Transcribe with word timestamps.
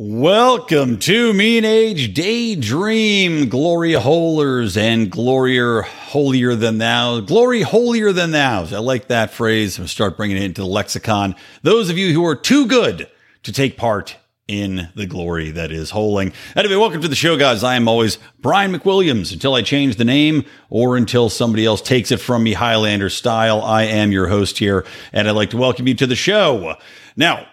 Welcome 0.00 1.00
to 1.00 1.32
Mean 1.32 1.64
Age 1.64 2.14
Daydream, 2.14 3.48
glory 3.48 3.94
holers 3.94 4.76
and 4.76 5.10
glorier 5.10 5.82
holier 5.82 6.54
than 6.54 6.78
thou, 6.78 7.18
glory 7.18 7.62
holier 7.62 8.12
than 8.12 8.30
thous. 8.30 8.72
I 8.72 8.78
like 8.78 9.08
that 9.08 9.32
phrase. 9.32 9.76
I'm 9.76 9.88
start 9.88 10.16
bringing 10.16 10.36
it 10.36 10.44
into 10.44 10.60
the 10.60 10.68
lexicon. 10.68 11.34
Those 11.64 11.90
of 11.90 11.98
you 11.98 12.12
who 12.12 12.24
are 12.24 12.36
too 12.36 12.68
good 12.68 13.10
to 13.42 13.52
take 13.52 13.76
part 13.76 14.14
in 14.46 14.88
the 14.94 15.04
glory 15.04 15.50
that 15.50 15.72
is 15.72 15.90
holing. 15.90 16.32
Anyway, 16.54 16.76
welcome 16.76 17.02
to 17.02 17.08
the 17.08 17.16
show, 17.16 17.36
guys. 17.36 17.64
I 17.64 17.74
am 17.74 17.88
always 17.88 18.18
Brian 18.38 18.72
McWilliams 18.72 19.32
until 19.32 19.56
I 19.56 19.62
change 19.62 19.96
the 19.96 20.04
name 20.04 20.44
or 20.70 20.96
until 20.96 21.28
somebody 21.28 21.66
else 21.66 21.82
takes 21.82 22.12
it 22.12 22.20
from 22.20 22.44
me, 22.44 22.52
Highlander 22.52 23.10
style. 23.10 23.62
I 23.62 23.82
am 23.82 24.12
your 24.12 24.28
host 24.28 24.58
here, 24.58 24.86
and 25.12 25.26
I'd 25.26 25.32
like 25.32 25.50
to 25.50 25.56
welcome 25.56 25.88
you 25.88 25.94
to 25.94 26.06
the 26.06 26.14
show. 26.14 26.76
Now, 27.16 27.48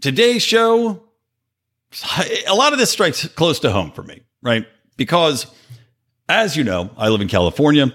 today's 0.00 0.42
show 0.42 1.02
a 2.48 2.54
lot 2.54 2.72
of 2.72 2.78
this 2.78 2.90
strikes 2.90 3.26
close 3.28 3.60
to 3.60 3.70
home 3.70 3.90
for 3.92 4.02
me, 4.02 4.22
right? 4.42 4.66
Because 4.96 5.46
as 6.28 6.56
you 6.56 6.64
know, 6.64 6.90
I 6.96 7.08
live 7.08 7.20
in 7.20 7.28
California. 7.28 7.92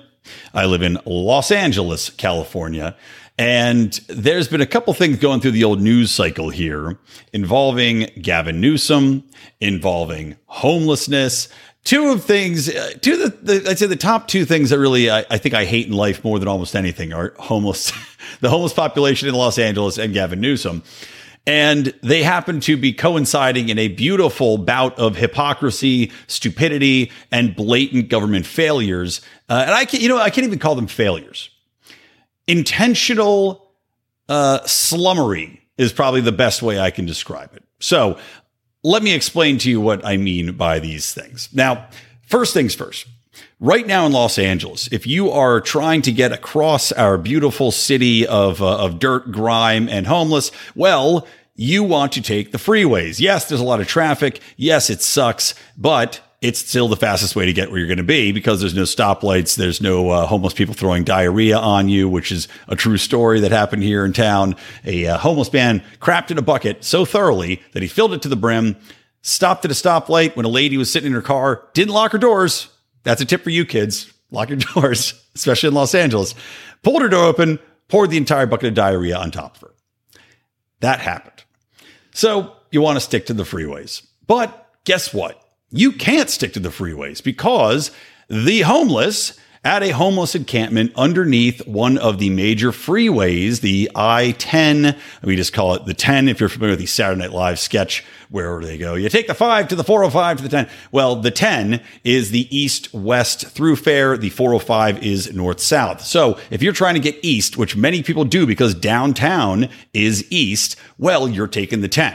I 0.53 0.65
live 0.65 0.81
in 0.81 0.97
Los 1.05 1.51
Angeles, 1.51 2.09
California. 2.09 2.95
And 3.37 3.93
there's 4.07 4.47
been 4.47 4.61
a 4.61 4.65
couple 4.65 4.93
things 4.93 5.17
going 5.17 5.41
through 5.41 5.51
the 5.51 5.63
old 5.63 5.81
news 5.81 6.11
cycle 6.11 6.49
here 6.49 6.97
involving 7.33 8.07
Gavin 8.21 8.61
Newsom, 8.61 9.23
involving 9.59 10.37
homelessness. 10.45 11.49
Two 11.83 12.11
of 12.11 12.23
things, 12.23 12.69
uh, 12.69 12.93
two 13.01 13.13
of 13.13 13.19
the, 13.19 13.59
the, 13.59 13.69
I'd 13.69 13.77
say 13.77 13.85
the 13.85 13.95
top 13.95 14.27
two 14.27 14.43
things 14.43 14.69
that 14.71 14.79
really 14.79 15.09
I, 15.09 15.25
I 15.29 15.37
think 15.37 15.53
I 15.53 15.65
hate 15.65 15.85
in 15.85 15.93
life 15.93 16.23
more 16.23 16.39
than 16.39 16.47
almost 16.47 16.75
anything 16.75 17.13
are 17.13 17.33
homeless, 17.37 17.91
the 18.41 18.49
homeless 18.49 18.73
population 18.73 19.29
in 19.29 19.35
Los 19.35 19.59
Angeles 19.59 19.97
and 19.97 20.13
Gavin 20.13 20.39
Newsom. 20.41 20.81
And 21.47 21.93
they 22.01 22.23
happen 22.23 22.59
to 22.61 22.75
be 22.75 22.91
coinciding 22.91 23.69
in 23.69 23.77
a 23.77 23.87
beautiful 23.87 24.57
bout 24.57 24.97
of 24.97 25.15
hypocrisy, 25.15 26.11
stupidity, 26.27 27.11
and 27.31 27.55
blatant 27.55 28.09
government 28.09 28.47
failures. 28.47 29.21
Uh, 29.47 29.63
and 29.65 29.71
I 29.71 29.85
can, 29.85 30.01
you 30.01 30.09
know, 30.09 30.17
I 30.17 30.31
can't 30.31 30.47
even 30.47 30.57
call 30.57 30.73
them 30.75 30.87
failures. 30.87 31.49
Intentional 32.47 33.71
uh, 34.27 34.59
slummery 34.61 35.59
is 35.77 35.93
probably 35.93 36.21
the 36.21 36.31
best 36.31 36.63
way 36.63 36.79
I 36.79 36.89
can 36.89 37.05
describe 37.05 37.55
it. 37.55 37.63
So 37.79 38.17
let 38.83 39.03
me 39.03 39.13
explain 39.13 39.57
to 39.59 39.69
you 39.69 39.81
what 39.81 40.05
I 40.05 40.17
mean 40.17 40.53
by 40.53 40.79
these 40.79 41.13
things. 41.13 41.49
Now, 41.53 41.87
first 42.27 42.53
things 42.53 42.73
first. 42.73 43.07
Right 43.61 43.87
now 43.87 44.05
in 44.05 44.11
Los 44.11 44.37
Angeles, 44.37 44.89
if 44.91 45.07
you 45.07 45.31
are 45.31 45.61
trying 45.61 46.01
to 46.01 46.11
get 46.11 46.33
across 46.33 46.91
our 46.91 47.17
beautiful 47.17 47.71
city 47.71 48.27
of, 48.27 48.61
uh, 48.61 48.77
of 48.79 48.99
dirt, 48.99 49.31
grime, 49.31 49.87
and 49.87 50.05
homeless, 50.05 50.51
well, 50.75 51.25
you 51.55 51.81
want 51.81 52.11
to 52.13 52.21
take 52.21 52.51
the 52.51 52.57
freeways. 52.57 53.17
Yes, 53.17 53.47
there's 53.47 53.61
a 53.61 53.65
lot 53.65 53.79
of 53.79 53.87
traffic. 53.87 54.41
Yes, 54.57 54.89
it 54.89 55.01
sucks, 55.01 55.55
but 55.77 56.19
it's 56.41 56.59
still 56.59 56.89
the 56.89 56.97
fastest 56.97 57.37
way 57.37 57.45
to 57.45 57.53
get 57.53 57.69
where 57.69 57.79
you're 57.79 57.87
going 57.87 57.97
to 57.97 58.03
be 58.03 58.33
because 58.33 58.59
there's 58.59 58.75
no 58.75 58.83
stoplights. 58.83 59.55
There's 59.55 59.79
no 59.79 60.09
uh, 60.09 60.25
homeless 60.25 60.53
people 60.53 60.73
throwing 60.73 61.05
diarrhea 61.05 61.57
on 61.57 61.87
you, 61.87 62.09
which 62.09 62.33
is 62.33 62.49
a 62.67 62.75
true 62.75 62.97
story 62.97 63.39
that 63.39 63.53
happened 63.53 63.83
here 63.83 64.03
in 64.03 64.11
town. 64.11 64.57
A 64.83 65.07
uh, 65.07 65.17
homeless 65.17 65.53
man 65.53 65.81
crapped 66.01 66.29
in 66.29 66.37
a 66.37 66.41
bucket 66.41 66.83
so 66.83 67.05
thoroughly 67.05 67.61
that 67.71 67.81
he 67.81 67.87
filled 67.87 68.11
it 68.11 68.21
to 68.23 68.29
the 68.29 68.35
brim, 68.35 68.75
stopped 69.21 69.63
at 69.63 69.71
a 69.71 69.75
stoplight 69.75 70.35
when 70.35 70.45
a 70.45 70.49
lady 70.49 70.75
was 70.75 70.91
sitting 70.91 71.07
in 71.07 71.13
her 71.13 71.21
car, 71.21 71.63
didn't 71.73 71.93
lock 71.93 72.11
her 72.11 72.17
doors, 72.17 72.67
that's 73.05 73.21
a 73.21 73.25
tip 73.25 73.43
for 73.43 73.51
you 73.51 73.65
kids. 73.65 74.11
Lock 74.31 74.49
your 74.49 74.57
doors, 74.75 75.13
especially 75.35 75.69
in 75.69 75.73
Los 75.73 75.95
Angeles. 75.95 76.35
Pulled 76.83 77.01
her 77.01 77.07
door 77.07 77.25
open, 77.25 77.59
poured 77.87 78.09
the 78.09 78.17
entire 78.17 78.45
bucket 78.45 78.67
of 78.67 78.73
diarrhea 78.73 79.15
on 79.15 79.31
top 79.31 79.55
of 79.55 79.61
her. 79.61 79.73
That 80.81 80.99
happened. 80.99 81.45
So 82.13 82.53
you 82.71 82.81
want 82.81 82.97
to 82.97 83.01
stick 83.01 83.27
to 83.27 83.33
the 83.33 83.43
freeways. 83.43 84.05
But 84.27 84.69
guess 84.83 85.13
what? 85.13 85.41
You 85.71 85.93
can't 85.93 86.29
stick 86.29 86.53
to 86.53 86.59
the 86.59 86.69
freeways 86.69 87.23
because 87.23 87.91
the 88.29 88.61
homeless 88.61 89.39
at 89.65 89.81
a 89.81 89.89
homeless 89.89 90.35
encampment 90.35 90.91
underneath 90.95 91.65
one 91.65 91.97
of 91.97 92.19
the 92.19 92.29
major 92.29 92.69
freeways, 92.69 93.61
the 93.61 93.89
I 93.95 94.35
10. 94.37 94.95
We 95.23 95.35
just 95.35 95.53
call 95.53 95.73
it 95.73 95.85
the 95.85 95.95
10 95.95 96.27
if 96.27 96.39
you're 96.39 96.49
familiar 96.49 96.73
with 96.73 96.81
the 96.81 96.85
Saturday 96.85 97.21
Night 97.21 97.31
Live 97.31 97.57
sketch 97.57 98.05
where 98.29 98.61
they 98.61 98.77
go, 98.77 98.93
you 98.93 99.09
take 99.09 99.25
the 99.25 99.33
5 99.33 99.69
to 99.69 99.75
the 99.75 99.83
405 99.83 100.37
to 100.37 100.43
the 100.43 100.49
10. 100.49 100.69
Well, 100.91 101.15
the 101.15 101.31
10 101.31 101.81
is 102.03 102.29
the 102.29 102.55
east 102.55 102.93
west 102.93 103.47
through 103.47 103.77
fare, 103.77 104.15
the 104.17 104.29
405 104.29 105.03
is 105.03 105.33
north 105.33 105.59
south. 105.59 106.05
So 106.05 106.37
if 106.51 106.61
you're 106.61 106.71
trying 106.71 106.93
to 106.93 106.99
get 106.99 107.17
east, 107.23 107.57
which 107.57 107.75
many 107.75 108.03
people 108.03 108.23
do 108.23 108.45
because 108.45 108.75
downtown 108.75 109.69
is 109.93 110.31
east, 110.31 110.75
well, 110.99 111.27
you're 111.27 111.47
taking 111.47 111.81
the 111.81 111.87
10. 111.87 112.13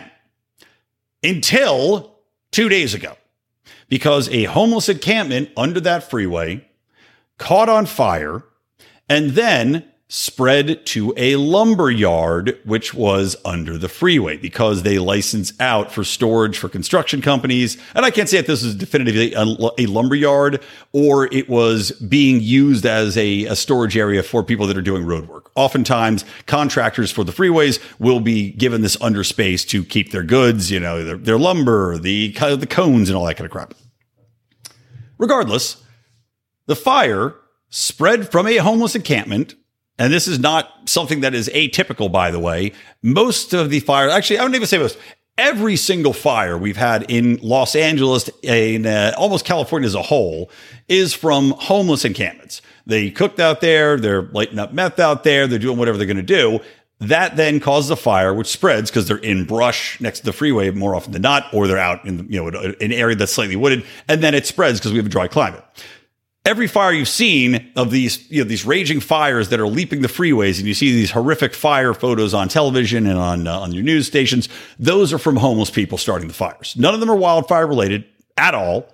Until 1.24 2.16
two 2.52 2.68
days 2.68 2.94
ago, 2.94 3.16
because 3.88 4.28
a 4.28 4.44
homeless 4.44 4.88
encampment 4.88 5.50
under 5.56 5.80
that 5.80 6.08
freeway 6.08 6.64
caught 7.40 7.70
on 7.70 7.86
fire, 7.86 8.44
and 9.08 9.30
then 9.30 9.84
spread 10.08 10.84
to 10.84 11.14
a 11.16 11.36
lumber 11.36 11.88
yard, 11.88 12.58
which 12.64 12.92
was 12.92 13.36
under 13.44 13.78
the 13.78 13.88
freeway 13.88 14.36
because 14.36 14.82
they 14.82 14.98
license 14.98 15.52
out 15.60 15.90
for 15.90 16.02
storage 16.02 16.58
for 16.58 16.68
construction 16.68 17.22
companies. 17.22 17.78
And 17.94 18.04
I 18.04 18.10
can't 18.10 18.28
say 18.28 18.38
if 18.38 18.46
this 18.46 18.64
is 18.64 18.74
definitively 18.74 19.32
a, 19.34 19.44
a 19.78 19.86
lumber 19.86 20.16
yard 20.16 20.60
or 20.92 21.32
it 21.32 21.48
was 21.48 21.92
being 21.92 22.40
used 22.40 22.84
as 22.84 23.16
a, 23.16 23.44
a, 23.44 23.54
storage 23.54 23.96
area 23.96 24.24
for 24.24 24.42
people 24.42 24.66
that 24.66 24.76
are 24.76 24.82
doing 24.82 25.06
road 25.06 25.28
work. 25.28 25.52
Oftentimes, 25.54 26.24
contractors 26.46 27.12
for 27.12 27.22
the 27.22 27.32
freeways 27.32 27.78
will 28.00 28.20
be 28.20 28.50
given 28.50 28.82
this 28.82 29.00
under 29.00 29.22
space 29.22 29.64
to 29.66 29.84
keep 29.84 30.10
their 30.10 30.24
goods, 30.24 30.72
you 30.72 30.80
know, 30.80 31.04
their, 31.04 31.16
their 31.16 31.38
lumber, 31.38 31.98
the, 31.98 32.32
the 32.32 32.66
cones, 32.68 33.08
and 33.08 33.16
all 33.16 33.24
that 33.26 33.36
kind 33.36 33.46
of 33.46 33.52
crap. 33.52 33.74
Regardless, 35.18 35.84
the 36.66 36.76
fire 36.76 37.34
spread 37.70 38.30
from 38.30 38.46
a 38.46 38.56
homeless 38.56 38.94
encampment. 38.94 39.54
And 39.98 40.12
this 40.12 40.26
is 40.26 40.38
not 40.38 40.70
something 40.86 41.20
that 41.20 41.34
is 41.34 41.48
atypical, 41.50 42.10
by 42.10 42.30
the 42.30 42.38
way. 42.38 42.72
Most 43.02 43.52
of 43.52 43.70
the 43.70 43.80
fires, 43.80 44.12
actually, 44.12 44.38
I 44.38 44.42
don't 44.42 44.54
even 44.54 44.66
say 44.66 44.78
most, 44.78 44.98
every 45.36 45.76
single 45.76 46.12
fire 46.12 46.56
we've 46.56 46.76
had 46.76 47.10
in 47.10 47.38
Los 47.42 47.74
Angeles 47.74 48.30
and 48.44 48.86
uh, 48.86 49.14
almost 49.16 49.44
California 49.44 49.86
as 49.86 49.94
a 49.94 50.02
whole 50.02 50.50
is 50.88 51.14
from 51.14 51.50
homeless 51.58 52.04
encampments. 52.04 52.62
They 52.86 53.10
cooked 53.10 53.40
out 53.40 53.60
there, 53.60 53.96
they're 53.98 54.22
lighting 54.22 54.58
up 54.58 54.72
meth 54.72 54.98
out 54.98 55.24
there, 55.24 55.46
they're 55.46 55.58
doing 55.58 55.78
whatever 55.78 55.96
they're 55.96 56.06
going 56.06 56.16
to 56.16 56.22
do. 56.22 56.60
That 56.98 57.36
then 57.36 57.60
causes 57.60 57.90
a 57.90 57.96
fire, 57.96 58.34
which 58.34 58.48
spreads 58.48 58.90
because 58.90 59.08
they're 59.08 59.16
in 59.16 59.44
brush 59.44 59.98
next 60.00 60.20
to 60.20 60.26
the 60.26 60.32
freeway 60.34 60.70
more 60.70 60.94
often 60.94 61.12
than 61.12 61.22
not, 61.22 61.46
or 61.54 61.66
they're 61.66 61.78
out 61.78 62.04
in 62.04 62.30
you 62.30 62.42
know 62.42 62.48
an 62.48 62.92
area 62.92 63.16
that's 63.16 63.32
slightly 63.32 63.56
wooded, 63.56 63.84
and 64.08 64.22
then 64.22 64.34
it 64.34 64.46
spreads 64.46 64.78
because 64.78 64.92
we 64.92 64.98
have 64.98 65.06
a 65.06 65.10
dry 65.10 65.26
climate 65.26 65.64
every 66.44 66.66
fire 66.66 66.92
you've 66.92 67.08
seen 67.08 67.70
of 67.76 67.90
these, 67.90 68.30
you 68.30 68.42
know, 68.42 68.48
these 68.48 68.64
raging 68.64 69.00
fires 69.00 69.50
that 69.50 69.60
are 69.60 69.66
leaping 69.66 70.02
the 70.02 70.08
freeways, 70.08 70.58
and 70.58 70.66
you 70.66 70.74
see 70.74 70.92
these 70.92 71.10
horrific 71.10 71.54
fire 71.54 71.94
photos 71.94 72.34
on 72.34 72.48
television 72.48 73.06
and 73.06 73.18
on 73.18 73.46
uh, 73.46 73.60
on 73.60 73.72
your 73.72 73.82
news 73.82 74.06
stations, 74.06 74.48
those 74.78 75.12
are 75.12 75.18
from 75.18 75.36
homeless 75.36 75.70
people 75.70 75.98
starting 75.98 76.28
the 76.28 76.34
fires. 76.34 76.74
None 76.78 76.94
of 76.94 77.00
them 77.00 77.10
are 77.10 77.16
wildfire 77.16 77.66
related 77.66 78.04
at 78.36 78.54
all. 78.54 78.88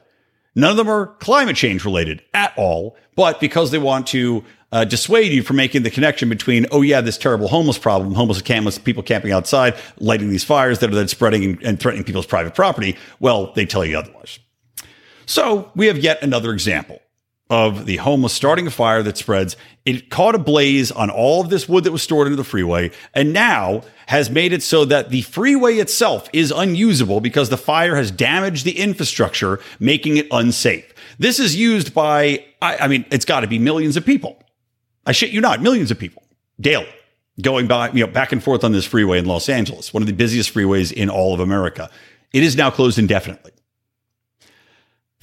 None 0.55 0.71
of 0.71 0.77
them 0.77 0.89
are 0.89 1.07
climate 1.07 1.57
change 1.57 1.85
related 1.85 2.23
at 2.33 2.53
all. 2.57 2.97
But 3.15 3.41
because 3.41 3.71
they 3.71 3.79
want 3.79 4.07
to 4.09 4.43
uh, 4.73 4.85
dissuade 4.85 5.31
you 5.33 5.43
from 5.43 5.57
making 5.57 5.83
the 5.83 5.91
connection 5.91 6.29
between, 6.29 6.67
oh 6.71 6.81
yeah, 6.81 7.03
this 7.03 7.19
terrible 7.19 7.49
homeless 7.49 7.79
problem, 7.79 8.15
homeless 8.15 8.41
campers, 8.43 8.79
people 8.79 9.03
camping 9.03 9.33
outside, 9.33 9.77
lighting 9.99 10.31
these 10.31 10.45
fires 10.45 10.79
that 10.79 10.91
are 10.91 10.95
then 10.95 11.09
spreading 11.09 11.45
and, 11.45 11.63
and 11.63 11.81
threatening 11.81 12.05
people's 12.05 12.27
private 12.27 12.55
property. 12.55 12.97
Well, 13.21 13.53
they 13.53 13.67
tell 13.67 13.85
you 13.85 13.99
otherwise. 13.99 14.39
So 15.27 15.71
we 15.75 15.87
have 15.89 15.99
yet 15.99 16.23
another 16.23 16.53
example 16.53 17.01
of 17.49 17.87
the 17.87 17.97
homeless 17.97 18.33
starting 18.33 18.67
a 18.67 18.71
fire 18.71 19.03
that 19.03 19.17
spreads. 19.17 19.57
It 19.85 20.11
caught 20.11 20.35
a 20.35 20.39
blaze 20.39 20.91
on 20.91 21.11
all 21.11 21.41
of 21.41 21.49
this 21.49 21.69
wood 21.69 21.85
that 21.85 21.93
was 21.93 22.03
stored 22.03 22.27
into 22.27 22.37
the 22.37 22.45
freeway 22.45 22.91
and 23.15 23.33
now 23.33 23.83
has 24.07 24.31
made 24.31 24.53
it 24.53 24.63
so 24.63 24.85
that 24.85 25.11
the 25.11 25.23
freeway 25.23 25.77
itself 25.77 26.29
is 26.33 26.53
unusable 26.55 27.21
because 27.21 27.49
the 27.49 27.57
fire 27.57 27.95
has 27.95 28.11
damaged 28.11 28.65
the 28.65 28.79
infrastructure, 28.79 29.61
making 29.79 30.17
it 30.17 30.27
unsafe. 30.31 30.93
This 31.19 31.39
is 31.39 31.55
used 31.55 31.95
by, 31.95 32.45
I, 32.61 32.79
I 32.79 32.89
mean, 32.89 33.05
it's 33.11 33.25
got 33.25 33.41
to 33.41 33.47
be 33.47 33.59
millions 33.59 33.97
of 33.97 34.05
people. 34.05 34.43
I 35.05 35.13
shit 35.13 35.31
you 35.31 35.41
not, 35.41 35.63
millions 35.63 35.91
of 35.93 35.99
people 35.99 36.25
daily 36.61 36.89
going 37.41 37.67
by, 37.69 37.91
you 37.91 38.05
know, 38.05 38.11
back 38.11 38.33
and 38.33 38.43
forth 38.43 38.65
on 38.65 38.73
this 38.73 38.87
freeway 38.87 39.19
in 39.19 39.27
Los 39.27 39.49
Angeles, 39.49 39.93
one 39.93 40.03
of 40.03 40.07
the 40.07 40.13
busiest 40.13 40.53
freeways 40.53 40.93
in 40.93 41.11
all 41.11 41.35
of 41.35 41.41
America. 41.41 41.91
It 42.33 42.43
is 42.43 42.57
now 42.57 42.71
closed 42.71 42.99
indefinitely. 42.99 43.53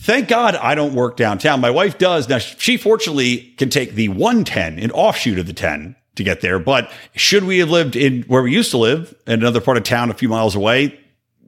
Thank 0.03 0.27
God 0.27 0.57
I 0.57 0.75
don't 0.75 0.95
work 0.95 1.15
downtown. 1.15 1.61
My 1.61 1.69
wife 1.69 1.97
does. 1.97 2.27
Now, 2.27 2.39
she 2.39 2.75
fortunately 2.75 3.53
can 3.57 3.69
take 3.69 3.93
the 3.93 4.09
110, 4.09 4.77
an 4.77 4.91
offshoot 4.91 5.39
of 5.39 5.47
the 5.47 5.53
10 5.53 5.95
to 6.15 6.23
get 6.25 6.41
there. 6.41 6.59
But 6.59 6.91
should 7.15 7.45
we 7.45 7.59
have 7.59 7.69
lived 7.69 7.95
in 7.95 8.23
where 8.23 8.43
we 8.43 8.51
used 8.51 8.71
to 8.71 8.77
live 8.77 9.15
in 9.25 9.35
another 9.35 9.61
part 9.61 9.77
of 9.77 9.83
town 9.83 10.11
a 10.11 10.13
few 10.13 10.27
miles 10.27 10.55
away, 10.55 10.99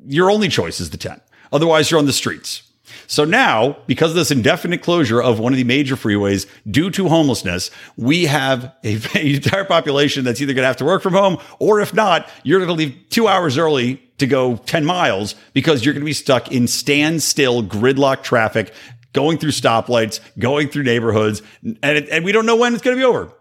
your 0.05 0.31
only 0.31 0.47
choice 0.47 0.79
is 0.79 0.91
the 0.91 0.97
10. 0.97 1.19
Otherwise, 1.51 1.91
you're 1.91 1.99
on 1.99 2.05
the 2.05 2.13
streets. 2.13 2.63
So 3.07 3.25
now, 3.25 3.75
because 3.87 4.11
of 4.11 4.15
this 4.15 4.31
indefinite 4.31 4.81
closure 4.81 5.21
of 5.21 5.37
one 5.37 5.51
of 5.51 5.57
the 5.57 5.65
major 5.65 5.97
freeways 5.97 6.47
due 6.71 6.89
to 6.91 7.09
homelessness, 7.09 7.71
we 7.97 8.23
have 8.23 8.73
a, 8.85 9.01
a 9.15 9.35
entire 9.35 9.65
population 9.65 10.23
that's 10.23 10.39
either 10.39 10.53
going 10.53 10.63
to 10.63 10.67
have 10.67 10.77
to 10.77 10.85
work 10.85 11.03
from 11.03 11.13
home, 11.13 11.39
or 11.59 11.81
if 11.81 11.93
not, 11.93 12.29
you're 12.43 12.59
going 12.59 12.69
to 12.69 12.73
leave 12.73 12.95
two 13.09 13.27
hours 13.27 13.57
early 13.57 14.01
to 14.17 14.27
go 14.27 14.57
10 14.57 14.85
miles 14.85 15.35
because 15.53 15.83
you're 15.83 15.93
going 15.93 16.01
to 16.01 16.05
be 16.05 16.13
stuck 16.13 16.51
in 16.51 16.67
standstill 16.67 17.63
gridlock 17.63 18.23
traffic, 18.23 18.73
going 19.13 19.37
through 19.37 19.51
stoplights, 19.51 20.19
going 20.39 20.69
through 20.69 20.83
neighborhoods, 20.83 21.41
and, 21.63 21.83
and 21.83 22.25
we 22.25 22.31
don't 22.31 22.45
know 22.45 22.55
when 22.55 22.73
it's 22.73 22.83
going 22.83 22.95
to 22.95 23.01
be 23.01 23.05
over. 23.05 23.31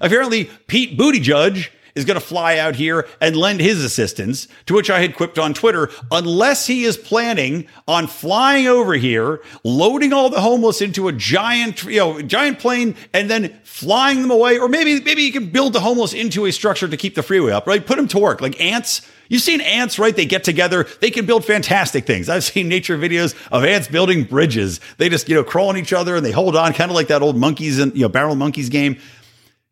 Apparently, 0.00 0.44
Pete 0.66 0.98
Buttigieg 0.98 1.68
is 1.96 2.04
going 2.04 2.20
to 2.20 2.24
fly 2.24 2.58
out 2.58 2.76
here 2.76 3.08
and 3.20 3.34
lend 3.34 3.58
his 3.58 3.82
assistance, 3.82 4.46
to 4.66 4.74
which 4.74 4.90
I 4.90 5.00
had 5.00 5.16
quipped 5.16 5.38
on 5.38 5.54
Twitter, 5.54 5.90
unless 6.12 6.66
he 6.66 6.84
is 6.84 6.96
planning 6.96 7.66
on 7.88 8.06
flying 8.06 8.68
over 8.68 8.92
here, 8.92 9.40
loading 9.64 10.12
all 10.12 10.28
the 10.28 10.42
homeless 10.42 10.82
into 10.82 11.08
a 11.08 11.12
giant, 11.12 11.82
you 11.84 11.98
know, 11.98 12.20
giant 12.22 12.58
plane 12.58 12.94
and 13.14 13.30
then 13.30 13.58
flying 13.64 14.20
them 14.20 14.30
away. 14.30 14.58
Or 14.58 14.68
maybe, 14.68 15.00
maybe 15.00 15.22
you 15.22 15.32
can 15.32 15.50
build 15.50 15.72
the 15.72 15.80
homeless 15.80 16.12
into 16.12 16.44
a 16.44 16.52
structure 16.52 16.86
to 16.86 16.96
keep 16.96 17.14
the 17.14 17.22
freeway 17.22 17.52
up, 17.52 17.66
right? 17.66 17.84
Put 17.84 17.96
them 17.96 18.08
to 18.08 18.18
work 18.18 18.42
like 18.42 18.60
ants. 18.60 19.00
You've 19.28 19.42
seen 19.42 19.60
ants, 19.60 19.98
right? 19.98 20.14
They 20.14 20.26
get 20.26 20.44
together. 20.44 20.86
They 21.00 21.10
can 21.10 21.26
build 21.26 21.44
fantastic 21.44 22.06
things. 22.06 22.28
I've 22.28 22.44
seen 22.44 22.68
nature 22.68 22.96
videos 22.96 23.34
of 23.50 23.64
ants 23.64 23.88
building 23.88 24.24
bridges. 24.24 24.80
They 24.98 25.08
just, 25.08 25.28
you 25.28 25.34
know, 25.34 25.44
crawl 25.44 25.68
on 25.68 25.76
each 25.76 25.92
other 25.92 26.16
and 26.16 26.24
they 26.24 26.32
hold 26.32 26.56
on 26.56 26.72
kind 26.72 26.90
of 26.90 26.94
like 26.94 27.08
that 27.08 27.22
old 27.22 27.36
monkeys 27.36 27.78
and, 27.78 27.94
you 27.94 28.02
know, 28.02 28.08
barrel 28.08 28.36
monkeys 28.36 28.68
game. 28.68 28.98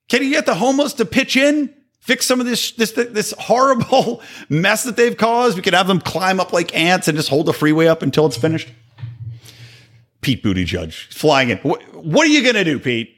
Can 0.09 0.23
you 0.23 0.31
get 0.31 0.47
the 0.47 0.55
homeless 0.55 0.93
to 0.95 1.05
pitch 1.05 1.37
in? 1.37 1.75
fix 2.05 2.27
some 2.27 2.39
of 2.39 2.45
this 2.45 2.73
this 2.73 2.93
this 2.93 3.33
horrible 3.39 4.21
mess 4.49 4.85
that 4.85 4.97
they've 4.97 5.17
caused. 5.17 5.57
We 5.57 5.63
could 5.63 5.75
have 5.75 5.89
them 5.89 6.01
climb 6.01 6.39
up 6.39 6.53
like 6.53 6.75
ants 6.77 7.09
and 7.09 7.17
just 7.17 7.31
hold 7.31 7.47
the 7.47 7.53
freeway 7.53 7.87
up 7.87 8.03
until 8.03 8.27
it's 8.27 8.37
finished. 8.37 8.69
Pete 10.21 10.43
Buttigieg 10.43 10.93
flying 11.13 11.51
in. 11.51 11.59
What, 11.59 11.83
what 11.95 12.27
are 12.27 12.31
you 12.31 12.43
going 12.43 12.55
to 12.55 12.65
do, 12.65 12.79
Pete? 12.79 13.15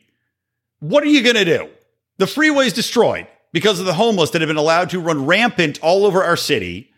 What 0.81 1.05
are 1.05 1.09
you 1.09 1.23
going 1.23 1.37
to 1.37 1.45
do? 1.45 1.69
The 2.19 2.27
freeway's 2.27 2.73
destroyed 2.73 3.27
because 3.57 3.81
of 3.81 3.87
the 3.87 3.95
homeless 3.95 4.29
that 4.29 4.43
have 4.43 4.49
been 4.49 4.59
allowed 4.59 4.91
to 4.91 5.01
run 5.01 5.25
rampant 5.25 5.81
all 5.81 6.05
over 6.05 6.23
our 6.23 6.37
city. 6.37 6.93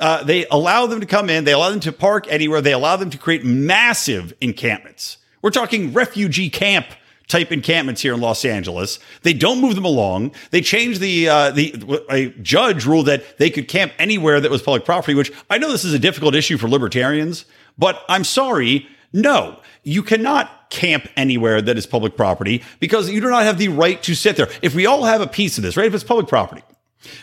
Uh, 0.00 0.24
they 0.24 0.46
allow 0.46 0.86
them 0.86 1.00
to 1.00 1.06
come 1.06 1.28
in. 1.28 1.44
They 1.44 1.52
allow 1.52 1.68
them 1.68 1.80
to 1.80 1.92
park 1.92 2.24
anywhere. 2.30 2.62
They 2.62 2.72
allow 2.72 2.96
them 2.96 3.10
to 3.10 3.18
create 3.18 3.44
massive 3.44 4.32
encampments. 4.40 5.18
We're 5.42 5.50
talking 5.50 5.92
refugee 5.92 6.48
camp 6.48 6.86
type 7.26 7.52
encampments 7.52 8.00
here 8.00 8.14
in 8.14 8.22
Los 8.22 8.46
Angeles. 8.46 8.98
They 9.20 9.34
don't 9.34 9.60
move 9.60 9.74
them 9.74 9.84
along. 9.84 10.32
They 10.50 10.62
changed 10.62 11.02
the 11.02 11.28
uh, 11.28 11.50
the 11.50 12.02
a 12.08 12.30
judge 12.40 12.86
ruled 12.86 13.04
that 13.04 13.36
they 13.36 13.50
could 13.50 13.68
camp 13.68 13.92
anywhere 13.98 14.40
that 14.40 14.50
was 14.50 14.62
public 14.62 14.86
property. 14.86 15.14
Which 15.14 15.30
I 15.50 15.58
know 15.58 15.70
this 15.70 15.84
is 15.84 15.92
a 15.92 15.98
difficult 15.98 16.34
issue 16.34 16.56
for 16.56 16.70
libertarians, 16.70 17.44
but 17.76 18.02
I'm 18.08 18.24
sorry, 18.24 18.88
no, 19.12 19.60
you 19.82 20.02
cannot 20.02 20.57
camp 20.70 21.08
anywhere 21.16 21.60
that 21.62 21.76
is 21.78 21.86
public 21.86 22.16
property 22.16 22.62
because 22.80 23.10
you 23.10 23.20
do 23.20 23.30
not 23.30 23.44
have 23.44 23.58
the 23.58 23.68
right 23.68 24.02
to 24.02 24.14
sit 24.14 24.36
there. 24.36 24.48
If 24.62 24.74
we 24.74 24.86
all 24.86 25.04
have 25.04 25.20
a 25.20 25.26
piece 25.26 25.58
of 25.58 25.62
this, 25.62 25.76
right? 25.76 25.86
If 25.86 25.94
it's 25.94 26.04
public 26.04 26.28
property. 26.28 26.62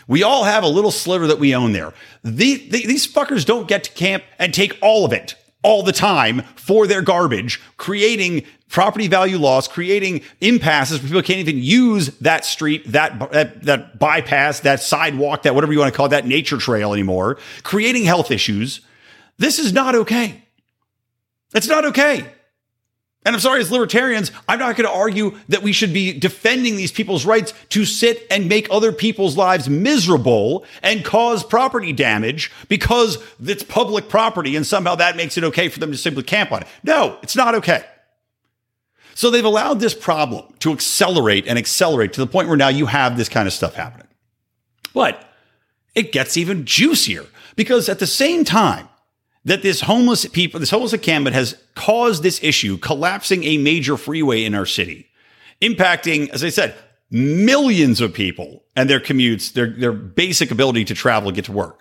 We 0.08 0.22
all 0.22 0.44
have 0.44 0.64
a 0.64 0.68
little 0.68 0.90
sliver 0.90 1.26
that 1.26 1.38
we 1.38 1.54
own 1.54 1.72
there. 1.72 1.92
The, 2.24 2.56
the, 2.56 2.86
these 2.86 3.06
fuckers 3.06 3.44
don't 3.44 3.68
get 3.68 3.84
to 3.84 3.90
camp 3.92 4.24
and 4.38 4.54
take 4.54 4.78
all 4.80 5.04
of 5.04 5.12
it 5.12 5.34
all 5.62 5.82
the 5.82 5.92
time 5.92 6.42
for 6.54 6.86
their 6.86 7.02
garbage, 7.02 7.60
creating 7.76 8.44
property 8.68 9.08
value 9.08 9.38
loss, 9.38 9.68
creating 9.68 10.22
impasses 10.40 11.00
where 11.00 11.08
people 11.08 11.22
can't 11.22 11.40
even 11.40 11.58
use 11.58 12.08
that 12.18 12.44
street, 12.44 12.84
that, 12.92 13.32
that, 13.32 13.62
that 13.64 13.98
bypass, 13.98 14.60
that 14.60 14.80
sidewalk, 14.80 15.42
that 15.42 15.54
whatever 15.54 15.72
you 15.72 15.78
want 15.78 15.92
to 15.92 15.96
call 15.96 16.06
it, 16.06 16.10
that 16.10 16.26
nature 16.26 16.56
trail 16.56 16.92
anymore, 16.92 17.38
creating 17.62 18.04
health 18.04 18.30
issues. 18.30 18.80
This 19.38 19.58
is 19.58 19.72
not 19.72 19.94
okay. 19.94 20.42
It's 21.54 21.68
not 21.68 21.84
okay. 21.86 22.26
And 23.26 23.34
I'm 23.34 23.40
sorry, 23.40 23.60
as 23.60 23.72
libertarians, 23.72 24.30
I'm 24.48 24.60
not 24.60 24.76
going 24.76 24.88
to 24.88 24.94
argue 24.94 25.36
that 25.48 25.64
we 25.64 25.72
should 25.72 25.92
be 25.92 26.16
defending 26.16 26.76
these 26.76 26.92
people's 26.92 27.26
rights 27.26 27.52
to 27.70 27.84
sit 27.84 28.24
and 28.30 28.48
make 28.48 28.68
other 28.70 28.92
people's 28.92 29.36
lives 29.36 29.68
miserable 29.68 30.64
and 30.80 31.04
cause 31.04 31.42
property 31.42 31.92
damage 31.92 32.52
because 32.68 33.18
it's 33.44 33.64
public 33.64 34.08
property 34.08 34.54
and 34.54 34.64
somehow 34.64 34.94
that 34.94 35.16
makes 35.16 35.36
it 35.36 35.42
okay 35.42 35.68
for 35.68 35.80
them 35.80 35.90
to 35.90 35.98
simply 35.98 36.22
camp 36.22 36.52
on 36.52 36.62
it. 36.62 36.68
No, 36.84 37.18
it's 37.20 37.34
not 37.34 37.56
okay. 37.56 37.84
So 39.16 39.28
they've 39.28 39.44
allowed 39.44 39.80
this 39.80 39.94
problem 39.94 40.44
to 40.60 40.70
accelerate 40.70 41.48
and 41.48 41.58
accelerate 41.58 42.12
to 42.12 42.20
the 42.20 42.28
point 42.28 42.46
where 42.46 42.56
now 42.56 42.68
you 42.68 42.86
have 42.86 43.16
this 43.16 43.28
kind 43.28 43.48
of 43.48 43.52
stuff 43.52 43.74
happening. 43.74 44.06
But 44.94 45.28
it 45.96 46.12
gets 46.12 46.36
even 46.36 46.64
juicier 46.64 47.26
because 47.56 47.88
at 47.88 47.98
the 47.98 48.06
same 48.06 48.44
time, 48.44 48.88
that 49.46 49.62
this 49.62 49.80
homeless 49.80 50.26
people, 50.26 50.60
this 50.60 50.70
homeless 50.70 50.92
encampment 50.92 51.34
has 51.34 51.56
caused 51.74 52.22
this 52.22 52.42
issue, 52.42 52.76
collapsing 52.76 53.44
a 53.44 53.56
major 53.58 53.96
freeway 53.96 54.44
in 54.44 54.54
our 54.54 54.66
city, 54.66 55.08
impacting, 55.62 56.28
as 56.30 56.44
I 56.44 56.50
said, 56.50 56.74
millions 57.10 58.00
of 58.00 58.12
people 58.12 58.64
and 58.74 58.90
their 58.90 59.00
commutes, 59.00 59.52
their, 59.52 59.70
their 59.70 59.92
basic 59.92 60.50
ability 60.50 60.84
to 60.86 60.94
travel 60.94 61.28
and 61.28 61.36
get 61.36 61.44
to 61.46 61.52
work. 61.52 61.80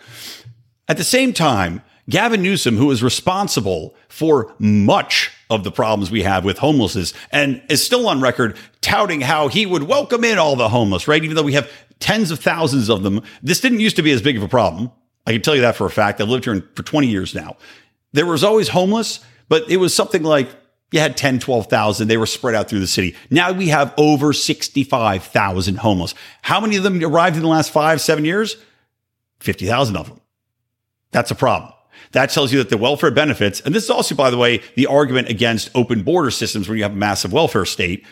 At 0.87 0.97
the 0.97 1.03
same 1.03 1.33
time, 1.33 1.81
Gavin 2.07 2.43
Newsom, 2.43 2.77
who 2.77 2.91
is 2.91 3.01
responsible 3.01 3.95
for 4.09 4.53
much 4.59 5.31
of 5.49 5.63
the 5.63 5.71
problems 5.71 6.11
we 6.11 6.21
have 6.21 6.45
with 6.45 6.59
homelessness 6.59 7.15
and 7.31 7.63
is 7.67 7.83
still 7.83 8.07
on 8.07 8.21
record 8.21 8.57
touting 8.81 9.21
how 9.21 9.47
he 9.47 9.65
would 9.65 9.83
welcome 9.83 10.23
in 10.23 10.37
all 10.37 10.55
the 10.55 10.69
homeless, 10.69 11.07
right? 11.07 11.23
Even 11.23 11.35
though 11.35 11.41
we 11.41 11.53
have 11.53 11.71
tens 11.99 12.29
of 12.29 12.39
thousands 12.39 12.89
of 12.89 13.01
them. 13.01 13.23
This 13.41 13.59
didn't 13.59 13.79
used 13.79 13.95
to 13.95 14.03
be 14.03 14.11
as 14.11 14.21
big 14.21 14.37
of 14.37 14.43
a 14.43 14.47
problem. 14.47 14.91
I 15.25 15.31
can 15.31 15.41
tell 15.41 15.55
you 15.55 15.61
that 15.61 15.75
for 15.75 15.85
a 15.85 15.91
fact. 15.91 16.21
I've 16.21 16.29
lived 16.29 16.45
here 16.45 16.63
for 16.75 16.83
20 16.83 17.07
years 17.07 17.33
now. 17.33 17.57
There 18.13 18.25
was 18.25 18.43
always 18.43 18.69
homeless, 18.69 19.19
but 19.49 19.69
it 19.69 19.77
was 19.77 19.93
something 19.93 20.23
like 20.23 20.49
you 20.91 20.99
had 20.99 21.17
10, 21.17 21.39
12,000. 21.39 22.07
They 22.07 22.17
were 22.17 22.25
spread 22.25 22.55
out 22.55 22.69
through 22.69 22.79
the 22.79 22.87
city. 22.87 23.15
Now 23.29 23.51
we 23.51 23.69
have 23.69 23.93
over 23.97 24.33
65,000 24.33 25.77
homeless. 25.77 26.13
How 26.41 26.61
many 26.61 26.77
of 26.77 26.83
them 26.83 27.03
arrived 27.03 27.35
in 27.35 27.41
the 27.41 27.49
last 27.49 27.71
five, 27.71 27.99
seven 28.01 28.23
years? 28.23 28.57
50,000 29.39 29.97
of 29.97 30.07
them. 30.07 30.21
That's 31.11 31.31
a 31.31 31.35
problem. 31.35 31.73
That 32.11 32.29
tells 32.29 32.53
you 32.53 32.59
that 32.59 32.69
the 32.69 32.77
welfare 32.77 33.11
benefits, 33.11 33.59
and 33.61 33.75
this 33.75 33.83
is 33.83 33.89
also, 33.89 34.15
by 34.15 34.29
the 34.29 34.37
way, 34.37 34.61
the 34.75 34.87
argument 34.87 35.27
against 35.27 35.69
open 35.75 36.03
border 36.03 36.31
systems 36.31 36.69
where 36.69 36.77
you 36.77 36.83
have 36.83 36.93
a 36.93 36.95
massive 36.95 37.33
welfare 37.33 37.65
state 37.65 38.05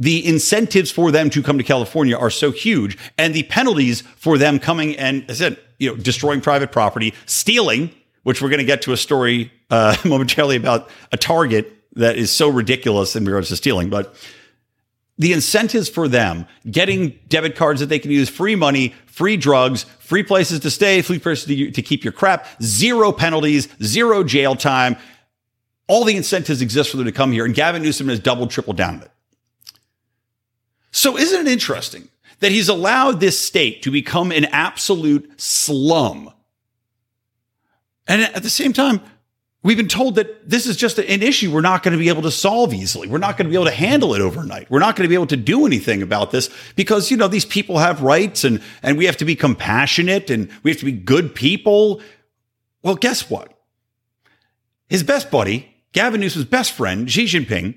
the 0.00 0.26
incentives 0.26 0.90
for 0.90 1.12
them 1.12 1.28
to 1.28 1.42
come 1.42 1.58
to 1.58 1.62
California 1.62 2.16
are 2.16 2.30
so 2.30 2.50
huge, 2.50 2.96
and 3.18 3.34
the 3.34 3.42
penalties 3.44 4.00
for 4.16 4.38
them 4.38 4.58
coming 4.58 4.96
and, 4.96 5.28
as 5.30 5.42
I 5.42 5.50
said, 5.50 5.60
you 5.78 5.90
know, 5.90 5.96
destroying 5.96 6.40
private 6.40 6.72
property, 6.72 7.14
stealing, 7.26 7.94
which 8.22 8.40
we're 8.40 8.48
going 8.48 8.60
to 8.60 8.64
get 8.64 8.82
to 8.82 8.92
a 8.92 8.96
story 8.96 9.52
uh, 9.68 9.94
momentarily 10.04 10.56
about 10.56 10.88
a 11.12 11.18
target 11.18 11.76
that 11.96 12.16
is 12.16 12.32
so 12.32 12.48
ridiculous 12.48 13.14
in 13.14 13.26
regards 13.26 13.48
to 13.48 13.56
stealing, 13.56 13.90
but 13.90 14.16
the 15.18 15.34
incentives 15.34 15.90
for 15.90 16.08
them 16.08 16.46
getting 16.70 17.18
debit 17.28 17.54
cards 17.54 17.80
that 17.80 17.86
they 17.86 17.98
can 17.98 18.10
use, 18.10 18.30
free 18.30 18.56
money, 18.56 18.94
free 19.04 19.36
drugs, 19.36 19.84
free 19.98 20.22
places 20.22 20.60
to 20.60 20.70
stay, 20.70 21.02
free 21.02 21.18
places 21.18 21.44
to, 21.44 21.70
to 21.72 21.82
keep 21.82 22.04
your 22.04 22.12
crap, 22.12 22.46
zero 22.62 23.12
penalties, 23.12 23.68
zero 23.82 24.24
jail 24.24 24.56
time. 24.56 24.96
All 25.88 26.04
the 26.04 26.16
incentives 26.16 26.62
exist 26.62 26.90
for 26.90 26.96
them 26.96 27.04
to 27.04 27.12
come 27.12 27.32
here, 27.32 27.44
and 27.44 27.54
Gavin 27.54 27.82
Newsom 27.82 28.08
has 28.08 28.18
doubled, 28.18 28.50
tripled 28.50 28.78
down 28.78 28.94
on 28.94 29.02
it. 29.02 29.09
So 30.92 31.16
isn't 31.16 31.46
it 31.46 31.50
interesting 31.50 32.08
that 32.40 32.52
he's 32.52 32.68
allowed 32.68 33.20
this 33.20 33.38
state 33.38 33.82
to 33.82 33.90
become 33.90 34.32
an 34.32 34.46
absolute 34.46 35.40
slum? 35.40 36.30
And 38.06 38.22
at 38.22 38.42
the 38.42 38.50
same 38.50 38.72
time, 38.72 39.00
we've 39.62 39.76
been 39.76 39.88
told 39.88 40.16
that 40.16 40.48
this 40.48 40.66
is 40.66 40.76
just 40.76 40.98
an 40.98 41.22
issue 41.22 41.52
we're 41.52 41.60
not 41.60 41.82
going 41.82 41.92
to 41.92 41.98
be 41.98 42.08
able 42.08 42.22
to 42.22 42.30
solve 42.30 42.74
easily. 42.74 43.06
We're 43.06 43.18
not 43.18 43.36
going 43.36 43.46
to 43.46 43.50
be 43.50 43.56
able 43.56 43.66
to 43.66 43.70
handle 43.70 44.14
it 44.14 44.20
overnight. 44.20 44.70
We're 44.70 44.80
not 44.80 44.96
going 44.96 45.04
to 45.04 45.08
be 45.08 45.14
able 45.14 45.26
to 45.28 45.36
do 45.36 45.66
anything 45.66 46.02
about 46.02 46.30
this 46.32 46.50
because, 46.74 47.10
you 47.10 47.16
know, 47.16 47.28
these 47.28 47.44
people 47.44 47.78
have 47.78 48.02
rights 48.02 48.42
and, 48.42 48.62
and 48.82 48.98
we 48.98 49.04
have 49.04 49.18
to 49.18 49.24
be 49.24 49.36
compassionate 49.36 50.30
and 50.30 50.50
we 50.62 50.70
have 50.70 50.80
to 50.80 50.86
be 50.86 50.92
good 50.92 51.34
people. 51.34 52.00
Well, 52.82 52.96
guess 52.96 53.30
what? 53.30 53.52
His 54.88 55.04
best 55.04 55.30
buddy, 55.30 55.72
Gavin 55.92 56.20
Newsom's 56.20 56.46
best 56.46 56.72
friend, 56.72 57.08
Xi 57.08 57.26
Jinping, 57.26 57.76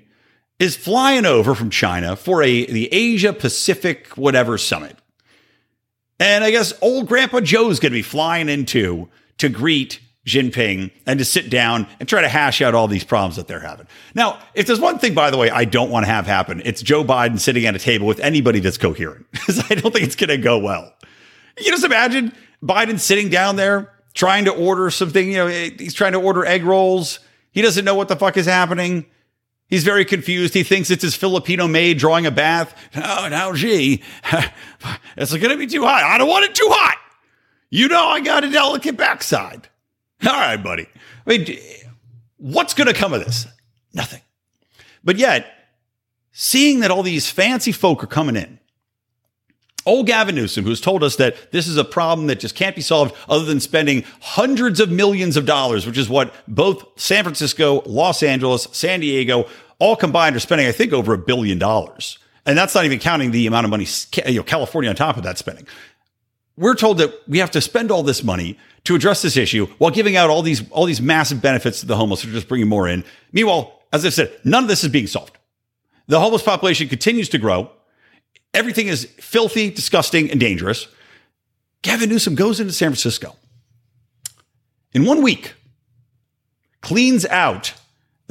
is 0.59 0.75
flying 0.75 1.25
over 1.25 1.55
from 1.55 1.69
China 1.69 2.15
for 2.15 2.41
a 2.43 2.65
the 2.65 2.91
Asia 2.93 3.33
Pacific 3.33 4.07
whatever 4.15 4.57
summit. 4.57 4.97
And 6.19 6.43
I 6.43 6.51
guess 6.51 6.73
old 6.81 7.07
Grandpa 7.07 7.41
Joe's 7.41 7.79
going 7.79 7.91
to 7.91 7.97
be 7.97 8.01
flying 8.01 8.49
in 8.49 8.65
too 8.65 9.09
to 9.39 9.49
greet 9.49 9.99
Jinping 10.25 10.91
and 11.05 11.19
to 11.19 11.25
sit 11.25 11.49
down 11.49 11.85
and 11.99 12.07
try 12.07 12.21
to 12.21 12.29
hash 12.29 12.61
out 12.61 12.73
all 12.73 12.87
these 12.87 13.03
problems 13.03 13.35
that 13.35 13.47
they're 13.47 13.59
having. 13.59 13.87
Now, 14.15 14.39
if 14.53 14.67
there's 14.67 14.79
one 14.79 14.97
thing, 14.97 15.13
by 15.13 15.29
the 15.29 15.37
way, 15.37 15.49
I 15.49 15.65
don't 15.65 15.89
want 15.89 16.05
to 16.05 16.11
have 16.11 16.25
happen, 16.25 16.61
it's 16.63 16.81
Joe 16.81 17.03
Biden 17.03 17.39
sitting 17.39 17.65
at 17.65 17.75
a 17.75 17.79
table 17.79 18.07
with 18.07 18.21
anybody 18.21 18.61
that's 18.61 18.77
coherent 18.77 19.25
because 19.31 19.59
I 19.69 19.75
don't 19.75 19.91
think 19.91 20.05
it's 20.05 20.15
going 20.15 20.29
to 20.29 20.37
go 20.37 20.57
well. 20.59 20.93
You 21.59 21.71
just 21.71 21.83
imagine 21.83 22.31
Biden 22.63 22.99
sitting 22.99 23.29
down 23.29 23.57
there 23.57 23.91
trying 24.13 24.45
to 24.45 24.51
order 24.51 24.89
something. 24.89 25.29
You 25.29 25.37
know, 25.37 25.47
he's 25.47 25.93
trying 25.93 26.13
to 26.13 26.21
order 26.21 26.45
egg 26.45 26.63
rolls 26.63 27.19
He 27.51 27.61
doesn't 27.61 27.83
know 27.83 27.95
what 27.95 28.07
the 28.07 28.15
fuck 28.15 28.37
is 28.37 28.45
happening. 28.45 29.05
He's 29.73 29.83
very 29.83 30.05
confused. 30.05 30.53
He 30.53 30.61
thinks 30.61 30.91
it's 30.91 31.01
his 31.01 31.15
Filipino 31.15 31.67
maid 31.67 31.97
drawing 31.97 32.27
a 32.27 32.31
bath. 32.31 32.77
Oh, 32.95 33.27
now, 33.27 33.53
gee, 33.53 34.03
it's 35.17 35.35
going 35.35 35.49
to 35.49 35.57
be 35.57 35.65
too 35.65 35.83
hot. 35.83 36.03
I 36.03 36.19
don't 36.19 36.29
want 36.29 36.45
it 36.45 36.53
too 36.53 36.67
hot. 36.69 36.99
You 37.71 37.87
know, 37.87 38.05
I 38.05 38.19
got 38.19 38.43
a 38.43 38.51
delicate 38.51 38.97
backside. 38.97 39.67
All 40.23 40.31
right, 40.31 40.57
buddy. 40.57 40.87
I 41.25 41.29
mean, 41.29 41.57
what's 42.37 42.75
going 42.75 42.85
to 42.85 42.93
come 42.93 43.15
of 43.15 43.25
this? 43.25 43.47
Nothing. 43.95 44.21
But 45.03 45.17
yet, 45.17 45.51
seeing 46.31 46.81
that 46.81 46.91
all 46.91 47.01
these 47.01 47.31
fancy 47.31 47.71
folk 47.71 48.03
are 48.03 48.07
coming 48.07 48.35
in, 48.35 48.59
Old 49.85 50.07
Gavin 50.07 50.35
Newsom, 50.35 50.63
who's 50.63 50.79
told 50.79 51.03
us 51.03 51.17
that 51.17 51.51
this 51.51 51.67
is 51.67 51.77
a 51.77 51.83
problem 51.83 52.27
that 52.27 52.39
just 52.39 52.55
can't 52.55 52.75
be 52.75 52.81
solved 52.81 53.15
other 53.27 53.43
than 53.43 53.59
spending 53.59 54.05
hundreds 54.21 54.79
of 54.79 54.89
millions 54.89 55.35
of 55.35 55.45
dollars, 55.45 55.85
which 55.85 55.97
is 55.97 56.07
what 56.07 56.33
both 56.47 56.85
San 56.95 57.23
Francisco, 57.23 57.81
Los 57.85 58.23
Angeles, 58.23 58.67
San 58.71 59.01
Diego, 59.01 59.45
all 59.83 59.97
combined 59.97 60.33
are 60.33 60.39
spending, 60.39 60.65
I 60.65 60.71
think, 60.71 60.93
over 60.93 61.13
a 61.13 61.17
billion 61.17 61.59
dollars. 61.59 62.17
And 62.45 62.57
that's 62.57 62.73
not 62.73 62.85
even 62.85 62.99
counting 62.99 63.31
the 63.31 63.47
amount 63.47 63.65
of 63.65 63.69
money 63.69 63.85
you 64.25 64.35
know, 64.35 64.43
California 64.43 64.89
on 64.89 64.95
top 64.95 65.17
of 65.17 65.23
that 65.23 65.37
spending. 65.37 65.67
We're 66.55 66.75
told 66.75 66.99
that 66.99 67.13
we 67.27 67.39
have 67.39 67.51
to 67.51 67.59
spend 67.59 67.91
all 67.91 68.01
this 68.01 68.23
money 68.23 68.57
to 68.85 68.95
address 68.95 69.21
this 69.21 69.35
issue 69.35 69.65
while 69.79 69.91
giving 69.91 70.15
out 70.15 70.29
all 70.29 70.41
these 70.41 70.69
all 70.69 70.85
these 70.85 71.01
massive 71.01 71.41
benefits 71.41 71.81
to 71.81 71.85
the 71.85 71.97
homeless, 71.97 72.23
or 72.23 72.31
just 72.31 72.47
bringing 72.47 72.69
more 72.69 72.87
in. 72.87 73.03
Meanwhile, 73.33 73.77
as 73.91 74.05
I 74.05 74.09
said, 74.09 74.31
none 74.45 74.63
of 74.63 74.69
this 74.69 74.85
is 74.85 74.89
being 74.89 75.07
solved. 75.07 75.37
The 76.07 76.19
homeless 76.19 76.43
population 76.43 76.87
continues 76.87 77.27
to 77.29 77.37
grow. 77.37 77.69
Everything 78.53 78.87
is 78.87 79.05
filthy, 79.19 79.69
disgusting, 79.69 80.31
and 80.31 80.39
dangerous. 80.39 80.87
Gavin 81.81 82.07
Newsom 82.07 82.35
goes 82.35 82.61
into 82.61 82.71
San 82.71 82.89
Francisco 82.89 83.35
in 84.93 85.05
one 85.05 85.21
week, 85.21 85.55
cleans 86.81 87.25
out 87.25 87.73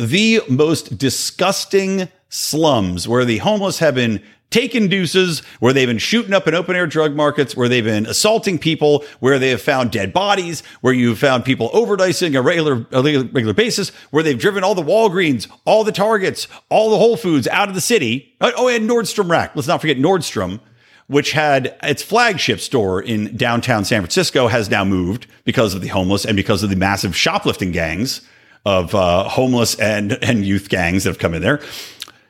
the 0.09 0.42
most 0.49 0.99
disgusting 0.99 2.09
slums 2.28 3.06
where 3.06 3.25
the 3.25 3.38
homeless 3.38 3.78
have 3.78 3.94
been 3.94 4.23
taking 4.50 4.88
deuces, 4.88 5.40
where 5.61 5.73
they've 5.73 5.88
been 5.88 5.99
shooting 5.99 6.35
up 6.35 6.47
in 6.47 6.54
open 6.54 6.76
air 6.76 6.87
drug 6.87 7.14
markets, 7.14 7.56
where 7.56 7.68
they've 7.68 7.85
been 7.85 8.06
assaulting 8.06 8.59
people, 8.59 9.04
where 9.21 9.38
they 9.38 9.49
have 9.49 9.62
found 9.62 9.90
dead 9.90 10.12
bodies, 10.12 10.62
where 10.82 10.92
you've 10.92 11.18
found 11.18 11.44
people 11.44 11.71
overdosing 11.71 12.37
a 12.37 12.42
regular, 12.42 12.87
a 12.92 13.02
regular 13.02 13.54
basis, 13.54 13.88
where 14.11 14.23
they've 14.23 14.38
driven 14.38 14.62
all 14.62 14.75
the 14.75 14.82
Walgreens, 14.82 15.50
all 15.64 15.85
the 15.85 15.92
Targets, 15.92 16.49
all 16.68 16.90
the 16.90 16.99
Whole 16.99 17.16
Foods 17.16 17.49
out 17.49 17.68
of 17.68 17.75
the 17.75 17.80
city. 17.80 18.35
Oh, 18.40 18.52
oh 18.56 18.68
and 18.68 18.88
Nordstrom 18.88 19.30
Rack. 19.30 19.56
Let's 19.56 19.68
not 19.68 19.80
forget 19.80 19.97
Nordstrom, 19.97 20.61
which 21.06 21.32
had 21.32 21.76
its 21.82 22.02
flagship 22.02 22.61
store 22.61 23.00
in 23.00 23.37
downtown 23.37 23.85
San 23.85 24.02
Francisco, 24.02 24.49
has 24.49 24.68
now 24.68 24.85
moved 24.85 25.26
because 25.44 25.75
of 25.75 25.80
the 25.80 25.88
homeless 25.88 26.26
and 26.26 26.37
because 26.37 26.62
of 26.62 26.71
the 26.71 26.76
massive 26.76 27.16
shoplifting 27.16 27.73
gangs 27.73 28.21
of 28.64 28.95
uh, 28.95 29.28
homeless 29.28 29.75
and, 29.78 30.12
and 30.23 30.45
youth 30.45 30.69
gangs 30.69 31.04
that 31.04 31.11
have 31.11 31.19
come 31.19 31.35
in 31.35 31.42
there. 31.42 31.61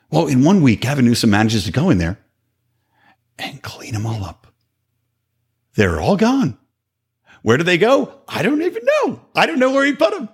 Well, 0.09 0.27
in 0.27 0.43
one 0.43 0.61
week, 0.61 0.81
Gavin 0.81 1.05
Newsom 1.05 1.29
manages 1.29 1.65
to 1.65 1.71
go 1.71 1.89
in 1.89 1.97
there 1.97 2.19
and 3.39 3.61
clean 3.61 3.93
them 3.93 4.05
all 4.05 4.23
up. 4.23 4.47
They're 5.75 5.99
all 5.99 6.17
gone. 6.17 6.57
Where 7.41 7.57
do 7.57 7.63
they 7.63 7.77
go? 7.77 8.21
I 8.27 8.41
don't 8.41 8.61
even 8.61 8.83
know. 8.85 9.21
I 9.35 9.45
don't 9.45 9.59
know 9.59 9.71
where 9.71 9.85
he 9.85 9.93
put 9.93 10.11
them. 10.11 10.29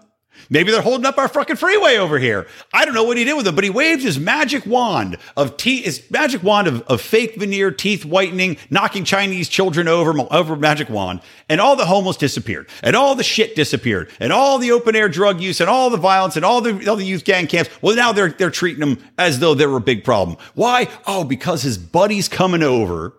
Maybe 0.50 0.72
they're 0.72 0.82
holding 0.82 1.06
up 1.06 1.18
our 1.18 1.28
fucking 1.28 1.56
freeway 1.56 1.98
over 1.98 2.20
here. 2.20 2.48
I 2.74 2.86
don't 2.86 2.94
know 2.94 3.04
what 3.04 3.18
he 3.18 3.24
did 3.24 3.36
with 3.36 3.46
them, 3.46 3.56
but 3.56 3.64
he 3.64 3.70
waved 3.70 4.02
his 4.02 4.20
magic 4.20 4.66
wand 4.66 5.18
of 5.38 5.58
teeth, 5.58 5.86
his 5.86 6.10
magic 6.12 6.44
wand 6.44 6.68
of, 6.68 6.82
of 6.84 7.02
fake 7.02 7.36
veneer 7.36 7.72
teeth 7.72 8.06
whitening, 8.06 8.58
knocking 8.70 9.04
Chinese 9.04 9.50
children 9.50 9.88
over, 9.88 10.14
over 10.32 10.56
magic 10.56 10.90
wand, 10.90 11.22
and 11.48 11.60
all 11.60 11.76
the 11.76 11.86
homeless 11.86 12.18
disappeared, 12.18 12.70
and 12.84 12.96
all 12.96 13.16
the 13.16 13.24
shit 13.24 13.56
disappeared, 13.56 14.10
and 14.20 14.34
all 14.34 14.58
the 14.58 14.72
open 14.72 14.96
air 14.96 15.10
drug 15.10 15.42
use, 15.42 15.60
and 15.60 15.70
all 15.70 15.90
the 15.90 15.98
violence, 15.98 16.36
and 16.36 16.46
all 16.46 16.62
the 16.62 16.90
all 16.90 16.96
the 16.96 17.06
youth 17.06 17.24
gang 17.24 17.48
camps. 17.48 17.70
Well, 17.82 17.96
now 17.96 18.12
they're 18.12 18.30
they're 18.30 18.50
treating 18.50 18.80
them 18.80 19.04
as 19.18 19.40
though 19.40 19.54
they 19.54 19.66
were 19.66 19.78
a 19.78 19.82
big 19.82 20.04
problem. 20.04 20.38
Why? 20.56 20.88
Oh, 21.06 21.24
because 21.24 21.64
his 21.64 21.78
buddy's 21.78 22.28
coming 22.28 22.64
over, 22.64 23.14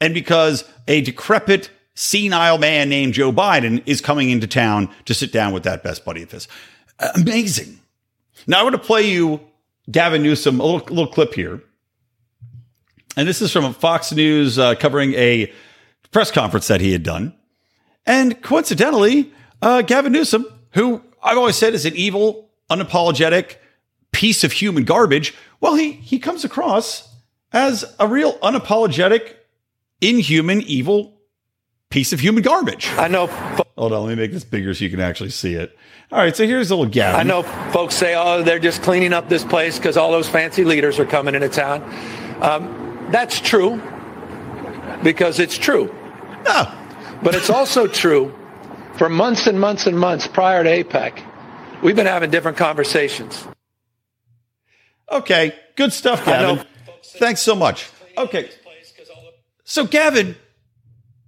and 0.00 0.14
because 0.14 0.64
a 0.88 1.00
decrepit 1.00 1.70
senile 1.94 2.58
man 2.58 2.88
named 2.88 3.14
Joe 3.14 3.32
Biden 3.32 3.82
is 3.86 4.00
coming 4.00 4.30
into 4.30 4.46
town 4.46 4.88
to 5.04 5.14
sit 5.14 5.32
down 5.32 5.52
with 5.52 5.62
that 5.64 5.82
best 5.82 6.04
buddy 6.04 6.22
of 6.22 6.30
his. 6.30 6.48
Amazing. 7.14 7.80
Now 8.46 8.60
I 8.60 8.62
want 8.62 8.74
to 8.74 8.82
play 8.82 9.10
you 9.10 9.40
Gavin 9.90 10.22
Newsom 10.22 10.60
a 10.60 10.64
little, 10.64 10.86
little 10.94 11.12
clip 11.12 11.34
here. 11.34 11.62
And 13.16 13.28
this 13.28 13.42
is 13.42 13.52
from 13.52 13.72
Fox 13.74 14.12
News 14.12 14.58
uh, 14.58 14.74
covering 14.74 15.14
a 15.14 15.52
press 16.12 16.30
conference 16.30 16.68
that 16.68 16.80
he 16.80 16.92
had 16.92 17.02
done. 17.02 17.34
And 18.06 18.40
coincidentally, 18.42 19.32
uh, 19.60 19.82
Gavin 19.82 20.12
Newsom, 20.12 20.46
who 20.72 21.02
I've 21.22 21.38
always 21.38 21.56
said 21.56 21.74
is 21.74 21.84
an 21.84 21.94
evil, 21.94 22.50
unapologetic 22.70 23.56
piece 24.12 24.44
of 24.44 24.52
human 24.52 24.84
garbage, 24.84 25.34
well, 25.60 25.74
he, 25.74 25.92
he 25.92 26.18
comes 26.18 26.44
across 26.44 27.08
as 27.52 27.84
a 28.00 28.08
real 28.08 28.38
unapologetic, 28.38 29.34
inhuman, 30.00 30.62
evil 30.62 31.21
piece 31.92 32.14
of 32.14 32.20
human 32.20 32.42
garbage. 32.42 32.88
I 32.96 33.06
know. 33.06 33.26
Hold 33.26 33.92
on, 33.92 34.06
let 34.06 34.08
me 34.08 34.14
make 34.16 34.32
this 34.32 34.44
bigger 34.44 34.72
so 34.72 34.82
you 34.82 34.90
can 34.90 35.00
actually 35.00 35.30
see 35.30 35.54
it. 35.54 35.76
All 36.10 36.18
right, 36.18 36.34
so 36.34 36.46
here's 36.46 36.70
a 36.70 36.76
little 36.76 36.90
Gavin. 36.90 37.20
I 37.20 37.22
know 37.22 37.42
folks 37.70 37.94
say, 37.94 38.14
oh, 38.16 38.42
they're 38.42 38.58
just 38.58 38.82
cleaning 38.82 39.12
up 39.12 39.28
this 39.28 39.44
place 39.44 39.76
because 39.78 39.96
all 39.98 40.10
those 40.10 40.28
fancy 40.28 40.64
leaders 40.64 40.98
are 40.98 41.04
coming 41.04 41.34
into 41.34 41.50
town. 41.50 41.82
Um, 42.40 43.08
that's 43.10 43.40
true 43.40 43.80
because 45.02 45.38
it's 45.38 45.58
true. 45.58 45.94
No. 46.44 46.72
But 47.22 47.34
it's 47.34 47.50
also 47.50 47.86
true 47.86 48.34
for 48.96 49.08
months 49.08 49.46
and 49.46 49.60
months 49.60 49.86
and 49.86 49.98
months 49.98 50.26
prior 50.26 50.64
to 50.64 50.84
APEC, 50.84 51.22
we've 51.82 51.96
been 51.96 52.06
having 52.06 52.30
different 52.30 52.56
conversations. 52.56 53.46
Okay, 55.10 55.54
good 55.76 55.92
stuff, 55.92 56.24
Gavin. 56.24 56.64
Thanks 57.04 57.40
so 57.40 57.54
much. 57.54 57.90
Okay. 58.16 58.50
So, 59.64 59.86
Gavin, 59.86 60.36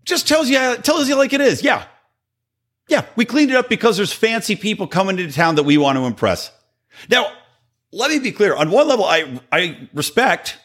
just 0.05 0.29
tells 0.29 0.49
you 0.49 0.77
tells 0.77 1.09
you 1.09 1.17
like 1.17 1.33
it 1.33 1.41
is. 1.41 1.63
Yeah. 1.63 1.85
Yeah, 2.87 3.07
we 3.17 3.25
cleaned 3.25 3.51
it 3.51 3.57
up 3.57 3.71
because 3.71 3.97
there's 3.97 4.13
fancy 4.13 4.57
people 4.57 4.87
coming 4.87 5.19
into 5.19 5.33
town 5.33 5.55
that 5.55 5.63
we 5.63 5.79
want 5.79 5.97
to 5.97 6.05
impress. 6.05 6.51
Now, 7.09 7.33
let 7.93 8.11
me 8.11 8.19
be 8.19 8.31
clear. 8.31 8.55
On 8.55 8.71
one 8.71 8.89
level, 8.89 9.07
I 9.07 9.41
I 9.51 9.89
respect 9.95 10.59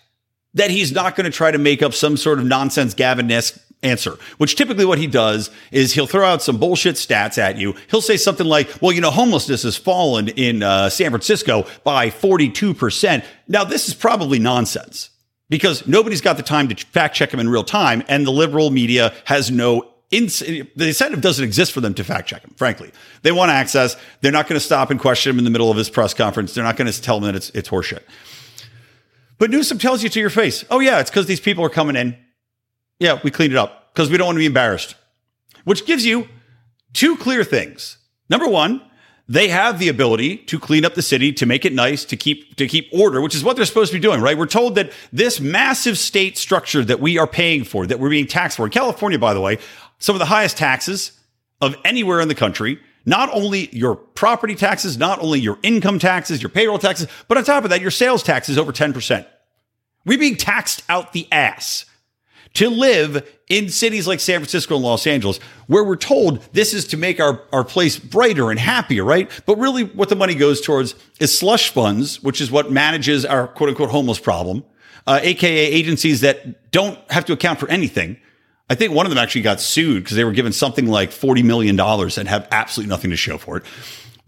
that 0.55 0.69
he's 0.69 0.91
not 0.91 1.15
going 1.15 1.25
to 1.25 1.35
try 1.35 1.51
to 1.51 1.57
make 1.57 1.81
up 1.81 1.93
some 1.93 2.17
sort 2.17 2.39
of 2.39 2.45
nonsense 2.45 2.93
Gavin-esque 2.93 3.57
answer, 3.83 4.17
which 4.37 4.55
typically 4.55 4.83
what 4.83 4.97
he 4.97 5.07
does 5.07 5.49
is 5.71 5.93
he'll 5.93 6.07
throw 6.07 6.25
out 6.25 6.41
some 6.41 6.57
bullshit 6.57 6.95
stats 6.95 7.37
at 7.37 7.57
you. 7.57 7.75
He'll 7.89 8.01
say 8.01 8.17
something 8.17 8.47
like, 8.47 8.81
well, 8.81 8.91
you 8.91 8.99
know, 8.99 9.11
homelessness 9.11 9.63
has 9.63 9.77
fallen 9.77 10.27
in 10.27 10.63
uh, 10.63 10.89
San 10.89 11.11
Francisco 11.11 11.65
by 11.83 12.09
42%. 12.09 13.23
Now, 13.47 13.63
this 13.63 13.87
is 13.87 13.93
probably 13.93 14.39
nonsense 14.39 15.11
because 15.49 15.87
nobody's 15.87 16.21
got 16.21 16.37
the 16.37 16.43
time 16.43 16.67
to 16.69 16.75
fact 16.75 17.15
check 17.15 17.31
them 17.31 17.39
in 17.39 17.49
real 17.49 17.63
time. 17.63 18.03
And 18.07 18.25
the 18.25 18.31
liberal 18.31 18.69
media 18.69 19.13
has 19.25 19.51
no 19.51 19.89
ins- 20.11 20.39
the 20.39 20.67
incentive 20.77 21.21
doesn't 21.21 21.43
exist 21.43 21.71
for 21.71 21.81
them 21.81 21.93
to 21.95 22.03
fact 22.03 22.29
check 22.29 22.41
him, 22.43 22.53
frankly. 22.55 22.91
They 23.21 23.31
want 23.31 23.51
access. 23.51 23.95
They're 24.21 24.31
not 24.31 24.47
going 24.47 24.59
to 24.59 24.65
stop 24.65 24.91
and 24.91 24.99
question 24.99 25.31
him 25.31 25.39
in 25.39 25.43
the 25.45 25.51
middle 25.51 25.71
of 25.71 25.77
his 25.77 25.89
press 25.89 26.13
conference. 26.13 26.53
They're 26.53 26.63
not 26.63 26.77
going 26.77 26.91
to 26.91 27.01
tell 27.01 27.17
him 27.17 27.23
that 27.23 27.35
it's, 27.35 27.49
it's 27.51 27.69
horseshit. 27.69 28.03
But 29.37 29.51
Newsom 29.51 29.77
tells 29.77 30.03
you 30.03 30.09
to 30.09 30.19
your 30.19 30.29
face, 30.29 30.65
oh, 30.69 30.79
yeah, 30.79 30.99
it's 30.99 31.09
because 31.09 31.25
these 31.25 31.39
people 31.39 31.63
are 31.63 31.69
coming 31.69 31.95
in. 31.95 32.17
Yeah, 32.99 33.19
we 33.23 33.31
cleaned 33.31 33.53
it 33.53 33.57
up 33.57 33.93
because 33.93 34.09
we 34.09 34.17
don't 34.17 34.27
want 34.27 34.35
to 34.35 34.39
be 34.39 34.45
embarrassed, 34.45 34.95
which 35.63 35.85
gives 35.85 36.05
you 36.05 36.27
two 36.93 37.15
clear 37.15 37.45
things. 37.45 37.97
Number 38.29 38.47
one, 38.47 38.81
they 39.29 39.47
have 39.47 39.77
the 39.77 39.89
ability 39.89 40.37
to 40.37 40.59
clean 40.59 40.83
up 40.83 40.95
the 40.95 41.03
city, 41.03 41.31
to 41.33 41.45
make 41.45 41.63
it 41.63 41.71
nice, 41.71 42.03
to 42.03 42.17
keep 42.17 42.55
to 42.55 42.67
keep 42.67 42.89
order, 42.91 43.21
which 43.21 43.35
is 43.35 43.43
what 43.43 43.55
they're 43.55 43.65
supposed 43.65 43.91
to 43.91 43.97
be 43.97 44.01
doing, 44.01 44.21
right? 44.21 44.35
We're 44.35 44.47
told 44.47 44.73
that 44.75 44.91
this 45.13 45.39
massive 45.39 45.99
state 45.99 46.35
structure 46.37 46.83
that 46.83 46.99
we 46.99 47.19
are 47.19 47.27
paying 47.27 47.63
for, 47.63 47.85
that 47.85 47.99
we're 47.99 48.09
being 48.09 48.25
taxed 48.25 48.57
for 48.57 48.65
in 48.65 48.71
California, 48.71 49.19
by 49.19 49.35
the 49.35 49.39
way, 49.39 49.59
some 49.99 50.15
of 50.15 50.19
the 50.19 50.25
highest 50.25 50.57
taxes 50.57 51.11
of 51.61 51.75
anywhere 51.85 52.19
in 52.19 52.27
the 52.27 52.35
country. 52.35 52.79
Not 53.05 53.29
only 53.31 53.69
your 53.71 53.95
property 53.95 54.55
taxes, 54.55 54.97
not 54.97 55.19
only 55.19 55.39
your 55.39 55.57
income 55.63 55.99
taxes, 55.99 56.41
your 56.41 56.49
payroll 56.49 56.79
taxes, 56.79 57.07
but 57.27 57.37
on 57.37 57.43
top 57.43 57.63
of 57.63 57.69
that, 57.69 57.81
your 57.81 57.91
sales 57.91 58.23
taxes 58.23 58.57
over 58.57 58.73
10%. 58.73 59.25
We're 60.05 60.19
being 60.19 60.35
taxed 60.35 60.83
out 60.89 61.13
the 61.13 61.27
ass 61.31 61.85
to 62.55 62.69
live 62.69 63.27
in 63.47 63.69
cities 63.69 64.07
like 64.07 64.19
San 64.19 64.39
Francisco 64.39 64.75
and 64.75 64.83
Los 64.83 65.07
Angeles, 65.07 65.37
where 65.67 65.83
we're 65.83 65.95
told 65.95 66.41
this 66.53 66.73
is 66.73 66.85
to 66.87 66.97
make 66.97 67.19
our, 67.19 67.41
our 67.51 67.63
place 67.63 67.97
brighter 67.97 68.51
and 68.51 68.59
happier, 68.59 69.03
right? 69.03 69.29
But 69.45 69.57
really, 69.57 69.83
what 69.83 70.09
the 70.09 70.15
money 70.15 70.35
goes 70.35 70.61
towards 70.61 70.95
is 71.19 71.37
slush 71.37 71.71
funds, 71.71 72.21
which 72.21 72.41
is 72.41 72.51
what 72.51 72.71
manages 72.71 73.25
our 73.25 73.47
quote 73.47 73.69
unquote 73.69 73.89
homeless 73.89 74.19
problem, 74.19 74.63
uh, 75.07 75.19
aka 75.21 75.65
agencies 75.65 76.21
that 76.21 76.71
don't 76.71 76.99
have 77.11 77.25
to 77.25 77.33
account 77.33 77.59
for 77.59 77.69
anything. 77.69 78.17
I 78.69 78.75
think 78.75 78.93
one 78.93 79.05
of 79.07 79.09
them 79.09 79.17
actually 79.17 79.41
got 79.41 79.59
sued 79.59 80.03
because 80.03 80.15
they 80.15 80.23
were 80.23 80.31
given 80.31 80.53
something 80.53 80.85
like 80.85 81.09
$40 81.09 81.43
million 81.43 81.79
and 81.79 82.27
have 82.27 82.47
absolutely 82.51 82.89
nothing 82.89 83.09
to 83.09 83.17
show 83.17 83.39
for 83.39 83.57
it. 83.57 83.63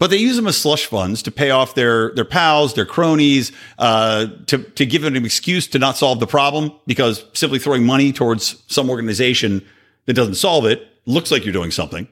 But 0.01 0.09
they 0.09 0.17
use 0.17 0.35
them 0.35 0.47
as 0.47 0.57
slush 0.57 0.87
funds 0.87 1.21
to 1.21 1.31
pay 1.31 1.51
off 1.51 1.75
their 1.75 2.11
their 2.15 2.25
pals, 2.25 2.73
their 2.73 2.87
cronies, 2.87 3.51
uh, 3.77 4.25
to 4.47 4.57
to 4.57 4.83
give 4.83 5.03
them 5.03 5.15
an 5.15 5.23
excuse 5.23 5.67
to 5.67 5.77
not 5.77 5.95
solve 5.95 6.19
the 6.19 6.25
problem 6.25 6.71
because 6.87 7.23
simply 7.33 7.59
throwing 7.59 7.85
money 7.85 8.11
towards 8.11 8.63
some 8.65 8.89
organization 8.89 9.63
that 10.07 10.13
doesn't 10.13 10.33
solve 10.33 10.65
it 10.65 10.87
looks 11.05 11.29
like 11.29 11.45
you're 11.45 11.53
doing 11.53 11.69
something. 11.69 12.07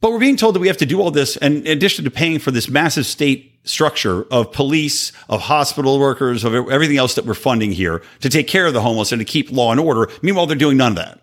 But 0.00 0.10
we're 0.10 0.18
being 0.18 0.36
told 0.36 0.56
that 0.56 0.58
we 0.58 0.66
have 0.66 0.76
to 0.78 0.86
do 0.86 1.00
all 1.00 1.12
this, 1.12 1.36
and 1.36 1.64
in 1.64 1.68
addition 1.68 2.04
to 2.04 2.10
paying 2.10 2.40
for 2.40 2.50
this 2.50 2.68
massive 2.68 3.06
state 3.06 3.60
structure 3.62 4.24
of 4.32 4.50
police, 4.50 5.12
of 5.28 5.42
hospital 5.42 6.00
workers, 6.00 6.42
of 6.42 6.52
everything 6.52 6.96
else 6.96 7.14
that 7.14 7.26
we're 7.26 7.34
funding 7.34 7.70
here 7.70 8.02
to 8.22 8.28
take 8.28 8.48
care 8.48 8.66
of 8.66 8.74
the 8.74 8.82
homeless 8.82 9.12
and 9.12 9.20
to 9.20 9.24
keep 9.24 9.52
law 9.52 9.70
and 9.70 9.78
order. 9.78 10.10
Meanwhile, 10.20 10.46
they're 10.46 10.56
doing 10.56 10.78
none 10.78 10.90
of 10.90 10.96
that 10.96 11.20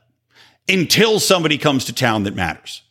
until 0.69 1.19
somebody 1.19 1.57
comes 1.57 1.83
to 1.83 1.93
town 1.93 2.23
that 2.23 2.33
matters. 2.33 2.82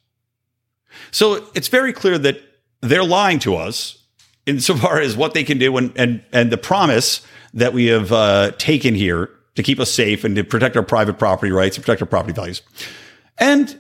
So 1.12 1.47
it's 1.54 1.69
very 1.69 1.92
clear 1.92 2.19
that 2.19 2.40
they're 2.81 3.04
lying 3.04 3.38
to 3.40 3.54
us 3.54 3.99
insofar 4.47 4.99
as 4.99 5.16
what 5.16 5.35
they 5.35 5.45
can 5.45 5.59
do 5.59 5.76
and, 5.76 5.92
and, 5.97 6.25
and 6.33 6.50
the 6.50 6.59
promise 6.59 7.25
that 7.54 7.73
we 7.73 7.87
have 7.87 8.11
uh, 8.11 8.50
taken 8.59 8.95
here 8.95 9.31
to 9.54 9.62
keep 9.62 9.78
us 9.78 9.92
safe 9.92 10.25
and 10.25 10.35
to 10.37 10.42
protect 10.42 10.76
our 10.76 10.83
private 10.83 11.19
property 11.19 11.52
rights 11.52 11.76
and 11.76 11.85
protect 11.85 12.00
our 12.00 12.09
property 12.09 12.33
values. 12.33 12.62
And 13.38 13.78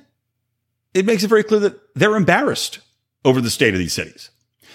it 0.94 1.06
makes 1.06 1.24
it 1.24 1.28
very 1.28 1.42
clear 1.42 1.60
that 1.60 1.80
they're 1.94 2.16
embarrassed 2.16 2.80
over 3.24 3.40
the 3.40 3.50
state 3.50 3.72
of 3.72 3.80
these 3.80 3.94
cities. 3.94 4.30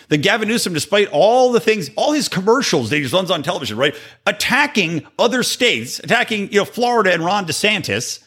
That 0.10 0.20
Gavin 0.20 0.48
Newsom, 0.48 0.74
despite 0.74 1.10
all 1.12 1.52
the 1.52 1.60
things, 1.60 1.92
all 1.96 2.14
his 2.14 2.30
commercials 2.30 2.90
that 2.90 2.98
he 2.98 3.06
runs 3.08 3.30
on 3.30 3.44
television, 3.44 3.78
right, 3.78 3.96
attacking 4.26 5.06
other 5.20 5.44
states, 5.44 6.00
attacking 6.00 6.52
you 6.52 6.60
know 6.60 6.66
Florida 6.66 7.14
and 7.14 7.24
Ron 7.24 7.46
DeSantis 7.46 8.24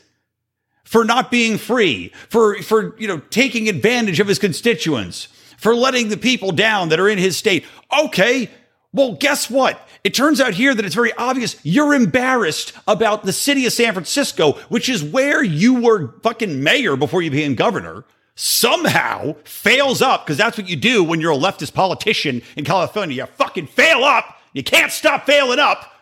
for 0.91 1.05
not 1.05 1.31
being 1.31 1.57
free, 1.57 2.13
for 2.29 2.61
for 2.63 2.99
you 2.99 3.07
know 3.07 3.21
taking 3.31 3.69
advantage 3.69 4.19
of 4.19 4.27
his 4.27 4.41
constituents, 4.41 5.29
for 5.57 5.73
letting 5.73 6.09
the 6.09 6.17
people 6.17 6.51
down 6.51 6.89
that 6.89 6.99
are 6.99 7.09
in 7.09 7.17
his 7.17 7.37
state. 7.37 7.65
Okay, 7.97 8.51
well, 8.93 9.13
guess 9.13 9.49
what? 9.49 9.87
It 10.03 10.15
turns 10.15 10.41
out 10.41 10.55
here 10.55 10.75
that 10.75 10.85
it's 10.85 10.97
very 10.97 11.13
obvious 11.13 11.55
you're 11.63 11.95
embarrassed 11.95 12.73
about 12.89 13.23
the 13.23 13.33
city 13.33 13.67
of 13.67 13.73
San 13.73 13.93
Francisco, 13.93 14.55
which 14.69 14.89
is 14.89 15.05
where 15.05 15.45
you 15.45 15.81
were 15.81 16.13
fucking 16.23 16.61
mayor 16.61 16.97
before 16.97 17.23
you 17.23 17.31
became 17.31 17.55
governor, 17.55 18.03
somehow 18.35 19.37
fails 19.45 20.03
up, 20.03 20.27
because 20.27 20.39
that's 20.39 20.59
what 20.59 20.69
you 20.69 20.75
do 20.75 21.05
when 21.05 21.21
you're 21.21 21.31
a 21.31 21.37
leftist 21.37 21.73
politician 21.73 22.43
in 22.57 22.65
California. 22.65 23.15
You 23.15 23.27
fucking 23.27 23.69
fail 23.69 24.03
up. 24.03 24.41
You 24.55 24.65
can't 24.65 24.91
stop 24.91 25.25
failing 25.25 25.61
up. 25.61 25.93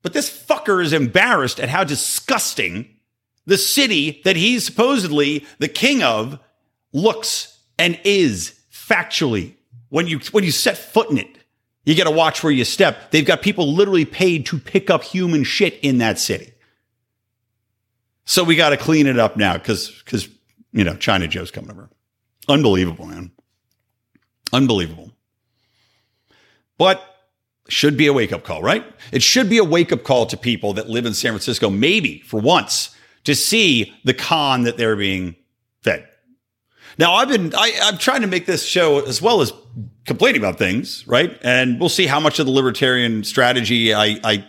But 0.00 0.14
this 0.14 0.30
fucker 0.30 0.82
is 0.82 0.94
embarrassed 0.94 1.60
at 1.60 1.68
how 1.68 1.84
disgusting 1.84 2.88
the 3.46 3.58
city 3.58 4.20
that 4.24 4.36
he's 4.36 4.64
supposedly 4.64 5.46
the 5.58 5.68
king 5.68 6.02
of 6.02 6.38
looks 6.92 7.58
and 7.78 7.98
is 8.04 8.58
factually 8.72 9.54
when 9.88 10.06
you 10.06 10.20
when 10.30 10.44
you 10.44 10.50
set 10.50 10.76
foot 10.76 11.10
in 11.10 11.18
it. 11.18 11.38
You 11.84 11.96
got 11.96 12.04
to 12.04 12.12
watch 12.12 12.44
where 12.44 12.52
you 12.52 12.64
step. 12.64 13.10
They've 13.10 13.26
got 13.26 13.42
people 13.42 13.72
literally 13.72 14.04
paid 14.04 14.46
to 14.46 14.58
pick 14.58 14.88
up 14.88 15.02
human 15.02 15.42
shit 15.42 15.80
in 15.82 15.98
that 15.98 16.18
city. 16.18 16.52
So 18.24 18.44
we 18.44 18.54
got 18.54 18.70
to 18.70 18.76
clean 18.76 19.08
it 19.08 19.18
up 19.18 19.36
now 19.36 19.54
because, 19.54 19.90
because, 20.04 20.28
you 20.72 20.84
know, 20.84 20.94
China 20.94 21.26
Joe's 21.26 21.50
coming 21.50 21.72
over. 21.72 21.90
Unbelievable, 22.48 23.06
man. 23.06 23.32
Unbelievable. 24.52 25.10
But 26.78 27.02
should 27.68 27.96
be 27.96 28.06
a 28.06 28.12
wake 28.12 28.32
up 28.32 28.44
call, 28.44 28.62
right? 28.62 28.84
It 29.12 29.22
should 29.22 29.48
be 29.50 29.58
a 29.58 29.64
wake 29.64 29.92
up 29.92 30.04
call 30.04 30.26
to 30.26 30.36
people 30.36 30.72
that 30.74 30.88
live 30.88 31.06
in 31.06 31.14
San 31.14 31.32
Francisco, 31.32 31.68
maybe 31.68 32.20
for 32.20 32.40
once, 32.40 32.94
to 33.24 33.34
see 33.34 33.92
the 34.04 34.14
con 34.14 34.62
that 34.62 34.76
they're 34.76 34.96
being 34.96 35.36
fed. 35.82 36.08
Now, 36.98 37.14
I've 37.14 37.28
been, 37.28 37.54
I, 37.54 37.72
I'm 37.82 37.98
trying 37.98 38.20
to 38.20 38.26
make 38.26 38.46
this 38.46 38.64
show 38.64 39.04
as 39.06 39.22
well 39.22 39.40
as 39.40 39.52
complaining 40.04 40.40
about 40.40 40.58
things, 40.58 41.06
right? 41.06 41.38
And 41.42 41.80
we'll 41.80 41.88
see 41.88 42.06
how 42.06 42.20
much 42.20 42.38
of 42.38 42.46
the 42.46 42.52
libertarian 42.52 43.24
strategy 43.24 43.94
I, 43.94 44.20
I 44.24 44.44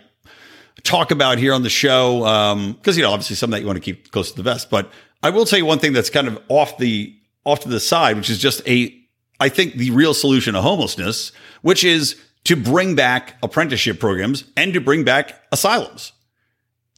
talk 0.82 1.10
about 1.10 1.38
here 1.38 1.54
on 1.54 1.62
the 1.62 1.70
show. 1.70 2.18
Because, 2.18 2.96
um, 2.96 2.98
you 2.98 3.02
know, 3.02 3.12
obviously 3.12 3.36
some 3.36 3.50
that 3.50 3.60
you 3.60 3.66
want 3.66 3.76
to 3.76 3.82
keep 3.82 4.10
close 4.10 4.30
to 4.30 4.36
the 4.36 4.42
vest. 4.42 4.68
But 4.68 4.90
I 5.22 5.30
will 5.30 5.46
tell 5.46 5.58
you 5.58 5.64
one 5.64 5.78
thing 5.78 5.94
that's 5.94 6.10
kind 6.10 6.28
of 6.28 6.38
off 6.48 6.76
the, 6.76 7.16
off 7.44 7.60
to 7.60 7.68
the 7.68 7.80
side, 7.80 8.16
which 8.16 8.28
is 8.28 8.38
just 8.38 8.66
a, 8.68 8.94
I 9.40 9.48
think 9.48 9.74
the 9.74 9.90
real 9.92 10.12
solution 10.12 10.54
to 10.54 10.60
homelessness, 10.60 11.32
which 11.62 11.82
is 11.82 12.20
to 12.44 12.56
bring 12.56 12.94
back 12.94 13.36
apprenticeship 13.42 13.98
programs 13.98 14.44
and 14.56 14.74
to 14.74 14.80
bring 14.80 15.02
back 15.02 15.42
asylums. 15.50 16.12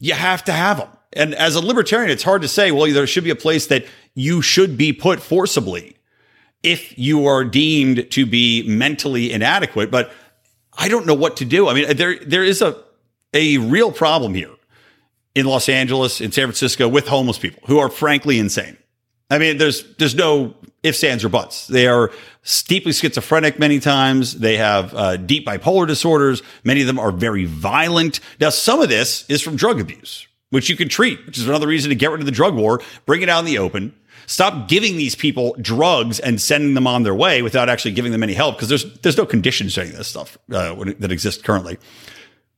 You 0.01 0.15
have 0.15 0.45
to 0.45 0.53
have 0.53 0.79
them. 0.79 0.89
And 1.17 1.35
as 1.35 1.55
a 1.55 1.61
libertarian, 1.61 2.11
it's 2.11 2.23
hard 2.23 2.43
to 2.43 2.49
say, 2.49 2.71
well, 2.71 2.93
there 2.93 3.07
should 3.07 3.25
be 3.25 3.31
a 3.31 3.37
place 3.37 3.67
that 3.67 3.87
you 4.15 4.43
should 4.43 4.77
be 4.77 4.93
put 4.93 5.21
forcibly 5.21 5.97
if 6.63 6.99
you 6.99 7.27
are 7.27 7.45
deemed 7.45 8.11
to 8.11 8.27
be 8.27 8.67
mentally 8.69 9.33
inadequate. 9.33 9.91
But 9.91 10.13
I 10.77 10.89
don't 10.89 11.07
know 11.07 11.15
what 11.15 11.37
to 11.39 11.45
do. 11.45 11.69
I 11.69 11.75
mean, 11.75 11.97
there 11.97 12.19
there 12.25 12.45
is 12.45 12.63
a 12.63 12.83
a 13.35 13.59
real 13.59 13.93
problem 13.93 14.35
here 14.35 14.51
in 15.35 15.47
Los 15.47 15.69
Angeles, 15.69 16.21
in 16.21 16.33
San 16.33 16.47
Francisco, 16.47 16.89
with 16.89 17.07
homeless 17.09 17.39
people 17.39 17.63
who 17.67 17.79
are 17.79 17.89
frankly 17.89 18.39
insane. 18.39 18.77
I 19.31 19.39
mean, 19.39 19.59
there's 19.59 19.85
there's 19.97 20.15
no 20.15 20.55
ifs, 20.83 21.03
ands, 21.03 21.25
or 21.25 21.29
buts. 21.29 21.67
They 21.67 21.87
are 21.87 22.13
deeply 22.69 22.93
schizophrenic 22.93 23.59
many 23.59 23.81
times. 23.81 24.39
They 24.39 24.57
have 24.57 24.95
uh, 24.95 25.17
deep 25.17 25.47
bipolar 25.47 25.87
disorders. 25.87 26.43
Many 26.65 26.81
of 26.81 26.87
them 26.87 26.99
are 26.99 27.11
very 27.11 27.45
violent. 27.45 28.21
Now, 28.41 28.51
some 28.51 28.81
of 28.81 28.89
this 28.89 29.29
is 29.29 29.43
from 29.43 29.57
drug 29.57 29.81
abuse, 29.81 30.27
which 30.51 30.69
you 30.69 30.77
can 30.77 30.89
treat, 30.89 31.25
which 31.27 31.39
is 31.39 31.49
another 31.49 31.67
reason 31.67 31.89
to 31.89 31.95
get 31.95 32.11
rid 32.11 32.21
of 32.21 32.27
the 32.27 32.33
drug 32.33 32.55
war, 32.55 32.81
bring 33.05 33.23
it 33.23 33.29
out 33.29 33.41
in 33.41 33.45
the 33.45 33.59
open. 33.59 33.95
Stop 34.27 34.69
giving 34.69 34.97
these 34.97 35.15
people 35.15 35.55
drugs 35.61 36.19
and 36.19 36.41
sending 36.41 36.75
them 36.75 36.87
on 36.87 37.05
their 37.05 37.15
way 37.15 37.43
without 37.43 37.69
actually 37.69 37.93
giving 37.93 38.13
them 38.13 38.23
any 38.23 38.35
help 38.35 38.57
because 38.57 38.69
there's 38.69 38.99
there's 39.01 39.17
no 39.17 39.27
conditions 39.27 39.75
to 39.75 39.83
any 39.83 39.91
of 39.91 39.97
this 39.97 40.09
stuff 40.09 40.37
uh, 40.53 40.75
that 40.99 41.13
exists 41.13 41.43
currently. 41.43 41.79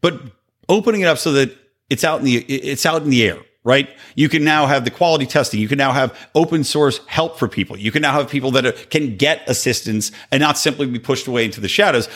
But 0.01 0.20
opening 0.68 1.03
it 1.03 1.07
up 1.07 1.18
so 1.18 1.33
that 1.33 1.55
it's 1.90 2.05
out 2.05 2.20
in 2.20 2.24
the 2.24 2.37
it's 2.37 2.87
out 2.87 3.03
in 3.03 3.11
the 3.11 3.22
air, 3.22 3.38
right? 3.64 3.88
You 4.14 4.31
can 4.31 4.44
now 4.44 4.66
have 4.66 4.85
the 4.85 4.90
quality 4.90 5.27
testing. 5.27 5.61
You 5.61 5.68
can 5.68 5.79
now 5.79 5.92
have 5.92 6.16
open 6.35 6.64
source 6.64 7.05
help 7.07 7.38
for 7.38 7.48
people. 7.48 7.77
You 7.79 7.92
can 7.92 8.01
now 8.01 8.12
have 8.12 8.31
people 8.31 8.51
that 8.53 8.64
are, 8.64 8.72
can 8.72 9.16
get 9.16 9.42
assistance 9.46 10.11
and 10.31 10.40
not 10.40 10.57
simply 10.57 10.87
be 10.87 10.98
pushed 10.98 11.27
away 11.27 11.44
into 11.44 11.61
the 11.61 11.68
shadows. 11.68 12.09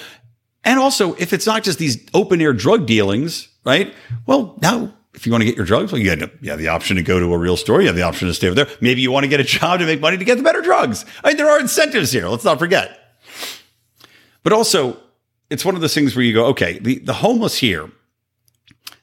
And 0.65 0.79
also, 0.79 1.15
if 1.15 1.33
it's 1.33 1.47
not 1.47 1.63
just 1.63 1.79
these 1.79 2.07
open 2.15 2.41
air 2.41 2.53
drug 2.53 2.87
dealings, 2.87 3.49
right? 3.65 3.93
Well, 4.27 4.57
now 4.63 4.95
if 5.15 5.27
you 5.27 5.33
want 5.33 5.43
to 5.43 5.47
get 5.47 5.57
your 5.57 5.67
drugs, 5.67 5.93
well, 5.93 6.01
you 6.01 6.11
have, 6.11 6.31
you 6.41 6.51
have 6.51 6.59
the 6.59 6.69
option 6.69 6.97
to 6.97 7.03
go 7.03 7.21
to 7.21 7.35
a 7.35 7.39
real 7.39 7.57
store. 7.57 7.81
You 7.81 7.89
have 7.89 7.97
the 7.97 8.03
option 8.03 8.29
to 8.29 8.35
stay 8.35 8.47
over 8.47 8.55
there. 8.55 8.69
Maybe 8.81 9.03
you 9.03 9.11
want 9.11 9.25
to 9.25 9.29
get 9.29 9.41
a 9.41 9.45
job 9.45 9.81
to 9.81 9.87
make 9.87 10.01
money 10.01 10.17
to 10.17 10.25
get 10.25 10.37
the 10.37 10.43
better 10.43 10.63
drugs. 10.63 11.05
I 11.23 11.29
mean, 11.29 11.37
there 11.37 11.49
are 11.49 11.61
incentives 11.61 12.13
here. 12.13 12.29
Let's 12.29 12.45
not 12.45 12.59
forget. 12.59 12.99
But 14.43 14.53
also, 14.53 14.99
it's 15.51 15.65
one 15.65 15.75
of 15.75 15.83
those 15.83 15.95
things 15.95 16.17
where 16.17 16.25
you 16.25 16.33
go, 16.33 16.47
okay, 16.47 16.79
the, 16.79 16.99
the 16.99 17.13
homeless 17.13 17.59
here, 17.59 17.91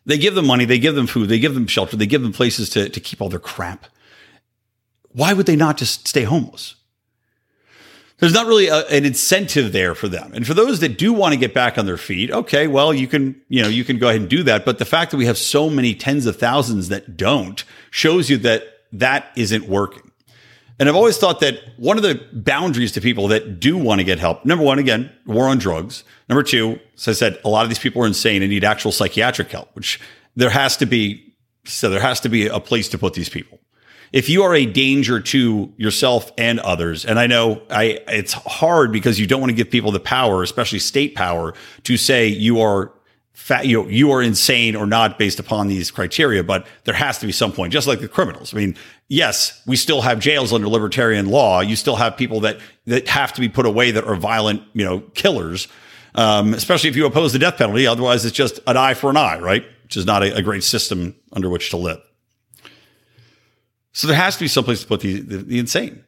they 0.05 0.17
give 0.17 0.33
them 0.33 0.47
money, 0.47 0.65
they 0.65 0.79
give 0.79 0.95
them 0.95 1.05
food, 1.05 1.29
they 1.29 1.37
give 1.37 1.53
them 1.53 1.67
shelter, 1.67 1.95
they 1.95 2.07
give 2.07 2.23
them 2.23 2.33
places 2.33 2.71
to, 2.71 2.89
to 2.89 2.99
keep 2.99 3.21
all 3.21 3.29
their 3.29 3.39
crap. 3.39 3.85
Why 5.11 5.33
would 5.33 5.45
they 5.45 5.55
not 5.55 5.77
just 5.77 6.07
stay 6.07 6.23
homeless? 6.23 6.75
There's 8.19 8.33
not 8.33 8.47
really 8.47 8.67
a, 8.67 8.85
an 8.87 9.05
incentive 9.05 9.71
there 9.71 9.95
for 9.95 10.07
them. 10.07 10.31
And 10.33 10.45
for 10.45 10.53
those 10.53 10.81
that 10.81 10.97
do 10.97 11.13
want 11.13 11.33
to 11.33 11.39
get 11.39 11.53
back 11.53 11.77
on 11.77 11.85
their 11.85 11.97
feet, 11.97 12.31
okay, 12.31 12.67
well, 12.67 12.93
you 12.93 13.07
can, 13.07 13.41
you 13.47 13.61
know, 13.61 13.69
you 13.69 13.83
can 13.83 13.97
go 13.97 14.09
ahead 14.09 14.21
and 14.21 14.29
do 14.29 14.43
that. 14.43 14.65
But 14.65 14.77
the 14.77 14.85
fact 14.85 15.11
that 15.11 15.17
we 15.17 15.25
have 15.25 15.37
so 15.37 15.69
many 15.69 15.95
tens 15.95 16.25
of 16.25 16.37
thousands 16.37 16.89
that 16.89 17.17
don't 17.17 17.63
shows 17.91 18.29
you 18.29 18.37
that 18.37 18.63
that 18.93 19.31
isn't 19.35 19.67
working. 19.67 20.11
And 20.79 20.87
I've 20.87 20.95
always 20.95 21.17
thought 21.17 21.41
that 21.41 21.59
one 21.77 21.97
of 21.97 22.03
the 22.03 22.21
boundaries 22.31 22.93
to 22.93 23.01
people 23.01 23.27
that 23.29 23.59
do 23.59 23.77
want 23.77 23.99
to 23.99 24.05
get 24.05 24.19
help, 24.19 24.45
number 24.45 24.63
one, 24.63 24.79
again, 24.79 25.11
war 25.25 25.47
on 25.47 25.57
drugs. 25.57 26.03
Number 26.29 26.43
two, 26.43 26.79
as 26.95 27.07
I 27.07 27.11
said, 27.13 27.39
a 27.43 27.49
lot 27.49 27.63
of 27.63 27.69
these 27.69 27.79
people 27.79 28.01
are 28.01 28.07
insane 28.07 28.41
and 28.41 28.49
need 28.49 28.63
actual 28.63 28.93
psychiatric 28.93 29.49
help, 29.51 29.75
which 29.75 29.99
there 30.35 30.49
has 30.49 30.77
to 30.77 30.85
be, 30.85 31.33
so 31.65 31.89
there 31.89 31.99
has 31.99 32.21
to 32.21 32.29
be 32.29 32.47
a 32.47 32.61
place 32.61 32.87
to 32.89 32.97
put 32.97 33.13
these 33.13 33.27
people 33.27 33.59
if 34.11 34.29
you 34.29 34.43
are 34.43 34.55
a 34.55 34.65
danger 34.65 35.19
to 35.19 35.73
yourself 35.77 36.31
and 36.37 36.59
others, 36.59 37.05
and 37.05 37.19
I 37.19 37.27
know 37.27 37.61
I, 37.69 37.99
it's 38.07 38.33
hard 38.33 38.91
because 38.91 39.19
you 39.19 39.27
don't 39.27 39.39
want 39.39 39.51
to 39.51 39.55
give 39.55 39.69
people 39.69 39.91
the 39.91 39.99
power, 39.99 40.41
especially 40.43 40.79
state 40.79 41.15
power, 41.15 41.53
to 41.83 41.97
say 41.97 42.27
you 42.27 42.61
are 42.61 42.91
fat, 43.33 43.65
you, 43.65 43.87
you 43.87 44.11
are 44.11 44.21
insane 44.21 44.75
or 44.75 44.85
not 44.85 45.17
based 45.17 45.39
upon 45.39 45.67
these 45.67 45.91
criteria, 45.91 46.43
but 46.43 46.67
there 46.83 46.93
has 46.93 47.19
to 47.19 47.25
be 47.25 47.31
some 47.31 47.51
point, 47.51 47.71
just 47.71 47.87
like 47.87 48.01
the 48.01 48.07
criminals. 48.07 48.53
I 48.53 48.57
mean, 48.57 48.75
yes, 49.07 49.61
we 49.65 49.75
still 49.75 50.01
have 50.01 50.19
jails 50.19 50.51
under 50.51 50.67
libertarian 50.67 51.27
law. 51.27 51.61
You 51.61 51.75
still 51.75 51.95
have 51.95 52.17
people 52.17 52.41
that, 52.41 52.59
that 52.85 53.07
have 53.07 53.33
to 53.33 53.41
be 53.41 53.47
put 53.47 53.65
away 53.65 53.91
that 53.91 54.03
are 54.03 54.15
violent, 54.15 54.63
you 54.73 54.83
know, 54.83 54.99
killers. 54.99 55.67
Um, 56.15 56.53
especially 56.53 56.89
if 56.89 56.95
you 56.95 57.05
oppose 57.05 57.33
the 57.33 57.39
death 57.39 57.57
penalty. 57.57 57.85
Otherwise, 57.85 58.25
it's 58.25 58.35
just 58.35 58.59
an 58.65 58.75
eye 58.75 58.95
for 58.95 59.09
an 59.09 59.17
eye, 59.17 59.39
right? 59.39 59.63
Which 59.83 59.95
is 59.95 60.05
not 60.05 60.23
a, 60.23 60.35
a 60.35 60.41
great 60.41 60.63
system 60.63 61.15
under 61.31 61.49
which 61.49 61.69
to 61.69 61.77
live. 61.77 62.01
So 63.91 64.07
there 64.07 64.15
has 64.15 64.35
to 64.35 64.43
be 64.43 64.47
someplace 64.47 64.81
to 64.81 64.87
put 64.87 65.01
the, 65.01 65.19
the, 65.19 65.37
the 65.37 65.59
insane. 65.59 66.03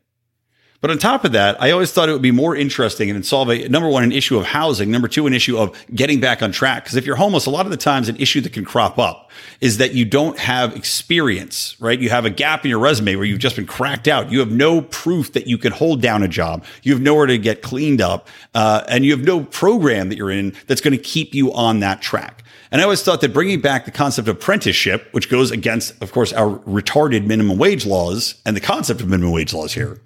But 0.82 0.90
on 0.90 0.98
top 0.98 1.26
of 1.26 1.34
that, 1.34 1.62
I 1.62 1.70
always 1.70 1.92
thought 1.92 2.10
it 2.10 2.12
would 2.12 2.24
be 2.24 2.32
more 2.32 2.56
interesting 2.56 3.12
and 3.12 3.24
solve 3.24 3.50
a 3.50 3.70
number 3.70 3.88
one, 3.88 4.04
an 4.04 4.12
issue 4.12 4.40
of 4.40 4.46
housing. 4.46 4.90
Number 4.90 5.08
two, 5.08 5.28
an 5.28 5.34
issue 5.34 5.56
of 5.56 5.78
getting 5.94 6.20
back 6.20 6.42
on 6.42 6.52
track. 6.52 6.84
Because 6.84 6.98
if 6.98 7.06
you're 7.06 7.16
homeless, 7.16 7.46
a 7.46 7.52
lot 7.52 7.68
of 7.68 7.72
the 7.72 7.78
times 7.78 8.10
an 8.10 8.16
issue 8.16 8.42
that 8.42 8.52
can 8.52 8.66
crop 8.66 8.98
up 8.98 9.30
is 9.62 9.78
that 9.78 9.94
you 9.94 10.06
don't 10.06 10.40
have 10.40 10.76
experience, 10.76 11.80
right? 11.80 12.00
You 12.00 12.10
have 12.10 12.26
a 12.26 12.32
gap 12.32 12.66
in 12.66 12.70
your 12.70 12.80
resume 12.80 13.16
where 13.16 13.26
you've 13.26 13.38
just 13.38 13.58
been 13.58 13.68
cracked 13.68 14.08
out. 14.08 14.32
You 14.32 14.40
have 14.40 14.52
no 14.52 14.82
proof 14.82 15.34
that 15.34 15.46
you 15.46 15.60
can 15.60 15.72
hold 15.72 16.02
down 16.02 16.24
a 16.24 16.28
job. 16.28 16.66
You 16.82 16.94
have 16.94 17.02
nowhere 17.02 17.28
to 17.28 17.38
get 17.38 17.62
cleaned 17.62 18.02
up. 18.02 18.28
Uh, 18.56 18.84
and 18.90 19.06
you 19.06 19.12
have 19.12 19.24
no 19.24 19.44
program 19.44 20.10
that 20.10 20.18
you're 20.18 20.32
in 20.32 20.56
that's 20.66 20.82
going 20.82 20.98
to 20.98 21.04
keep 21.04 21.36
you 21.36 21.54
on 21.54 21.82
that 21.82 22.02
track. 22.02 22.41
And 22.72 22.80
I 22.80 22.86
always 22.86 23.04
thought 23.04 23.20
that 23.22 23.34
bringing 23.34 23.60
back 23.60 23.84
the 23.86 23.92
concept 23.92 24.30
of 24.30 24.38
apprenticeship, 24.38 25.10
which 25.12 25.30
goes 25.30 25.52
against, 25.52 26.02
of 26.02 26.12
course, 26.14 26.32
our 26.32 26.60
retarded 26.60 27.26
minimum 27.26 27.58
wage 27.58 27.86
laws 27.86 28.36
and 28.46 28.56
the 28.56 28.62
concept 28.62 29.02
of 29.02 29.10
minimum 29.10 29.34
wage 29.34 29.54
laws 29.54 29.74
here, 29.74 30.00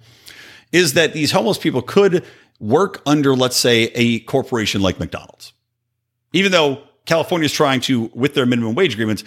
is 0.72 0.94
that 0.94 1.12
these 1.12 1.30
homeless 1.30 1.58
people 1.58 1.80
could 1.80 2.24
work 2.58 3.02
under, 3.06 3.36
let's 3.36 3.56
say, 3.56 3.84
a 3.94 4.20
corporation 4.20 4.80
like 4.80 4.98
McDonald's. 4.98 5.52
Even 6.32 6.50
though 6.50 6.82
California 7.04 7.46
is 7.46 7.52
trying 7.52 7.80
to, 7.82 8.10
with 8.14 8.34
their 8.34 8.46
minimum 8.46 8.74
wage 8.74 8.94
agreements, 8.94 9.22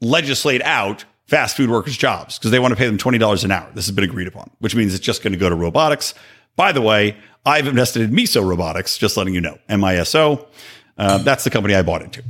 legislate 0.00 0.62
out 0.62 1.04
fast 1.26 1.56
food 1.56 1.70
workers' 1.70 1.96
jobs 1.96 2.38
because 2.38 2.52
they 2.52 2.60
want 2.60 2.70
to 2.70 2.76
pay 2.76 2.86
them 2.86 2.98
$20 2.98 3.44
an 3.44 3.50
hour. 3.50 3.68
This 3.74 3.86
has 3.86 3.94
been 3.94 4.04
agreed 4.04 4.28
upon, 4.28 4.50
which 4.60 4.76
means 4.76 4.94
it's 4.94 5.04
just 5.04 5.24
going 5.24 5.32
to 5.32 5.38
go 5.38 5.48
to 5.48 5.56
robotics. 5.56 6.14
By 6.54 6.70
the 6.70 6.82
way, 6.82 7.16
I've 7.44 7.66
invested 7.66 8.02
in 8.02 8.10
Miso 8.12 8.46
Robotics, 8.46 8.96
just 8.96 9.16
letting 9.16 9.34
you 9.34 9.40
know. 9.40 9.58
M-I-S-O. 9.68 10.46
Uh, 10.96 11.18
that's 11.18 11.44
the 11.44 11.50
company 11.50 11.74
I 11.74 11.82
bought 11.82 12.02
into. 12.02 12.22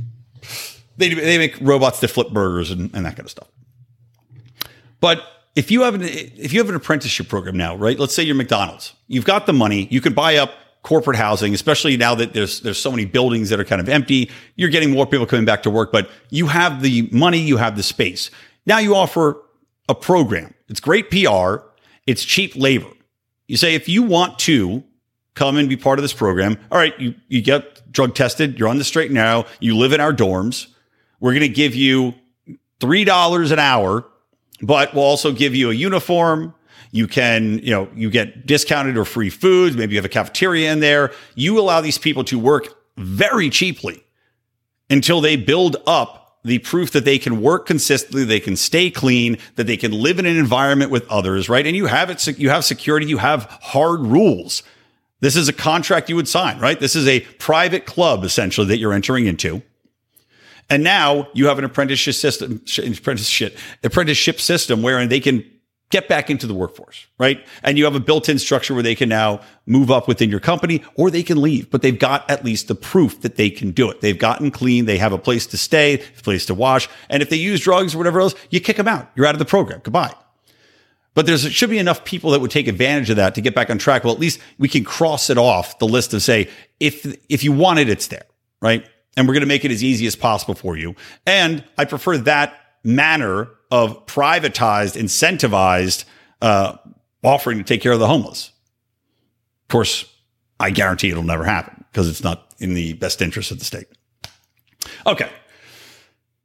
They, 0.97 1.13
they 1.13 1.37
make 1.37 1.57
robots 1.61 1.99
that 1.99 2.07
flip 2.09 2.29
burgers 2.29 2.71
and, 2.71 2.93
and 2.93 3.05
that 3.05 3.15
kind 3.15 3.25
of 3.25 3.31
stuff. 3.31 3.47
But 4.99 5.21
if 5.55 5.71
you 5.71 5.81
have 5.83 5.95
an 5.95 6.03
if 6.03 6.53
you 6.53 6.59
have 6.59 6.69
an 6.69 6.75
apprenticeship 6.75 7.27
program 7.29 7.57
now, 7.57 7.75
right? 7.75 7.99
Let's 7.99 8.13
say 8.13 8.23
you're 8.23 8.35
McDonald's. 8.35 8.93
You've 9.07 9.25
got 9.25 9.45
the 9.45 9.53
money. 9.53 9.87
You 9.91 10.01
can 10.01 10.13
buy 10.13 10.37
up 10.37 10.51
corporate 10.83 11.17
housing, 11.17 11.53
especially 11.53 11.97
now 11.97 12.15
that 12.15 12.33
there's 12.33 12.61
there's 12.61 12.77
so 12.77 12.91
many 12.91 13.05
buildings 13.05 13.49
that 13.49 13.59
are 13.59 13.65
kind 13.65 13.81
of 13.81 13.89
empty. 13.89 14.29
You're 14.55 14.69
getting 14.69 14.91
more 14.91 15.05
people 15.05 15.25
coming 15.25 15.45
back 15.45 15.63
to 15.63 15.69
work, 15.69 15.91
but 15.91 16.09
you 16.29 16.47
have 16.47 16.81
the 16.81 17.09
money, 17.11 17.39
you 17.39 17.57
have 17.57 17.75
the 17.75 17.83
space. 17.83 18.31
Now 18.65 18.79
you 18.79 18.95
offer 18.95 19.41
a 19.89 19.95
program. 19.95 20.53
It's 20.69 20.79
great 20.79 21.09
PR. 21.09 21.65
It's 22.05 22.23
cheap 22.23 22.55
labor. 22.55 22.91
You 23.47 23.57
say 23.57 23.75
if 23.75 23.87
you 23.89 24.03
want 24.03 24.39
to 24.39 24.83
come 25.37 25.57
and 25.57 25.69
be 25.69 25.77
part 25.77 25.99
of 25.99 26.03
this 26.03 26.13
program, 26.13 26.57
all 26.71 26.77
right, 26.77 26.99
you 26.99 27.15
you 27.27 27.41
get 27.41 27.91
drug 27.91 28.15
tested, 28.15 28.59
you're 28.59 28.67
on 28.67 28.77
the 28.77 28.83
straight 28.83 29.07
and 29.07 29.15
narrow, 29.15 29.45
you 29.59 29.77
live 29.77 29.93
in 29.93 30.01
our 30.01 30.13
dorms. 30.13 30.67
We're 31.19 31.31
going 31.31 31.41
to 31.41 31.49
give 31.49 31.73
you 31.73 32.13
$3 32.79 33.51
an 33.51 33.59
hour, 33.59 34.05
but 34.61 34.93
we'll 34.93 35.03
also 35.03 35.31
give 35.31 35.55
you 35.55 35.71
a 35.71 35.73
uniform. 35.73 36.53
You 36.91 37.07
can, 37.07 37.59
you 37.59 37.71
know, 37.71 37.89
you 37.95 38.09
get 38.09 38.45
discounted 38.45 38.97
or 38.97 39.05
free 39.05 39.29
foods. 39.29 39.75
Maybe 39.75 39.93
you 39.93 39.97
have 39.97 40.05
a 40.05 40.09
cafeteria 40.09 40.71
in 40.71 40.79
there. 40.79 41.11
You 41.35 41.59
allow 41.59 41.81
these 41.81 41.97
people 41.97 42.23
to 42.25 42.37
work 42.39 42.67
very 42.97 43.49
cheaply 43.49 44.03
until 44.89 45.21
they 45.21 45.35
build 45.35 45.77
up 45.85 46.39
the 46.43 46.59
proof 46.59 46.91
that 46.91 47.03
they 47.03 47.17
can 47.17 47.41
work 47.41 47.65
consistently, 47.65 48.23
they 48.23 48.39
can 48.39 48.55
stay 48.55 48.89
clean, 48.89 49.37
that 49.55 49.67
they 49.67 49.75
can 49.75 49.91
live 49.91 50.17
in 50.17 50.25
an 50.25 50.37
environment 50.37 50.91
with 50.91 51.05
others, 51.09 51.49
right? 51.49 51.65
And 51.67 51.75
you 51.75 51.87
have 51.87 52.09
it, 52.09 52.25
you 52.39 52.49
have 52.49 52.63
security, 52.63 53.05
you 53.05 53.17
have 53.17 53.43
hard 53.61 53.99
rules. 54.01 54.63
This 55.19 55.35
is 55.35 55.49
a 55.49 55.53
contract 55.53 56.09
you 56.09 56.15
would 56.15 56.27
sign, 56.27 56.59
right? 56.59 56.79
This 56.79 56.95
is 56.95 57.07
a 57.07 57.21
private 57.39 57.85
club 57.85 58.23
essentially 58.23 58.67
that 58.67 58.77
you're 58.77 58.93
entering 58.93 59.25
into. 59.25 59.61
And 60.69 60.83
now 60.83 61.29
you 61.33 61.47
have 61.47 61.57
an 61.59 61.65
apprenticeship 61.65 62.15
system, 62.15 62.61
apprenticeship, 62.77 63.57
apprenticeship 63.83 64.39
system 64.39 64.81
wherein 64.81 65.09
they 65.09 65.19
can 65.19 65.43
get 65.89 66.09
back 66.09 66.29
into 66.29 66.45
the 66.45 66.53
workforce, 66.53 67.07
right? 67.17 67.45
And 67.63 67.77
you 67.77 67.85
have 67.85 67.95
a 67.95 67.99
built-in 68.01 68.39
structure 68.39 68.73
where 68.73 68.83
they 68.83 68.93
can 68.93 69.07
now 69.07 69.39
move 69.65 69.89
up 69.89 70.07
within 70.07 70.29
your 70.29 70.41
company 70.41 70.83
or 70.95 71.09
they 71.09 71.23
can 71.23 71.41
leave, 71.41 71.71
but 71.71 71.81
they've 71.81 71.97
got 71.97 72.29
at 72.29 72.43
least 72.43 72.67
the 72.67 72.75
proof 72.75 73.21
that 73.21 73.37
they 73.37 73.49
can 73.49 73.71
do 73.71 73.89
it. 73.89 74.01
They've 74.01 74.19
gotten 74.19 74.51
clean. 74.51 74.85
They 74.85 74.97
have 74.97 75.13
a 75.13 75.17
place 75.17 75.47
to 75.47 75.57
stay, 75.57 76.01
a 76.01 76.21
place 76.23 76.45
to 76.47 76.53
wash. 76.53 76.89
And 77.09 77.23
if 77.23 77.29
they 77.29 77.37
use 77.37 77.61
drugs 77.61 77.95
or 77.95 77.99
whatever 77.99 78.19
else, 78.19 78.35
you 78.49 78.59
kick 78.59 78.75
them 78.75 78.89
out. 78.89 79.09
You're 79.15 79.25
out 79.25 79.35
of 79.35 79.39
the 79.39 79.45
program. 79.45 79.79
Goodbye. 79.81 80.13
But 81.17 81.25
there 81.25 81.35
should 81.35 81.71
be 81.71 81.79
enough 81.79 82.05
people 82.05 82.29
that 82.29 82.41
would 82.41 82.51
take 82.51 82.67
advantage 82.67 83.09
of 83.09 83.15
that 83.15 83.33
to 83.33 83.41
get 83.41 83.55
back 83.55 83.71
on 83.71 83.79
track. 83.79 84.03
Well, 84.03 84.13
at 84.13 84.19
least 84.19 84.39
we 84.59 84.69
can 84.69 84.83
cross 84.83 85.31
it 85.31 85.37
off 85.39 85.79
the 85.79 85.87
list 85.87 86.13
of 86.13 86.21
say, 86.21 86.47
if, 86.79 87.11
if 87.27 87.43
you 87.43 87.51
want 87.51 87.79
it, 87.79 87.89
it's 87.89 88.05
there, 88.05 88.27
right? 88.61 88.87
And 89.15 89.27
we're 89.27 89.33
going 89.33 89.41
to 89.41 89.47
make 89.47 89.65
it 89.65 89.71
as 89.71 89.83
easy 89.83 90.05
as 90.05 90.15
possible 90.15 90.53
for 90.53 90.77
you. 90.77 90.95
And 91.25 91.63
I 91.75 91.85
prefer 91.85 92.19
that 92.19 92.55
manner 92.83 93.49
of 93.71 94.05
privatized, 94.05 94.95
incentivized 94.95 96.05
uh, 96.43 96.77
offering 97.23 97.57
to 97.57 97.63
take 97.63 97.81
care 97.81 97.93
of 97.93 97.99
the 97.99 98.05
homeless. 98.05 98.51
Of 99.63 99.69
course, 99.69 100.05
I 100.59 100.69
guarantee 100.69 101.09
it'll 101.09 101.23
never 101.23 101.45
happen 101.45 101.83
because 101.91 102.07
it's 102.09 102.23
not 102.23 102.53
in 102.59 102.75
the 102.75 102.93
best 102.93 103.23
interest 103.23 103.49
of 103.49 103.57
the 103.57 103.65
state. 103.65 103.87
Okay. 105.07 105.31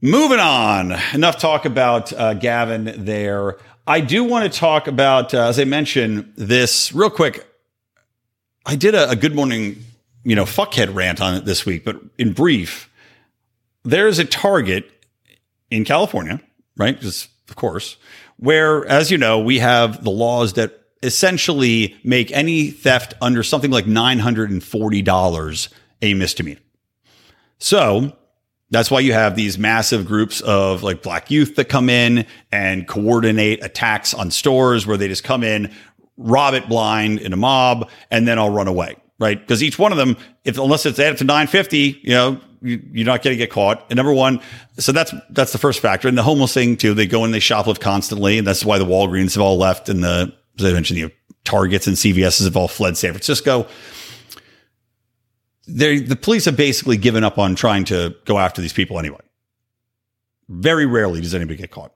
Moving 0.00 0.40
on. 0.40 0.98
Enough 1.12 1.38
talk 1.38 1.66
about 1.66 2.10
uh, 2.14 2.32
Gavin 2.32 3.04
there. 3.04 3.58
I 3.86 4.00
do 4.00 4.24
want 4.24 4.50
to 4.50 4.58
talk 4.58 4.86
about, 4.86 5.34
uh, 5.34 5.48
as 5.48 5.58
I 5.58 5.64
mentioned, 5.64 6.32
this 6.36 6.92
real 6.92 7.10
quick. 7.10 7.46
I 8.64 8.76
did 8.76 8.94
a, 8.94 9.10
a 9.10 9.16
Good 9.16 9.34
Morning, 9.34 9.84
you 10.22 10.36
know, 10.36 10.44
fuckhead 10.44 10.94
rant 10.94 11.20
on 11.20 11.34
it 11.34 11.44
this 11.44 11.66
week, 11.66 11.84
but 11.84 12.00
in 12.16 12.32
brief, 12.32 12.88
there's 13.82 14.20
a 14.20 14.24
target 14.24 14.88
in 15.70 15.84
California 15.84 16.40
right? 16.76 17.00
Just 17.00 17.30
of 17.48 17.56
course, 17.56 17.96
where, 18.36 18.86
as 18.86 19.10
you 19.10 19.18
know, 19.18 19.40
we 19.40 19.58
have 19.58 20.04
the 20.04 20.10
laws 20.10 20.54
that 20.54 20.78
essentially 21.02 21.96
make 22.04 22.30
any 22.32 22.70
theft 22.70 23.14
under 23.20 23.42
something 23.42 23.70
like 23.70 23.86
$940 23.86 25.72
a 26.02 26.14
misdemeanor. 26.14 26.60
So 27.58 28.16
that's 28.72 28.90
why 28.90 29.00
you 29.00 29.12
have 29.12 29.36
these 29.36 29.58
massive 29.58 30.06
groups 30.06 30.40
of 30.40 30.82
like 30.82 31.02
black 31.02 31.30
youth 31.30 31.56
that 31.56 31.66
come 31.66 31.90
in 31.90 32.26
and 32.50 32.88
coordinate 32.88 33.62
attacks 33.62 34.14
on 34.14 34.30
stores 34.30 34.86
where 34.86 34.96
they 34.96 35.08
just 35.08 35.22
come 35.22 35.44
in, 35.44 35.70
rob 36.16 36.54
it 36.54 36.68
blind 36.70 37.20
in 37.20 37.34
a 37.34 37.36
mob, 37.36 37.90
and 38.10 38.26
then 38.26 38.38
I'll 38.38 38.50
run 38.50 38.68
away, 38.68 38.96
right? 39.18 39.38
Because 39.38 39.62
each 39.62 39.78
one 39.78 39.92
of 39.92 39.98
them, 39.98 40.16
if 40.44 40.56
unless 40.58 40.86
it's 40.86 40.98
added 40.98 41.18
to 41.18 41.24
950, 41.24 42.00
you 42.02 42.10
know, 42.10 42.40
you're 42.62 43.06
not 43.06 43.22
going 43.22 43.34
to 43.34 43.38
get 43.38 43.50
caught. 43.50 43.84
And 43.90 43.96
number 43.98 44.14
one, 44.14 44.40
so 44.78 44.90
that's 44.90 45.12
that's 45.28 45.52
the 45.52 45.58
first 45.58 45.80
factor. 45.80 46.08
And 46.08 46.16
the 46.16 46.22
homeless 46.22 46.54
thing 46.54 46.78
too, 46.78 46.94
they 46.94 47.06
go 47.06 47.24
and 47.24 47.34
they 47.34 47.40
shoplift 47.40 47.80
constantly, 47.80 48.38
and 48.38 48.46
that's 48.46 48.64
why 48.64 48.78
the 48.78 48.86
Walgreens 48.86 49.34
have 49.34 49.42
all 49.42 49.58
left, 49.58 49.90
and 49.90 50.02
the 50.02 50.34
as 50.58 50.64
I 50.64 50.72
mentioned, 50.72 50.98
you 50.98 51.06
know, 51.06 51.12
Targets 51.44 51.86
and 51.86 51.96
CVSs 51.96 52.44
have 52.44 52.56
all 52.56 52.68
fled 52.68 52.96
San 52.96 53.12
Francisco. 53.12 53.66
They 55.72 55.98
the 56.00 56.16
police 56.16 56.44
have 56.44 56.56
basically 56.56 56.96
given 56.96 57.24
up 57.24 57.38
on 57.38 57.54
trying 57.54 57.84
to 57.86 58.14
go 58.24 58.38
after 58.38 58.60
these 58.60 58.72
people 58.72 58.98
anyway. 58.98 59.20
Very 60.48 60.86
rarely 60.86 61.20
does 61.20 61.34
anybody 61.34 61.56
get 61.56 61.70
caught. 61.70 61.94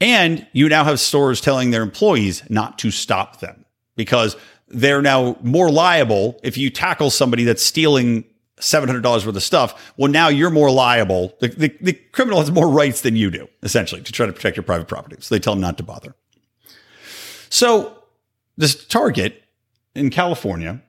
And 0.00 0.46
you 0.52 0.68
now 0.68 0.84
have 0.84 0.98
stores 0.98 1.40
telling 1.40 1.70
their 1.70 1.82
employees 1.82 2.42
not 2.48 2.78
to 2.78 2.90
stop 2.90 3.40
them 3.40 3.64
because 3.96 4.36
they're 4.68 5.02
now 5.02 5.36
more 5.42 5.70
liable 5.70 6.38
if 6.42 6.56
you 6.56 6.70
tackle 6.70 7.10
somebody 7.10 7.44
that's 7.44 7.62
stealing 7.62 8.24
$700 8.60 9.04
worth 9.04 9.36
of 9.36 9.42
stuff. 9.42 9.92
Well, 9.96 10.10
now 10.10 10.28
you're 10.28 10.50
more 10.50 10.70
liable. 10.70 11.34
The, 11.40 11.48
the, 11.48 11.76
the, 11.80 11.92
criminal 11.92 12.40
has 12.40 12.50
more 12.50 12.68
rights 12.68 13.02
than 13.02 13.16
you 13.16 13.30
do, 13.30 13.48
essentially, 13.62 14.02
to 14.02 14.12
try 14.12 14.26
to 14.26 14.32
protect 14.32 14.56
your 14.56 14.64
private 14.64 14.88
property. 14.88 15.16
So 15.20 15.34
they 15.34 15.38
tell 15.38 15.54
them 15.54 15.60
not 15.60 15.76
to 15.78 15.84
bother. 15.84 16.14
So 17.50 18.02
this 18.56 18.84
target 18.86 19.42
in 19.94 20.10
California, 20.10 20.82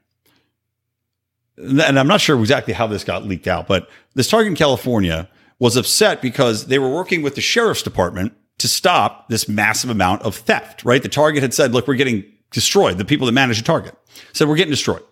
and 1.59 1.99
I'm 1.99 2.07
not 2.07 2.21
sure 2.21 2.39
exactly 2.39 2.73
how 2.73 2.87
this 2.87 3.03
got 3.03 3.25
leaked 3.25 3.47
out, 3.47 3.67
but 3.67 3.89
this 4.15 4.29
target 4.29 4.51
in 4.51 4.55
California 4.55 5.29
was 5.59 5.75
upset 5.75 6.21
because 6.21 6.67
they 6.67 6.79
were 6.79 6.89
working 6.89 7.21
with 7.21 7.35
the 7.35 7.41
sheriff's 7.41 7.83
department 7.83 8.33
to 8.59 8.67
stop 8.67 9.29
this 9.29 9.47
massive 9.47 9.89
amount 9.89 10.21
of 10.23 10.35
theft, 10.35 10.83
right? 10.85 11.03
The 11.03 11.09
target 11.09 11.41
had 11.41 11.53
said, 11.53 11.73
look, 11.73 11.87
we're 11.87 11.95
getting 11.95 12.23
destroyed. 12.51 12.97
The 12.97 13.05
people 13.05 13.25
that 13.25 13.33
manage 13.33 13.57
the 13.57 13.63
target 13.63 13.95
said, 14.33 14.47
we're 14.47 14.55
getting 14.55 14.71
destroyed. 14.71 15.03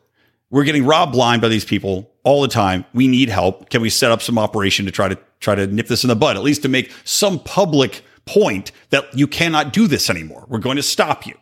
We're 0.50 0.64
getting 0.64 0.86
robbed 0.86 1.12
blind 1.12 1.42
by 1.42 1.50
these 1.50 1.66
people 1.66 2.10
all 2.24 2.42
the 2.42 2.48
time. 2.48 2.86
We 2.94 3.08
need 3.08 3.30
help. 3.30 3.70
Can 3.70 3.82
we 3.82 3.90
set 3.90 4.12
up 4.12 4.22
some 4.22 4.38
operation 4.38 4.86
to 4.86 4.92
try 4.92 5.10
to 5.10 5.18
try 5.40 5.56
to 5.56 5.68
nip 5.68 5.88
this 5.88 6.04
in 6.04 6.08
the 6.08 6.16
bud, 6.16 6.36
at 6.36 6.44
least 6.44 6.64
to 6.64 6.70
make 6.70 6.92
some 7.04 7.40
public 7.40 8.04
point 8.26 8.72
that 8.90 9.18
you 9.18 9.28
cannot 9.28 9.74
do 9.74 9.88
this 9.88 10.10
anymore. 10.10 10.46
We're 10.48 10.60
going 10.60 10.78
to 10.78 10.84
stop 10.84 11.26
you. 11.26 11.36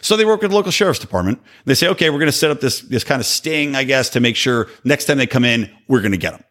So 0.00 0.16
they 0.16 0.24
work 0.24 0.42
with 0.42 0.50
the 0.50 0.56
local 0.56 0.72
sheriff's 0.72 0.98
department. 0.98 1.40
They 1.64 1.74
say, 1.74 1.88
okay, 1.88 2.10
we're 2.10 2.18
going 2.18 2.26
to 2.26 2.32
set 2.32 2.50
up 2.50 2.60
this, 2.60 2.80
this 2.80 3.04
kind 3.04 3.20
of 3.20 3.26
sting, 3.26 3.74
I 3.74 3.84
guess, 3.84 4.10
to 4.10 4.20
make 4.20 4.36
sure 4.36 4.68
next 4.84 5.06
time 5.06 5.18
they 5.18 5.26
come 5.26 5.44
in, 5.44 5.70
we're 5.88 6.00
going 6.00 6.12
to 6.12 6.18
get 6.18 6.32
them. 6.32 6.44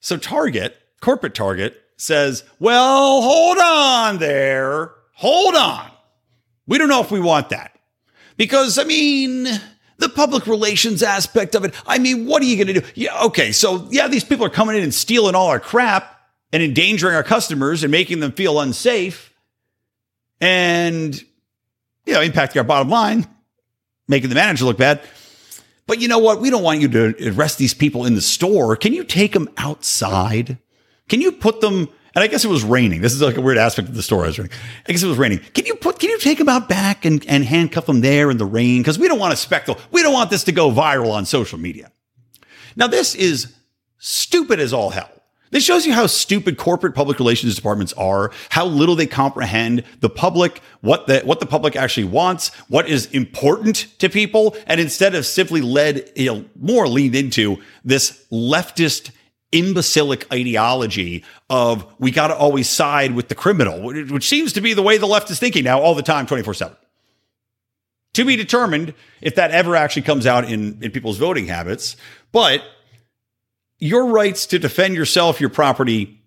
So 0.00 0.16
Target, 0.16 0.76
corporate 1.00 1.34
Target 1.34 1.80
says, 1.96 2.44
well, 2.58 3.22
hold 3.22 3.58
on 3.58 4.18
there. 4.18 4.92
Hold 5.14 5.54
on. 5.54 5.90
We 6.66 6.78
don't 6.78 6.88
know 6.88 7.00
if 7.00 7.10
we 7.10 7.20
want 7.20 7.48
that 7.50 7.76
because 8.36 8.78
I 8.78 8.84
mean, 8.84 9.48
the 9.98 10.08
public 10.08 10.46
relations 10.46 11.02
aspect 11.02 11.54
of 11.54 11.64
it. 11.64 11.74
I 11.86 11.98
mean, 11.98 12.26
what 12.26 12.42
are 12.42 12.46
you 12.46 12.56
going 12.56 12.74
to 12.74 12.80
do? 12.80 12.86
Yeah, 12.94 13.24
okay. 13.24 13.52
So, 13.52 13.88
yeah, 13.90 14.08
these 14.08 14.24
people 14.24 14.46
are 14.46 14.50
coming 14.50 14.76
in 14.76 14.82
and 14.82 14.94
stealing 14.94 15.34
all 15.34 15.48
our 15.48 15.60
crap 15.60 16.20
and 16.52 16.62
endangering 16.62 17.16
our 17.16 17.24
customers 17.24 17.82
and 17.82 17.90
making 17.90 18.20
them 18.20 18.32
feel 18.32 18.60
unsafe 18.60 19.34
and, 20.40 21.20
you 22.08 22.14
know, 22.14 22.20
impacting 22.20 22.56
our 22.56 22.64
bottom 22.64 22.88
line, 22.88 23.26
making 24.08 24.30
the 24.30 24.34
manager 24.34 24.64
look 24.64 24.78
bad. 24.78 25.00
But 25.86 26.00
you 26.00 26.08
know 26.08 26.18
what? 26.18 26.40
We 26.40 26.50
don't 26.50 26.62
want 26.62 26.80
you 26.80 26.88
to 26.88 27.30
arrest 27.30 27.58
these 27.58 27.74
people 27.74 28.04
in 28.04 28.14
the 28.14 28.20
store. 28.20 28.76
Can 28.76 28.92
you 28.92 29.04
take 29.04 29.32
them 29.32 29.48
outside? 29.56 30.58
Can 31.08 31.20
you 31.20 31.32
put 31.32 31.60
them 31.60 31.88
and 32.14 32.24
I 32.24 32.26
guess 32.26 32.44
it 32.44 32.48
was 32.48 32.64
raining. 32.64 33.00
This 33.00 33.12
is 33.12 33.22
like 33.22 33.36
a 33.36 33.40
weird 33.40 33.58
aspect 33.58 33.88
of 33.88 33.94
the 33.94 34.02
story. 34.02 34.28
I, 34.28 34.42
I 34.42 34.92
guess 34.92 35.02
it 35.04 35.06
was 35.06 35.18
raining. 35.18 35.38
Can 35.38 35.66
you 35.66 35.76
put, 35.76 36.00
can 36.00 36.10
you 36.10 36.18
take 36.18 36.38
them 36.38 36.48
out 36.48 36.68
back 36.68 37.04
and, 37.04 37.24
and 37.28 37.44
handcuff 37.44 37.86
them 37.86 38.00
there 38.00 38.28
in 38.28 38.38
the 38.38 38.46
rain? 38.46 38.82
Cause 38.82 38.98
we 38.98 39.06
don't 39.06 39.20
want 39.20 39.34
a 39.34 39.36
spectacle. 39.36 39.80
We 39.92 40.02
don't 40.02 40.14
want 40.14 40.28
this 40.28 40.42
to 40.44 40.52
go 40.52 40.70
viral 40.72 41.12
on 41.12 41.26
social 41.26 41.60
media. 41.60 41.92
Now, 42.74 42.88
this 42.88 43.14
is 43.14 43.54
stupid 43.98 44.58
as 44.58 44.72
all 44.72 44.90
hell. 44.90 45.10
This 45.50 45.64
shows 45.64 45.86
you 45.86 45.92
how 45.92 46.06
stupid 46.06 46.58
corporate 46.58 46.94
public 46.94 47.18
relations 47.18 47.54
departments 47.54 47.92
are, 47.94 48.30
how 48.50 48.66
little 48.66 48.94
they 48.94 49.06
comprehend 49.06 49.84
the 50.00 50.10
public, 50.10 50.60
what 50.80 51.06
the, 51.06 51.20
what 51.20 51.40
the 51.40 51.46
public 51.46 51.74
actually 51.76 52.04
wants, 52.04 52.54
what 52.68 52.88
is 52.88 53.06
important 53.06 53.86
to 53.98 54.08
people. 54.08 54.56
And 54.66 54.80
instead 54.80 55.14
of 55.14 55.24
simply 55.24 55.60
led, 55.60 56.10
you 56.14 56.26
know, 56.26 56.44
more 56.58 56.86
leaned 56.86 57.14
into 57.14 57.62
this 57.84 58.26
leftist 58.30 59.10
imbecilic 59.50 60.30
ideology 60.32 61.24
of 61.48 61.86
we 61.98 62.10
got 62.10 62.28
to 62.28 62.36
always 62.36 62.68
side 62.68 63.12
with 63.12 63.28
the 63.28 63.34
criminal, 63.34 63.82
which 63.82 64.28
seems 64.28 64.52
to 64.52 64.60
be 64.60 64.74
the 64.74 64.82
way 64.82 64.98
the 64.98 65.06
left 65.06 65.30
is 65.30 65.38
thinking 65.38 65.64
now 65.64 65.80
all 65.80 65.94
the 65.94 66.02
time, 66.02 66.26
24 66.26 66.54
7. 66.54 66.76
To 68.14 68.24
be 68.24 68.36
determined 68.36 68.94
if 69.20 69.36
that 69.36 69.52
ever 69.52 69.76
actually 69.76 70.02
comes 70.02 70.26
out 70.26 70.44
in, 70.44 70.82
in 70.82 70.90
people's 70.90 71.18
voting 71.18 71.46
habits. 71.46 71.96
But 72.32 72.62
your 73.78 74.06
rights 74.06 74.46
to 74.46 74.58
defend 74.58 74.94
yourself, 74.94 75.40
your 75.40 75.50
property, 75.50 76.20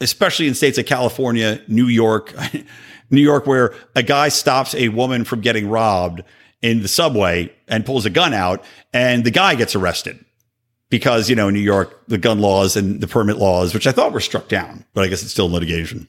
especially 0.00 0.48
in 0.48 0.54
states 0.54 0.76
like 0.76 0.86
California, 0.86 1.62
New 1.68 1.86
York, 1.86 2.34
New 3.10 3.20
York, 3.20 3.46
where 3.46 3.74
a 3.94 4.02
guy 4.02 4.28
stops 4.28 4.74
a 4.74 4.88
woman 4.88 5.24
from 5.24 5.40
getting 5.40 5.68
robbed 5.68 6.22
in 6.60 6.82
the 6.82 6.88
subway 6.88 7.52
and 7.68 7.84
pulls 7.84 8.06
a 8.06 8.10
gun 8.10 8.32
out, 8.32 8.64
and 8.92 9.24
the 9.24 9.30
guy 9.30 9.54
gets 9.54 9.74
arrested 9.74 10.24
because, 10.90 11.28
you 11.28 11.34
know, 11.34 11.48
in 11.48 11.54
New 11.54 11.60
York, 11.60 12.02
the 12.06 12.18
gun 12.18 12.38
laws 12.38 12.76
and 12.76 13.00
the 13.00 13.08
permit 13.08 13.36
laws, 13.36 13.74
which 13.74 13.86
I 13.86 13.92
thought 13.92 14.12
were 14.12 14.20
struck 14.20 14.48
down, 14.48 14.84
but 14.94 15.02
I 15.02 15.08
guess 15.08 15.22
it's 15.22 15.32
still 15.32 15.46
in 15.46 15.52
litigation. 15.52 16.06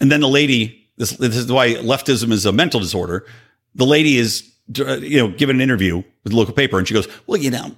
And 0.00 0.10
then 0.12 0.20
the 0.20 0.28
lady, 0.28 0.88
this, 0.96 1.10
this 1.10 1.36
is 1.36 1.50
why 1.50 1.74
leftism 1.74 2.32
is 2.32 2.46
a 2.46 2.52
mental 2.52 2.80
disorder. 2.80 3.26
The 3.74 3.84
lady 3.84 4.16
is, 4.16 4.50
you 4.74 5.18
know, 5.18 5.28
given 5.28 5.56
an 5.56 5.62
interview 5.62 5.96
with 5.96 6.32
the 6.32 6.36
local 6.36 6.54
paper, 6.54 6.78
and 6.78 6.86
she 6.86 6.94
goes, 6.94 7.08
"Well, 7.26 7.40
you 7.40 7.50
know, 7.50 7.74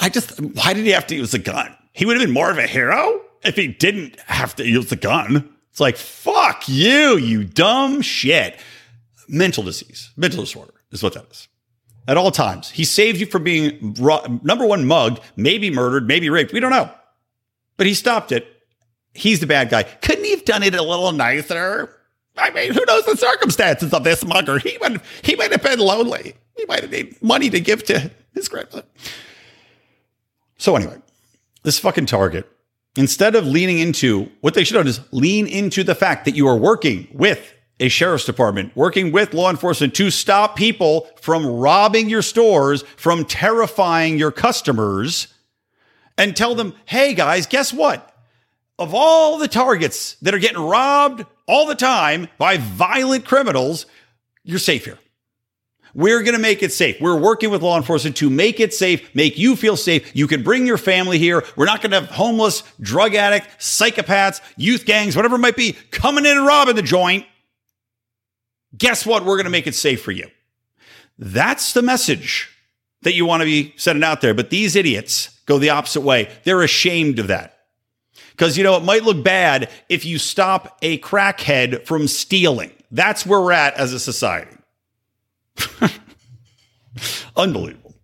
I 0.00 0.08
just, 0.08 0.40
why 0.40 0.72
did 0.74 0.84
he 0.84 0.92
have 0.92 1.06
to 1.08 1.14
use 1.14 1.34
a 1.34 1.38
gun? 1.38 1.74
He 1.92 2.04
would 2.04 2.16
have 2.16 2.24
been 2.24 2.34
more 2.34 2.50
of 2.50 2.58
a 2.58 2.66
hero 2.66 3.22
if 3.42 3.56
he 3.56 3.68
didn't 3.68 4.20
have 4.20 4.54
to 4.56 4.66
use 4.66 4.86
the 4.90 4.96
gun. 4.96 5.48
It's 5.70 5.80
like, 5.80 5.96
fuck 5.96 6.68
you, 6.68 7.16
you 7.16 7.44
dumb 7.44 8.02
shit. 8.02 8.58
Mental 9.28 9.62
disease, 9.62 10.10
mental 10.16 10.42
disorder 10.42 10.74
is 10.92 11.02
what 11.02 11.14
that 11.14 11.26
is. 11.30 11.48
At 12.08 12.16
all 12.16 12.30
times, 12.30 12.70
he 12.70 12.84
saved 12.84 13.18
you 13.18 13.26
from 13.26 13.42
being 13.42 13.96
number 14.42 14.64
one 14.66 14.86
mugged, 14.86 15.20
maybe 15.34 15.70
murdered, 15.70 16.06
maybe 16.06 16.30
raped. 16.30 16.52
We 16.52 16.60
don't 16.60 16.70
know, 16.70 16.90
but 17.76 17.86
he 17.86 17.94
stopped 17.94 18.30
it. 18.30 18.46
He's 19.12 19.40
the 19.40 19.46
bad 19.46 19.70
guy. 19.70 19.82
Couldn't 19.82 20.24
he 20.24 20.30
have 20.30 20.44
done 20.44 20.62
it 20.62 20.74
a 20.74 20.82
little 20.82 21.10
nicer? 21.10 21.90
I 22.36 22.50
mean, 22.50 22.72
who 22.72 22.84
knows 22.84 23.06
the 23.06 23.16
circumstances 23.16 23.92
of 23.92 24.04
this 24.04 24.24
mugger? 24.24 24.58
He 24.58 24.78
might, 24.78 25.00
he 25.22 25.34
might 25.36 25.50
have 25.50 25.62
been 25.62 25.80
lonely. 25.80 26.36
He 26.56 26.64
might 26.66 26.82
have 26.82 26.90
needed 26.90 27.20
money 27.22 27.50
to 27.50 27.60
give 27.60 27.82
to 27.84 28.10
his 28.34 28.48
grandmother. 28.48 28.86
So 30.58 30.76
anyway, 30.76 30.98
this 31.62 31.78
fucking 31.78 32.06
Target, 32.06 32.48
instead 32.96 33.34
of 33.34 33.46
leaning 33.46 33.78
into 33.78 34.30
what 34.40 34.54
they 34.54 34.64
should 34.64 34.76
have 34.76 34.86
is 34.86 35.00
lean 35.12 35.46
into 35.46 35.84
the 35.84 35.94
fact 35.94 36.24
that 36.24 36.34
you 36.34 36.46
are 36.48 36.56
working 36.56 37.08
with 37.12 37.52
a 37.78 37.88
sheriff's 37.88 38.24
department, 38.24 38.74
working 38.74 39.12
with 39.12 39.34
law 39.34 39.50
enforcement 39.50 39.94
to 39.94 40.10
stop 40.10 40.56
people 40.56 41.08
from 41.20 41.46
robbing 41.46 42.08
your 42.08 42.22
stores, 42.22 42.82
from 42.96 43.24
terrifying 43.24 44.18
your 44.18 44.32
customers, 44.32 45.28
and 46.16 46.34
tell 46.34 46.54
them, 46.54 46.74
hey 46.86 47.12
guys, 47.12 47.46
guess 47.46 47.72
what? 47.72 48.14
Of 48.78 48.94
all 48.94 49.38
the 49.38 49.48
targets 49.48 50.14
that 50.22 50.34
are 50.34 50.38
getting 50.38 50.60
robbed 50.60 51.24
all 51.46 51.66
the 51.66 51.74
time 51.74 52.28
by 52.38 52.56
violent 52.56 53.24
criminals, 53.24 53.86
you're 54.42 54.58
safe 54.58 54.84
here. 54.84 54.98
We're 55.96 56.22
going 56.22 56.34
to 56.34 56.38
make 56.38 56.62
it 56.62 56.74
safe. 56.74 57.00
We're 57.00 57.16
working 57.16 57.48
with 57.48 57.62
law 57.62 57.78
enforcement 57.78 58.16
to 58.16 58.28
make 58.28 58.60
it 58.60 58.74
safe, 58.74 59.14
make 59.14 59.38
you 59.38 59.56
feel 59.56 59.78
safe. 59.78 60.14
You 60.14 60.26
can 60.26 60.42
bring 60.42 60.66
your 60.66 60.76
family 60.76 61.18
here. 61.18 61.42
We're 61.56 61.64
not 61.64 61.80
going 61.80 61.92
to 61.92 62.00
have 62.00 62.10
homeless, 62.10 62.62
drug 62.78 63.14
addict, 63.14 63.48
psychopaths, 63.58 64.42
youth 64.58 64.84
gangs, 64.84 65.16
whatever 65.16 65.36
it 65.36 65.38
might 65.38 65.56
be, 65.56 65.72
coming 65.90 66.26
in 66.26 66.36
and 66.36 66.46
robbing 66.46 66.76
the 66.76 66.82
joint. 66.82 67.24
Guess 68.76 69.06
what? 69.06 69.24
We're 69.24 69.36
going 69.36 69.44
to 69.44 69.50
make 69.50 69.66
it 69.66 69.74
safe 69.74 70.02
for 70.02 70.12
you. 70.12 70.28
That's 71.18 71.72
the 71.72 71.80
message 71.80 72.50
that 73.00 73.14
you 73.14 73.24
want 73.24 73.40
to 73.40 73.46
be 73.46 73.72
sending 73.78 74.04
out 74.04 74.20
there. 74.20 74.34
But 74.34 74.50
these 74.50 74.76
idiots 74.76 75.40
go 75.46 75.58
the 75.58 75.70
opposite 75.70 76.02
way. 76.02 76.30
They're 76.44 76.60
ashamed 76.60 77.18
of 77.18 77.28
that. 77.28 77.58
Because, 78.32 78.58
you 78.58 78.64
know, 78.64 78.76
it 78.76 78.84
might 78.84 79.04
look 79.04 79.24
bad 79.24 79.70
if 79.88 80.04
you 80.04 80.18
stop 80.18 80.76
a 80.82 80.98
crackhead 80.98 81.86
from 81.86 82.06
stealing. 82.06 82.72
That's 82.90 83.24
where 83.24 83.40
we're 83.40 83.52
at 83.52 83.72
as 83.74 83.94
a 83.94 83.98
society. 83.98 84.55
Unbelievable. 87.36 87.94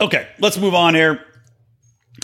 Okay, 0.00 0.28
let's 0.38 0.56
move 0.56 0.74
on 0.74 0.94
here. 0.94 1.20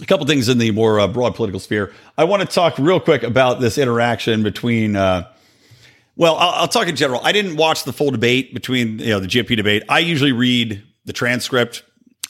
A 0.01 0.07
couple 0.07 0.27
things 0.27 0.49
in 0.49 0.59
the 0.59 0.70
more 0.70 0.99
uh, 0.99 1.09
broad 1.09 1.35
political 1.35 1.61
sphere. 1.61 1.92
I 2.16 2.25
want 2.25 2.42
to 2.42 2.49
talk 2.49 2.79
real 2.79 3.01
quick 3.01 3.22
about 3.22 3.61
this 3.61 3.79
interaction 3.79 4.42
between. 4.42 4.96
Uh, 4.96 5.31
well, 6.16 6.37
I'll, 6.37 6.62
I'll, 6.62 6.68
talk 6.68 6.88
in 6.88 6.96
general. 6.96 7.20
I 7.22 7.33
didn't 7.33 7.57
watch 7.57 7.85
the 7.85 7.92
full 7.92 8.11
debate 8.11 8.55
between 8.55 8.99
you 8.99 9.09
know 9.09 9.20
the 9.20 9.27
GOP 9.27 9.57
debate. 9.57 9.85
I 9.88 9.99
usually 9.99 10.33
read 10.33 10.83
the 11.05 11.12
transcript, 11.12 11.83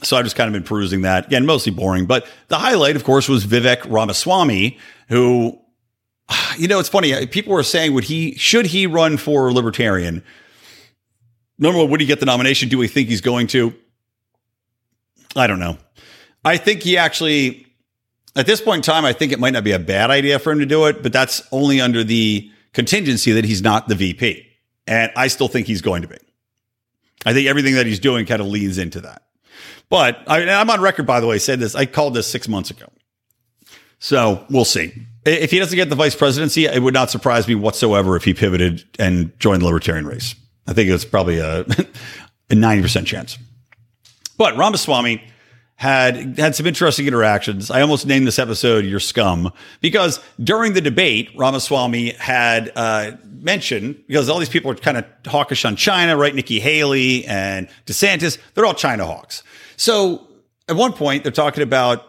so 0.02 0.16
I've 0.16 0.24
just 0.24 0.36
kind 0.36 0.48
of 0.48 0.52
been 0.52 0.64
perusing 0.64 1.02
that. 1.02 1.26
Again, 1.26 1.46
mostly 1.46 1.72
boring. 1.72 2.06
But 2.06 2.26
the 2.48 2.58
highlight, 2.58 2.96
of 2.96 3.04
course, 3.04 3.28
was 3.28 3.46
Vivek 3.46 3.88
Ramaswamy, 3.88 4.78
who, 5.08 5.58
you 6.58 6.68
know, 6.68 6.80
it's 6.80 6.88
funny. 6.88 7.26
People 7.26 7.52
were 7.52 7.62
saying, 7.62 7.94
would 7.94 8.04
he 8.04 8.34
should 8.36 8.66
he 8.66 8.86
run 8.86 9.16
for 9.16 9.52
Libertarian? 9.52 10.24
Normally, 11.58 11.86
would 11.86 12.00
he 12.00 12.06
get 12.06 12.20
the 12.20 12.26
nomination? 12.26 12.68
Do 12.68 12.78
we 12.78 12.88
think 12.88 13.08
he's 13.08 13.20
going 13.20 13.46
to? 13.48 13.74
I 15.34 15.46
don't 15.46 15.58
know. 15.58 15.78
I 16.44 16.56
think 16.56 16.82
he 16.82 16.96
actually, 16.96 17.66
at 18.34 18.46
this 18.46 18.60
point 18.60 18.78
in 18.78 18.82
time, 18.82 19.04
I 19.04 19.12
think 19.12 19.32
it 19.32 19.38
might 19.38 19.52
not 19.52 19.64
be 19.64 19.72
a 19.72 19.78
bad 19.78 20.10
idea 20.10 20.38
for 20.38 20.52
him 20.52 20.60
to 20.60 20.66
do 20.66 20.86
it, 20.86 21.02
but 21.02 21.12
that's 21.12 21.42
only 21.50 21.80
under 21.80 22.04
the 22.04 22.50
contingency 22.72 23.32
that 23.32 23.44
he's 23.44 23.62
not 23.62 23.88
the 23.88 23.94
VP. 23.94 24.46
And 24.86 25.10
I 25.16 25.28
still 25.28 25.48
think 25.48 25.66
he's 25.66 25.82
going 25.82 26.02
to 26.02 26.08
be. 26.08 26.18
I 27.24 27.32
think 27.32 27.48
everything 27.48 27.74
that 27.74 27.86
he's 27.86 27.98
doing 27.98 28.26
kind 28.26 28.40
of 28.40 28.46
leans 28.46 28.78
into 28.78 29.00
that. 29.00 29.22
But 29.88 30.22
I, 30.28 30.42
am 30.42 30.70
on 30.70 30.80
record, 30.80 31.06
by 31.06 31.20
the 31.20 31.26
way, 31.26 31.38
said 31.38 31.58
this. 31.58 31.74
I 31.74 31.86
called 31.86 32.14
this 32.14 32.26
six 32.26 32.48
months 32.48 32.70
ago. 32.70 32.86
So 33.98 34.44
we'll 34.50 34.64
see. 34.64 34.92
If 35.24 35.50
he 35.50 35.58
doesn't 35.58 35.74
get 35.74 35.90
the 35.90 35.96
vice 35.96 36.14
presidency, 36.14 36.66
it 36.66 36.82
would 36.82 36.94
not 36.94 37.10
surprise 37.10 37.48
me 37.48 37.54
whatsoever 37.54 38.14
if 38.14 38.24
he 38.24 38.34
pivoted 38.34 38.84
and 38.98 39.36
joined 39.40 39.62
the 39.62 39.66
libertarian 39.66 40.06
race. 40.06 40.34
I 40.66 40.72
think 40.72 40.90
it's 40.90 41.04
probably 41.04 41.38
a, 41.38 41.60
a 41.60 42.54
90% 42.54 43.06
chance. 43.06 43.38
But 44.36 44.56
Ramaswamy 44.56 45.22
had 45.76 46.38
had 46.38 46.54
some 46.54 46.66
interesting 46.66 47.06
interactions. 47.06 47.70
I 47.70 47.82
almost 47.82 48.06
named 48.06 48.26
this 48.26 48.38
episode 48.38 48.84
"Your 48.86 49.00
Scum" 49.00 49.52
because 49.80 50.20
during 50.42 50.72
the 50.72 50.80
debate, 50.80 51.30
Ramaswamy 51.36 52.12
had 52.12 52.72
uh, 52.74 53.12
mentioned 53.24 54.02
because 54.06 54.28
all 54.28 54.38
these 54.38 54.48
people 54.48 54.70
are 54.70 54.74
kind 54.74 54.96
of 54.96 55.04
hawkish 55.26 55.64
on 55.66 55.76
China, 55.76 56.16
right? 56.16 56.34
Nikki 56.34 56.60
Haley 56.60 57.26
and 57.26 57.68
DeSantis, 57.84 58.38
they're 58.54 58.64
all 58.64 58.74
China 58.74 59.04
hawks. 59.04 59.42
So 59.76 60.26
at 60.68 60.76
one 60.76 60.94
point, 60.94 61.22
they're 61.22 61.32
talking 61.32 61.62
about 61.62 62.04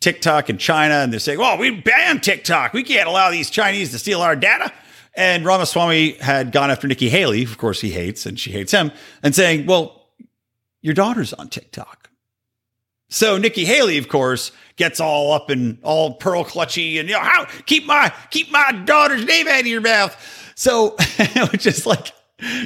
TikTok 0.00 0.48
and 0.48 0.58
China, 0.58 0.94
and 0.94 1.12
they're 1.12 1.20
saying, 1.20 1.38
"Well, 1.38 1.58
we 1.58 1.70
banned 1.70 2.24
TikTok. 2.24 2.72
We 2.72 2.82
can't 2.82 3.08
allow 3.08 3.30
these 3.30 3.50
Chinese 3.50 3.92
to 3.92 4.00
steal 4.00 4.20
our 4.20 4.34
data." 4.34 4.72
And 5.16 5.44
Ramaswamy 5.46 6.12
had 6.12 6.52
gone 6.52 6.70
after 6.70 6.86
Nikki 6.86 7.08
Haley, 7.08 7.42
of 7.42 7.56
course 7.56 7.80
he 7.80 7.90
hates, 7.90 8.26
and 8.26 8.38
she 8.38 8.52
hates 8.52 8.70
him, 8.70 8.92
and 9.22 9.34
saying, 9.34 9.66
Well, 9.66 10.08
your 10.82 10.94
daughter's 10.94 11.32
on 11.32 11.48
TikTok. 11.48 12.10
So 13.08 13.38
Nikki 13.38 13.64
Haley, 13.64 13.98
of 13.98 14.08
course, 14.08 14.52
gets 14.76 15.00
all 15.00 15.32
up 15.32 15.48
and 15.48 15.78
all 15.82 16.14
pearl 16.14 16.44
clutchy 16.44 16.98
and 16.98 17.08
you 17.08 17.14
know, 17.14 17.20
how 17.20 17.46
keep 17.64 17.86
my 17.86 18.12
keep 18.30 18.50
my 18.50 18.72
daughter's 18.84 19.24
name 19.24 19.48
out 19.48 19.60
of 19.60 19.66
your 19.66 19.80
mouth. 19.80 20.52
So 20.54 20.96
which 21.50 21.66
is 21.66 21.86
like 21.86 22.12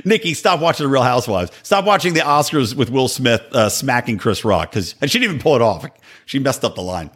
Nikki, 0.04 0.34
stop 0.34 0.60
watching 0.60 0.84
the 0.84 0.90
Real 0.90 1.02
Housewives. 1.02 1.52
Stop 1.62 1.84
watching 1.84 2.14
the 2.14 2.20
Oscars 2.20 2.74
with 2.74 2.90
Will 2.90 3.06
Smith 3.06 3.42
uh, 3.52 3.68
smacking 3.68 4.18
Chris 4.18 4.44
Rock 4.44 4.70
because 4.70 4.94
and 5.00 5.10
she 5.10 5.18
didn't 5.18 5.32
even 5.34 5.42
pull 5.42 5.56
it 5.56 5.62
off. 5.62 5.86
She 6.26 6.38
messed 6.38 6.64
up 6.64 6.74
the 6.74 6.82
line. 6.82 7.10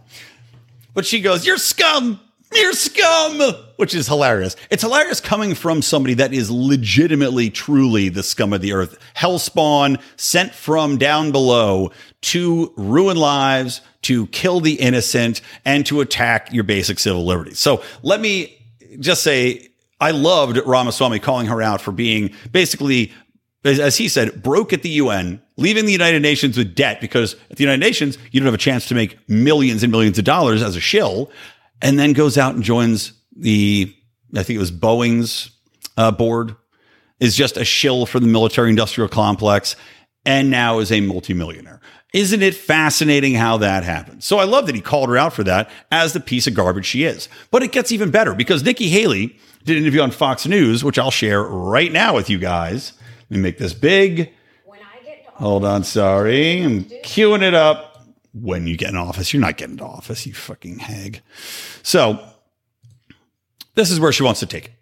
But 0.92 1.06
she 1.06 1.20
goes, 1.20 1.46
"You're 1.46 1.58
scum. 1.58 2.20
You're 2.54 2.72
scum, 2.72 3.40
which 3.76 3.94
is 3.94 4.06
hilarious. 4.06 4.54
It's 4.70 4.82
hilarious 4.82 5.20
coming 5.20 5.54
from 5.54 5.82
somebody 5.82 6.14
that 6.14 6.32
is 6.32 6.50
legitimately, 6.50 7.50
truly 7.50 8.08
the 8.08 8.22
scum 8.22 8.52
of 8.52 8.60
the 8.60 8.72
earth. 8.72 8.96
Hellspawn 9.16 10.00
sent 10.16 10.54
from 10.54 10.96
down 10.96 11.32
below 11.32 11.90
to 12.22 12.72
ruin 12.76 13.16
lives, 13.16 13.80
to 14.02 14.28
kill 14.28 14.60
the 14.60 14.74
innocent, 14.74 15.40
and 15.64 15.84
to 15.86 16.00
attack 16.00 16.52
your 16.52 16.64
basic 16.64 16.98
civil 17.00 17.24
liberties. 17.26 17.58
So 17.58 17.82
let 18.02 18.20
me 18.20 18.56
just 19.00 19.24
say, 19.24 19.68
I 20.00 20.12
loved 20.12 20.58
Ramaswamy 20.64 21.18
calling 21.18 21.46
her 21.46 21.60
out 21.60 21.80
for 21.80 21.90
being 21.90 22.30
basically, 22.52 23.12
as 23.64 23.96
he 23.96 24.06
said, 24.06 24.42
broke 24.42 24.72
at 24.72 24.82
the 24.82 24.90
UN, 24.90 25.42
leaving 25.56 25.86
the 25.86 25.92
United 25.92 26.22
Nations 26.22 26.56
with 26.56 26.74
debt 26.74 27.00
because 27.00 27.34
at 27.50 27.56
the 27.56 27.64
United 27.64 27.80
Nations, 27.80 28.16
you 28.30 28.38
don't 28.38 28.46
have 28.46 28.54
a 28.54 28.58
chance 28.58 28.86
to 28.86 28.94
make 28.94 29.18
millions 29.28 29.82
and 29.82 29.90
millions 29.90 30.18
of 30.18 30.24
dollars 30.24 30.62
as 30.62 30.76
a 30.76 30.80
shill 30.80 31.30
and 31.84 31.98
then 31.98 32.14
goes 32.14 32.36
out 32.36 32.54
and 32.54 32.64
joins 32.64 33.12
the, 33.36 33.94
I 34.34 34.42
think 34.42 34.56
it 34.56 34.60
was 34.60 34.72
Boeing's 34.72 35.50
uh, 35.96 36.10
board, 36.10 36.56
is 37.20 37.36
just 37.36 37.56
a 37.56 37.64
shill 37.64 38.06
for 38.06 38.18
the 38.18 38.26
military 38.26 38.70
industrial 38.70 39.08
complex. 39.08 39.76
and 40.26 40.50
now 40.50 40.78
is 40.78 40.90
a 40.90 41.00
multimillionaire. 41.00 41.80
Isn't 42.14 42.42
it 42.42 42.54
fascinating 42.54 43.34
how 43.34 43.58
that 43.58 43.84
happened? 43.84 44.24
So 44.24 44.38
I 44.38 44.44
love 44.44 44.66
that 44.66 44.74
he 44.74 44.80
called 44.80 45.08
her 45.10 45.16
out 45.18 45.32
for 45.32 45.44
that 45.44 45.68
as 45.90 46.12
the 46.12 46.20
piece 46.20 46.46
of 46.46 46.54
garbage 46.54 46.86
she 46.86 47.04
is. 47.04 47.28
But 47.50 47.62
it 47.62 47.72
gets 47.72 47.92
even 47.92 48.10
better 48.10 48.34
because 48.34 48.62
Nikki 48.62 48.88
Haley 48.88 49.36
did 49.64 49.76
an 49.76 49.82
interview 49.82 50.00
on 50.00 50.10
Fox 50.10 50.46
News, 50.46 50.84
which 50.84 50.98
I'll 50.98 51.10
share 51.10 51.42
right 51.42 51.92
now 51.92 52.14
with 52.14 52.30
you 52.30 52.38
guys. 52.38 52.92
Let 53.28 53.36
me 53.36 53.42
make 53.42 53.58
this 53.58 53.74
big. 53.74 54.30
Hold 55.34 55.64
on, 55.64 55.82
sorry. 55.84 56.62
I'm 56.62 56.84
queuing 56.84 57.42
it 57.42 57.54
up. 57.54 57.93
When 58.34 58.66
you 58.66 58.76
get 58.76 58.90
in 58.90 58.96
office, 58.96 59.32
you're 59.32 59.40
not 59.40 59.56
getting 59.56 59.76
to 59.76 59.84
office, 59.84 60.26
you 60.26 60.34
fucking 60.34 60.80
hag. 60.80 61.22
So 61.82 62.18
this 63.74 63.90
is 63.90 64.00
where 64.00 64.12
she 64.12 64.24
wants 64.24 64.40
to 64.40 64.46
take 64.46 64.66
it. 64.66 64.72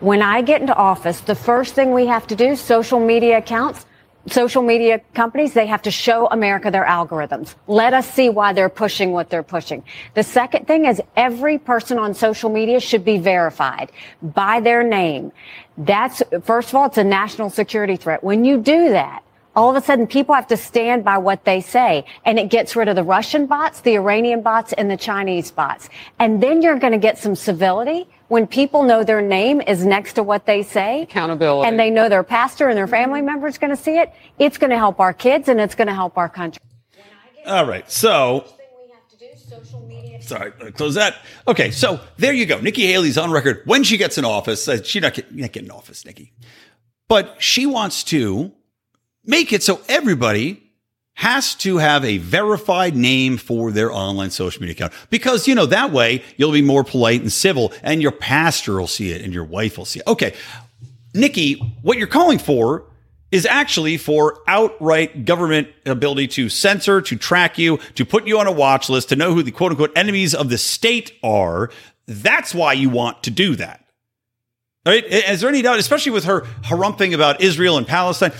When 0.00 0.22
I 0.22 0.40
get 0.40 0.62
into 0.62 0.74
office, 0.74 1.20
the 1.20 1.34
first 1.34 1.74
thing 1.74 1.92
we 1.92 2.06
have 2.06 2.26
to 2.28 2.36
do, 2.36 2.56
social 2.56 2.98
media 2.98 3.38
accounts, 3.38 3.84
social 4.26 4.62
media 4.62 5.00
companies, 5.14 5.52
they 5.52 5.66
have 5.66 5.82
to 5.82 5.90
show 5.90 6.26
America 6.28 6.70
their 6.70 6.84
algorithms. 6.84 7.54
Let 7.66 7.94
us 7.94 8.08
see 8.10 8.28
why 8.28 8.52
they're 8.52 8.68
pushing 8.68 9.12
what 9.12 9.30
they're 9.30 9.42
pushing. 9.42 9.82
The 10.14 10.22
second 10.22 10.66
thing 10.66 10.86
is 10.86 11.00
every 11.16 11.58
person 11.58 11.98
on 11.98 12.14
social 12.14 12.50
media 12.50 12.80
should 12.80 13.04
be 13.04 13.18
verified 13.18 13.92
by 14.22 14.60
their 14.60 14.82
name. 14.82 15.32
That's, 15.76 16.22
first 16.42 16.70
of 16.70 16.74
all, 16.74 16.86
it's 16.86 16.98
a 16.98 17.04
national 17.04 17.50
security 17.50 17.96
threat. 17.96 18.22
When 18.22 18.44
you 18.44 18.58
do 18.58 18.90
that, 18.90 19.22
all 19.60 19.76
of 19.76 19.76
a 19.76 19.84
sudden 19.84 20.06
people 20.06 20.34
have 20.34 20.46
to 20.46 20.56
stand 20.56 21.04
by 21.04 21.18
what 21.18 21.44
they 21.44 21.60
say 21.60 22.06
and 22.24 22.38
it 22.38 22.48
gets 22.48 22.74
rid 22.74 22.88
of 22.88 22.96
the 22.96 23.04
Russian 23.04 23.44
bots, 23.44 23.82
the 23.82 23.94
Iranian 23.94 24.40
bots 24.40 24.72
and 24.72 24.90
the 24.90 24.96
Chinese 24.96 25.50
bots. 25.50 25.90
And 26.18 26.42
then 26.42 26.62
you're 26.62 26.78
going 26.78 26.94
to 26.94 26.98
get 26.98 27.18
some 27.18 27.36
civility 27.36 28.08
when 28.28 28.46
people 28.46 28.84
know 28.84 29.04
their 29.04 29.20
name 29.20 29.60
is 29.60 29.84
next 29.84 30.14
to 30.14 30.22
what 30.22 30.46
they 30.46 30.62
say. 30.62 31.02
Accountability. 31.02 31.68
And 31.68 31.78
they 31.78 31.90
know 31.90 32.08
their 32.08 32.22
pastor 32.22 32.68
and 32.68 32.76
their 32.76 32.86
family 32.86 33.20
member 33.20 33.48
is 33.48 33.58
going 33.58 33.68
to 33.68 33.76
see 33.76 33.98
it. 33.98 34.10
It's 34.38 34.56
going 34.56 34.70
to 34.70 34.78
help 34.78 34.98
our 34.98 35.12
kids 35.12 35.46
and 35.50 35.60
it's 35.60 35.74
going 35.74 35.88
to 35.88 35.94
help 35.94 36.16
our 36.16 36.30
country. 36.30 36.62
All 37.46 37.66
right. 37.66 37.88
So 37.90 38.46
Sorry, 40.20 40.52
close 40.72 40.94
that. 40.94 41.16
Okay, 41.48 41.70
so 41.70 42.00
there 42.16 42.32
you 42.32 42.46
go. 42.46 42.60
Nikki 42.60 42.86
Haley's 42.86 43.18
on 43.18 43.30
record 43.30 43.62
when 43.64 43.82
she 43.82 43.96
gets 43.96 44.16
in 44.16 44.24
office. 44.24 44.68
Uh, 44.68 44.82
she's 44.82 45.02
not, 45.02 45.14
get, 45.14 45.34
not 45.34 45.50
getting 45.50 45.68
in 45.68 45.72
office, 45.72 46.04
Nikki, 46.04 46.32
but 47.08 47.36
she 47.40 47.66
wants 47.66 48.04
to 48.04 48.52
make 49.30 49.52
it 49.52 49.62
so 49.62 49.80
everybody 49.88 50.62
has 51.14 51.54
to 51.54 51.76
have 51.76 52.04
a 52.04 52.18
verified 52.18 52.96
name 52.96 53.36
for 53.36 53.70
their 53.70 53.92
online 53.92 54.30
social 54.30 54.60
media 54.60 54.72
account 54.72 54.92
because 55.10 55.46
you 55.46 55.54
know 55.54 55.66
that 55.66 55.92
way 55.92 56.22
you'll 56.36 56.52
be 56.52 56.62
more 56.62 56.82
polite 56.82 57.20
and 57.20 57.30
civil 57.30 57.72
and 57.82 58.00
your 58.00 58.10
pastor 58.10 58.80
will 58.80 58.86
see 58.86 59.12
it 59.12 59.22
and 59.22 59.32
your 59.32 59.44
wife 59.44 59.76
will 59.78 59.84
see 59.84 60.00
it. 60.00 60.06
Okay. 60.06 60.34
Nikki, 61.12 61.54
what 61.82 61.98
you're 61.98 62.06
calling 62.06 62.38
for 62.38 62.84
is 63.30 63.46
actually 63.46 63.96
for 63.96 64.38
outright 64.48 65.24
government 65.24 65.68
ability 65.86 66.26
to 66.26 66.48
censor, 66.48 67.00
to 67.00 67.16
track 67.16 67.58
you, 67.58 67.78
to 67.94 68.04
put 68.04 68.26
you 68.26 68.38
on 68.38 68.46
a 68.46 68.52
watch 68.52 68.88
list, 68.88 69.10
to 69.10 69.16
know 69.16 69.34
who 69.34 69.42
the 69.42 69.50
quote 69.50 69.72
unquote 69.72 69.92
enemies 69.94 70.34
of 70.34 70.48
the 70.48 70.58
state 70.58 71.12
are. 71.22 71.70
That's 72.06 72.54
why 72.54 72.72
you 72.72 72.90
want 72.90 73.22
to 73.24 73.30
do 73.30 73.56
that. 73.56 73.84
Right? 74.86 75.04
Is 75.04 75.42
there 75.42 75.50
any 75.50 75.60
doubt, 75.60 75.78
especially 75.78 76.12
with 76.12 76.24
her 76.24 76.42
harumping 76.62 77.14
about 77.14 77.42
Israel 77.42 77.76
and 77.76 77.86
Palestine? 77.86 78.32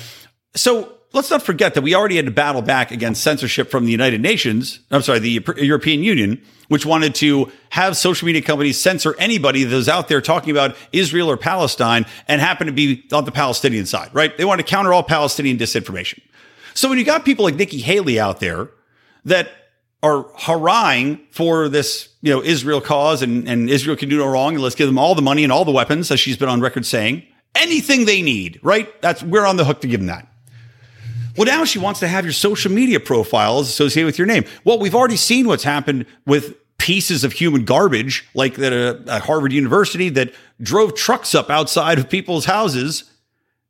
So 0.54 0.92
let's 1.12 1.30
not 1.30 1.42
forget 1.42 1.74
that 1.74 1.82
we 1.82 1.94
already 1.94 2.16
had 2.16 2.26
to 2.26 2.30
battle 2.30 2.62
back 2.62 2.90
against 2.90 3.22
censorship 3.22 3.70
from 3.70 3.84
the 3.84 3.92
United 3.92 4.20
Nations. 4.20 4.80
I'm 4.90 5.02
sorry, 5.02 5.18
the 5.18 5.44
European 5.58 6.02
Union, 6.02 6.42
which 6.68 6.86
wanted 6.86 7.14
to 7.16 7.50
have 7.70 7.96
social 7.96 8.26
media 8.26 8.42
companies 8.42 8.78
censor 8.78 9.14
anybody 9.18 9.64
that 9.64 9.74
was 9.74 9.88
out 9.88 10.08
there 10.08 10.20
talking 10.20 10.50
about 10.50 10.76
Israel 10.92 11.30
or 11.30 11.36
Palestine 11.36 12.06
and 12.28 12.40
happened 12.40 12.68
to 12.68 12.72
be 12.72 13.04
on 13.12 13.24
the 13.24 13.32
Palestinian 13.32 13.86
side, 13.86 14.10
right? 14.12 14.36
They 14.36 14.44
want 14.44 14.60
to 14.60 14.66
counter 14.66 14.92
all 14.92 15.02
Palestinian 15.02 15.58
disinformation. 15.58 16.20
So 16.74 16.88
when 16.88 16.98
you 16.98 17.04
got 17.04 17.24
people 17.24 17.44
like 17.44 17.56
Nikki 17.56 17.78
Haley 17.78 18.20
out 18.20 18.40
there 18.40 18.70
that 19.24 19.50
are 20.02 20.26
haranguing 20.36 21.20
for 21.30 21.68
this, 21.68 22.08
you 22.22 22.32
know, 22.32 22.42
Israel 22.42 22.80
cause 22.80 23.22
and, 23.22 23.48
and 23.48 23.68
Israel 23.68 23.96
can 23.96 24.08
do 24.08 24.18
no 24.18 24.26
wrong 24.26 24.54
and 24.54 24.62
let's 24.62 24.74
give 24.74 24.86
them 24.86 24.98
all 24.98 25.14
the 25.14 25.22
money 25.22 25.44
and 25.44 25.52
all 25.52 25.64
the 25.64 25.72
weapons, 25.72 26.10
as 26.10 26.20
she's 26.20 26.36
been 26.36 26.48
on 26.48 26.60
record 26.60 26.86
saying, 26.86 27.22
anything 27.54 28.06
they 28.06 28.22
need, 28.22 28.60
right? 28.62 29.00
That's, 29.02 29.22
we're 29.22 29.44
on 29.44 29.56
the 29.56 29.64
hook 29.64 29.80
to 29.82 29.88
give 29.88 30.00
them 30.00 30.06
that. 30.06 30.30
Well, 31.37 31.47
now 31.47 31.64
she 31.64 31.79
wants 31.79 32.01
to 32.01 32.09
have 32.09 32.25
your 32.25 32.33
social 32.33 32.73
media 32.73 33.01
profiles 33.01 33.69
associated 33.69 34.07
with 34.07 34.19
your 34.19 34.27
name. 34.27 34.45
Well, 34.64 34.79
we've 34.79 34.95
already 34.95 35.16
seen 35.16 35.47
what's 35.47 35.64
happened 35.64 36.07
with 36.27 36.55
pieces 36.79 37.25
of 37.25 37.33
human 37.33 37.64
garbage, 37.64 38.27
like 38.35 38.55
that 38.55 38.73
uh, 38.73 39.11
at 39.11 39.23
Harvard 39.23 39.53
University 39.53 40.09
that 40.09 40.33
drove 40.61 40.95
trucks 40.95 41.35
up 41.35 41.51
outside 41.51 41.99
of 41.99 42.09
people's 42.09 42.47
houses 42.47 43.05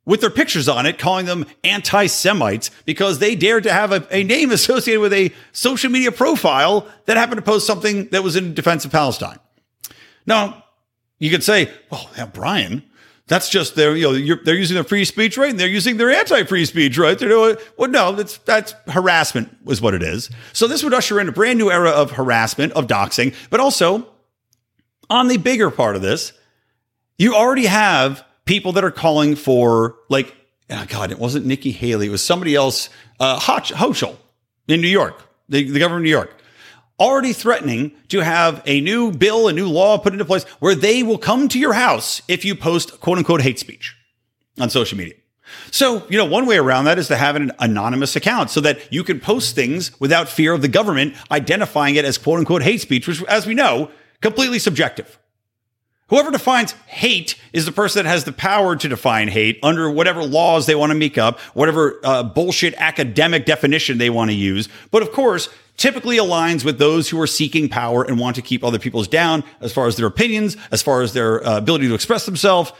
with 0.05 0.21
their 0.21 0.29
pictures 0.29 0.67
on 0.67 0.85
it, 0.85 0.97
calling 0.97 1.25
them 1.25 1.45
anti 1.63 2.07
Semites 2.07 2.71
because 2.85 3.19
they 3.19 3.35
dared 3.35 3.63
to 3.63 3.71
have 3.71 3.91
a, 3.91 4.07
a, 4.11 4.23
name 4.23 4.51
associated 4.51 5.01
with 5.01 5.13
a 5.13 5.31
social 5.51 5.91
media 5.91 6.11
profile 6.11 6.87
that 7.05 7.17
happened 7.17 7.37
to 7.37 7.43
post 7.43 7.67
something 7.67 8.07
that 8.07 8.23
was 8.23 8.35
in 8.35 8.53
defense 8.53 8.85
of 8.85 8.91
Palestine. 8.91 9.39
Now, 10.25 10.63
you 11.19 11.29
could 11.29 11.43
say, 11.43 11.69
well, 11.89 12.09
yeah, 12.17 12.25
Brian, 12.25 12.83
that's 13.31 13.47
just 13.47 13.75
their, 13.75 13.95
you 13.95 14.03
know, 14.03 14.41
they're 14.43 14.57
using 14.57 14.75
their 14.75 14.83
free 14.83 15.05
speech 15.05 15.37
right 15.37 15.51
and 15.51 15.57
they're 15.57 15.65
using 15.65 15.95
their 15.95 16.09
anti-free 16.09 16.65
speech 16.65 16.97
right. 16.97 17.17
They're 17.17 17.29
doing, 17.29 17.55
well, 17.77 17.89
no, 17.89 18.11
that's, 18.11 18.37
that's 18.39 18.73
harassment 18.89 19.55
is 19.67 19.81
what 19.81 19.93
it 19.93 20.03
is. 20.03 20.29
So 20.51 20.67
this 20.67 20.83
would 20.83 20.93
usher 20.93 21.17
in 21.17 21.29
a 21.29 21.31
brand 21.31 21.57
new 21.57 21.71
era 21.71 21.91
of 21.91 22.11
harassment, 22.11 22.73
of 22.73 22.87
doxing, 22.87 23.33
but 23.49 23.61
also 23.61 24.05
on 25.09 25.29
the 25.29 25.37
bigger 25.37 25.71
part 25.71 25.95
of 25.95 26.01
this, 26.01 26.33
you 27.17 27.33
already 27.33 27.67
have 27.67 28.25
people 28.43 28.73
that 28.73 28.83
are 28.83 28.91
calling 28.91 29.37
for 29.37 29.95
like, 30.09 30.35
oh 30.69 30.85
God, 30.89 31.09
it 31.09 31.17
wasn't 31.17 31.45
Nikki 31.45 31.71
Haley. 31.71 32.07
It 32.07 32.09
was 32.09 32.21
somebody 32.21 32.53
else, 32.53 32.89
uh, 33.21 33.39
Hochul 33.39 34.17
in 34.67 34.81
New 34.81 34.89
York, 34.89 35.23
the, 35.47 35.71
the 35.71 35.79
governor 35.79 35.99
of 35.99 36.03
New 36.03 36.09
York 36.09 36.35
already 37.01 37.33
threatening 37.33 37.91
to 38.09 38.19
have 38.19 38.61
a 38.67 38.79
new 38.79 39.11
bill, 39.11 39.47
a 39.47 39.53
new 39.53 39.67
law 39.67 39.97
put 39.97 40.13
into 40.13 40.23
place 40.23 40.43
where 40.59 40.75
they 40.75 41.01
will 41.01 41.17
come 41.17 41.47
to 41.49 41.59
your 41.59 41.73
house 41.73 42.21
if 42.27 42.45
you 42.45 42.55
post 42.55 43.01
quote 43.01 43.17
unquote 43.17 43.41
hate 43.41 43.57
speech 43.57 43.97
on 44.59 44.69
social 44.69 44.97
media. 44.97 45.15
So, 45.71 46.05
you 46.07 46.17
know, 46.17 46.25
one 46.25 46.45
way 46.45 46.57
around 46.57 46.85
that 46.85 46.99
is 46.99 47.07
to 47.07 47.17
have 47.17 47.35
an 47.35 47.51
anonymous 47.59 48.15
account 48.15 48.51
so 48.51 48.61
that 48.61 48.79
you 48.93 49.03
can 49.03 49.19
post 49.19 49.55
things 49.55 49.99
without 49.99 50.29
fear 50.29 50.53
of 50.53 50.61
the 50.61 50.67
government 50.67 51.15
identifying 51.31 51.95
it 51.95 52.05
as 52.05 52.19
quote 52.19 52.37
unquote 52.39 52.61
hate 52.61 52.81
speech, 52.81 53.07
which, 53.07 53.21
as 53.23 53.47
we 53.47 53.55
know, 53.55 53.89
completely 54.21 54.59
subjective. 54.59 55.17
Whoever 56.09 56.29
defines 56.29 56.73
hate 56.87 57.35
is 57.53 57.65
the 57.65 57.71
person 57.71 58.03
that 58.03 58.09
has 58.09 58.25
the 58.25 58.33
power 58.33 58.75
to 58.75 58.87
define 58.89 59.29
hate 59.29 59.57
under 59.63 59.89
whatever 59.89 60.23
laws 60.23 60.65
they 60.65 60.75
want 60.75 60.91
to 60.91 60.97
make 60.97 61.17
up, 61.17 61.39
whatever 61.53 62.01
uh, 62.03 62.21
bullshit 62.21 62.73
academic 62.75 63.45
definition 63.45 63.97
they 63.97 64.09
want 64.09 64.29
to 64.29 64.35
use. 64.35 64.67
But 64.91 65.03
of 65.03 65.13
course, 65.13 65.47
typically 65.77 66.17
aligns 66.17 66.63
with 66.63 66.79
those 66.79 67.09
who 67.09 67.19
are 67.19 67.27
seeking 67.27 67.69
power 67.69 68.03
and 68.03 68.19
want 68.19 68.35
to 68.35 68.41
keep 68.41 68.63
other 68.63 68.79
people's 68.79 69.07
down 69.07 69.43
as 69.61 69.73
far 69.73 69.87
as 69.87 69.95
their 69.95 70.07
opinions, 70.07 70.57
as 70.71 70.81
far 70.81 71.01
as 71.01 71.13
their 71.13 71.45
uh, 71.45 71.57
ability 71.57 71.87
to 71.87 71.93
express 71.93 72.25
themselves. 72.25 72.71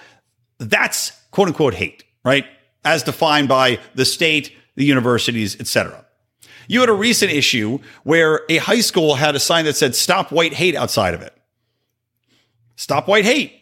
That's 0.59 1.11
quote 1.31 1.47
unquote 1.47 1.73
hate, 1.73 2.03
right? 2.23 2.45
As 2.83 3.03
defined 3.03 3.47
by 3.47 3.79
the 3.95 4.05
state, 4.05 4.55
the 4.75 4.85
universities, 4.85 5.59
etc. 5.59 6.05
You 6.67 6.79
had 6.79 6.89
a 6.89 6.93
recent 6.93 7.31
issue 7.31 7.79
where 8.03 8.41
a 8.49 8.57
high 8.57 8.81
school 8.81 9.15
had 9.15 9.35
a 9.35 9.39
sign 9.39 9.65
that 9.65 9.75
said 9.75 9.95
stop 9.95 10.31
white 10.31 10.53
hate 10.53 10.75
outside 10.75 11.13
of 11.13 11.21
it. 11.21 11.35
Stop 12.75 13.07
white 13.07 13.25
hate. 13.25 13.53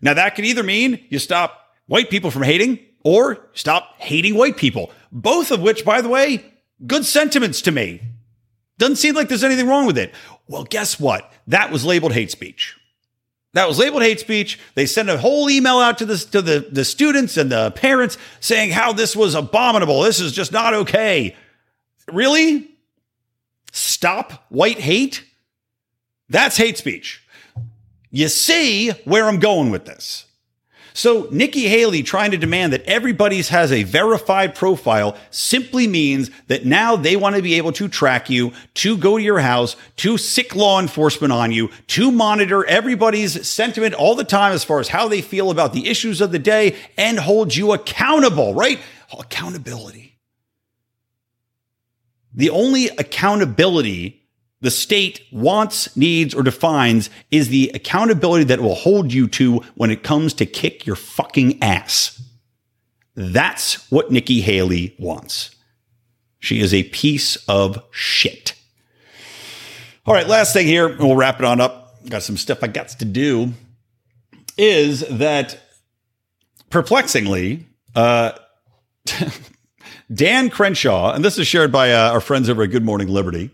Now 0.00 0.14
that 0.14 0.34
could 0.34 0.44
either 0.44 0.62
mean 0.62 1.04
you 1.10 1.18
stop 1.18 1.74
white 1.86 2.10
people 2.10 2.30
from 2.30 2.42
hating 2.42 2.78
or 3.04 3.46
stop 3.52 3.94
hating 3.98 4.34
white 4.34 4.56
people. 4.56 4.90
Both 5.12 5.50
of 5.50 5.60
which, 5.60 5.84
by 5.84 6.00
the 6.00 6.08
way, 6.08 6.44
good 6.86 7.04
sentiments 7.04 7.62
to 7.62 7.72
me. 7.72 8.00
Doesn't 8.80 8.96
seem 8.96 9.14
like 9.14 9.28
there's 9.28 9.44
anything 9.44 9.68
wrong 9.68 9.84
with 9.84 9.98
it. 9.98 10.14
Well, 10.48 10.64
guess 10.64 10.98
what? 10.98 11.30
That 11.46 11.70
was 11.70 11.84
labeled 11.84 12.14
hate 12.14 12.30
speech. 12.30 12.78
That 13.52 13.68
was 13.68 13.78
labeled 13.78 14.02
hate 14.02 14.20
speech. 14.20 14.58
They 14.74 14.86
sent 14.86 15.10
a 15.10 15.18
whole 15.18 15.50
email 15.50 15.80
out 15.80 15.98
to 15.98 16.06
the, 16.06 16.16
to 16.16 16.40
the, 16.40 16.66
the 16.72 16.86
students 16.86 17.36
and 17.36 17.52
the 17.52 17.72
parents 17.72 18.16
saying 18.40 18.70
how 18.70 18.94
this 18.94 19.14
was 19.14 19.34
abominable. 19.34 20.00
This 20.00 20.18
is 20.18 20.32
just 20.32 20.50
not 20.50 20.72
okay. 20.72 21.36
Really? 22.10 22.70
Stop 23.70 24.46
white 24.48 24.78
hate? 24.78 25.24
That's 26.30 26.56
hate 26.56 26.78
speech. 26.78 27.22
You 28.10 28.28
see 28.28 28.92
where 29.04 29.26
I'm 29.28 29.40
going 29.40 29.70
with 29.70 29.84
this. 29.84 30.24
So 31.00 31.28
Nikki 31.30 31.66
Haley 31.66 32.02
trying 32.02 32.32
to 32.32 32.36
demand 32.36 32.74
that 32.74 32.84
everybody's 32.84 33.48
has 33.48 33.72
a 33.72 33.84
verified 33.84 34.54
profile 34.54 35.16
simply 35.30 35.86
means 35.86 36.30
that 36.48 36.66
now 36.66 36.94
they 36.94 37.16
want 37.16 37.36
to 37.36 37.40
be 37.42 37.54
able 37.54 37.72
to 37.72 37.88
track 37.88 38.28
you, 38.28 38.52
to 38.74 38.98
go 38.98 39.16
to 39.16 39.24
your 39.24 39.38
house, 39.38 39.76
to 39.96 40.18
sic 40.18 40.54
law 40.54 40.78
enforcement 40.78 41.32
on 41.32 41.52
you, 41.52 41.70
to 41.86 42.12
monitor 42.12 42.66
everybody's 42.66 43.48
sentiment 43.48 43.94
all 43.94 44.14
the 44.14 44.24
time 44.24 44.52
as 44.52 44.62
far 44.62 44.78
as 44.78 44.88
how 44.88 45.08
they 45.08 45.22
feel 45.22 45.50
about 45.50 45.72
the 45.72 45.88
issues 45.88 46.20
of 46.20 46.32
the 46.32 46.38
day 46.38 46.76
and 46.98 47.18
hold 47.18 47.56
you 47.56 47.72
accountable, 47.72 48.52
right? 48.52 48.78
Accountability. 49.18 50.18
The 52.34 52.50
only 52.50 52.88
accountability 52.88 54.19
the 54.60 54.70
state 54.70 55.22
wants, 55.32 55.96
needs, 55.96 56.34
or 56.34 56.42
defines 56.42 57.08
is 57.30 57.48
the 57.48 57.70
accountability 57.74 58.44
that 58.44 58.60
will 58.60 58.74
hold 58.74 59.12
you 59.12 59.26
to 59.28 59.60
when 59.74 59.90
it 59.90 60.02
comes 60.02 60.34
to 60.34 60.46
kick 60.46 60.86
your 60.86 60.96
fucking 60.96 61.62
ass. 61.62 62.22
That's 63.14 63.90
what 63.90 64.10
Nikki 64.10 64.40
Haley 64.42 64.94
wants. 64.98 65.54
She 66.38 66.60
is 66.60 66.72
a 66.72 66.84
piece 66.84 67.36
of 67.48 67.82
shit. 67.90 68.54
All 70.06 70.14
right, 70.14 70.26
last 70.26 70.52
thing 70.52 70.66
here, 70.66 70.96
we'll 70.96 71.16
wrap 71.16 71.38
it 71.38 71.44
on 71.44 71.60
up. 71.60 72.04
Got 72.08 72.22
some 72.22 72.36
stuff 72.36 72.62
I 72.62 72.66
got 72.66 72.88
to 72.88 73.04
do. 73.04 73.52
Is 74.56 75.00
that 75.08 75.60
perplexingly, 76.70 77.66
uh, 77.94 78.32
Dan 80.12 80.50
Crenshaw, 80.50 81.12
and 81.12 81.24
this 81.24 81.38
is 81.38 81.46
shared 81.46 81.70
by 81.70 81.92
uh, 81.92 82.12
our 82.12 82.20
friends 82.20 82.48
over 82.48 82.62
at 82.62 82.70
Good 82.70 82.84
Morning 82.84 83.08
Liberty, 83.08 83.50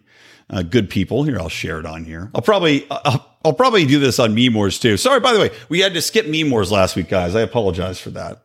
uh, 0.50 0.62
good 0.62 0.90
people. 0.90 1.24
Here, 1.24 1.38
I'll 1.38 1.48
share 1.48 1.78
it 1.80 1.86
on 1.86 2.04
here. 2.04 2.30
I'll 2.34 2.42
probably, 2.42 2.86
I'll, 2.90 3.26
I'll 3.44 3.52
probably 3.52 3.86
do 3.86 3.98
this 3.98 4.18
on 4.18 4.34
Meme 4.34 4.54
Wars 4.54 4.78
too. 4.78 4.96
Sorry, 4.96 5.20
by 5.20 5.32
the 5.32 5.40
way, 5.40 5.50
we 5.68 5.80
had 5.80 5.94
to 5.94 6.02
skip 6.02 6.26
Meme 6.26 6.50
Wars 6.50 6.70
last 6.70 6.96
week, 6.96 7.08
guys. 7.08 7.34
I 7.34 7.40
apologize 7.40 7.98
for 7.98 8.10
that. 8.10 8.42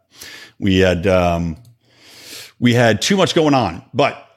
We 0.59 0.79
had, 0.79 1.07
um, 1.07 1.57
we 2.59 2.73
had 2.73 3.01
too 3.01 3.17
much 3.17 3.33
going 3.33 3.53
on, 3.53 3.83
but 3.93 4.27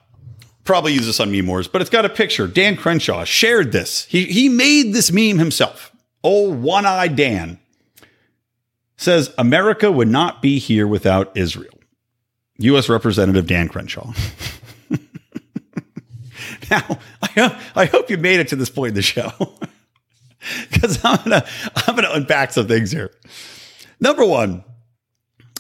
probably 0.65 0.93
use 0.93 1.07
this 1.07 1.21
on 1.21 1.31
Meme 1.31 1.47
Wars. 1.47 1.69
But 1.69 1.83
it's 1.83 1.91
got 1.91 2.05
a 2.05 2.09
picture. 2.09 2.47
Dan 2.47 2.77
Crenshaw 2.77 3.25
shared 3.25 3.73
this. 3.73 4.07
He 4.07 4.25
he 4.25 4.49
made 4.49 4.93
this 4.93 5.13
meme 5.13 5.39
himself. 5.39 5.95
Oh, 6.23 6.51
one 6.51 6.87
eyed 6.87 7.17
Dan 7.17 7.59
says 8.97 9.33
America 9.37 9.93
would 9.93 10.09
not 10.09 10.41
be 10.41 10.59
here 10.59 10.87
without 10.87 11.37
Israel. 11.37 11.75
U.S. 12.59 12.89
Representative 12.89 13.47
Dan 13.47 13.69
Crenshaw. 13.69 14.13
now, 16.71 16.99
I 17.23 17.27
hope, 17.29 17.53
I 17.75 17.85
hope 17.87 18.11
you 18.11 18.19
made 18.19 18.41
it 18.41 18.49
to 18.49 18.57
this 18.57 18.71
point 18.71 18.91
in 18.91 18.95
the 18.95 19.03
show 19.03 19.31
because 20.71 21.01
I'm 21.05 21.19
gonna 21.25 21.47
I'm 21.75 21.95
gonna 21.95 22.11
unpack 22.13 22.53
some 22.53 22.67
things 22.67 22.91
here. 22.91 23.11
Number 24.01 24.25
one, 24.25 24.65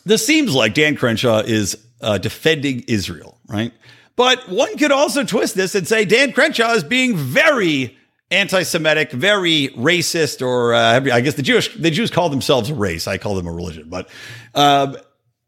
this 0.05 0.27
seems 0.27 0.55
like 0.55 0.75
Dan 0.75 0.97
Crenshaw 0.97 1.41
is 1.41 1.77
uh, 2.01 2.19
defending 2.19 2.85
Israel, 2.89 3.39
right? 3.49 3.73
But 4.17 4.49
one 4.49 4.77
could 4.77 4.93
also 4.93 5.25
twist 5.25 5.55
this 5.55 5.75
and 5.75 5.89
say 5.89 6.05
Dan 6.05 6.33
Crenshaw 6.33 6.73
is 6.73 6.85
being 6.85 7.17
very 7.17 7.97
anti-Semitic, 8.31 9.13
very 9.13 9.69
racist, 9.77 10.45
or 10.45 10.75
uh, 10.75 11.01
I 11.13 11.21
guess 11.21 11.35
the 11.35 11.43
Jewish 11.43 11.75
the 11.77 11.91
Jews 11.91 12.11
call 12.11 12.29
themselves 12.29 12.71
a 12.71 12.75
race. 12.75 13.09
I 13.09 13.19
call 13.19 13.35
them 13.35 13.47
a 13.47 13.53
religion, 13.53 13.89
but. 13.89 14.09
Um, 14.55 14.97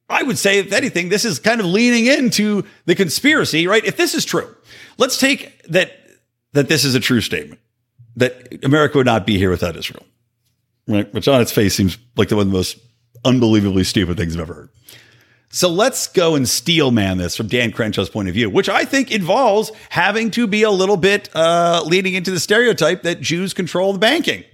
I 0.09 0.23
would 0.23 0.39
say, 0.39 0.61
if 0.61 0.73
anything, 0.73 1.09
this 1.09 1.25
is 1.25 1.41
kind 1.41 1.61
of 1.61 1.67
leaning 1.67 2.07
into 2.07 2.65
the 2.85 2.95
conspiracy, 2.95 3.67
right? 3.67 3.85
If 3.85 3.97
this 3.97 4.15
is 4.15 4.25
true, 4.25 4.55
let's 4.99 5.19
take 5.19 5.63
that 5.69 5.93
that 6.53 6.69
this 6.69 6.85
is 6.85 6.95
a 6.95 7.01
true 7.01 7.21
statement 7.21 7.61
that 8.17 8.65
America 8.65 8.97
would 8.97 9.07
not 9.07 9.27
be 9.27 9.37
here 9.37 9.51
without 9.51 9.77
Israel, 9.77 10.05
right? 10.89 11.13
Which 11.13 11.29
on 11.29 11.41
its 11.41 11.53
face 11.53 11.75
seems 11.75 11.99
like 12.17 12.29
the 12.29 12.37
one 12.37 12.47
of 12.47 12.53
the 12.53 12.57
most 12.57 12.79
unbelievably 13.25 13.85
stupid 13.85 14.17
things 14.17 14.35
I've 14.35 14.43
ever 14.43 14.55
heard. 14.55 14.71
So 15.51 15.69
let's 15.69 16.09
go 16.09 16.35
and 16.35 16.49
steel 16.49 16.91
man 16.91 17.19
this 17.19 17.37
from 17.37 17.47
Dan 17.47 17.73
Crenshaw's 17.73 18.11
point 18.11 18.29
of 18.29 18.35
view, 18.35 18.51
which 18.51 18.69
I 18.69 18.85
think 18.85 19.13
involves 19.13 19.71
having 19.91 20.31
to 20.33 20.47
be 20.47 20.63
a 20.65 20.71
little 20.71 20.97
bit 20.97 21.31
uh, 21.35 21.83
into 21.91 22.31
the 22.31 22.41
stereotype 22.41 23.03
that 23.03 23.21
Jews 23.21 23.55
control 23.55 23.93
the 23.93 23.99
banking. 23.99 24.45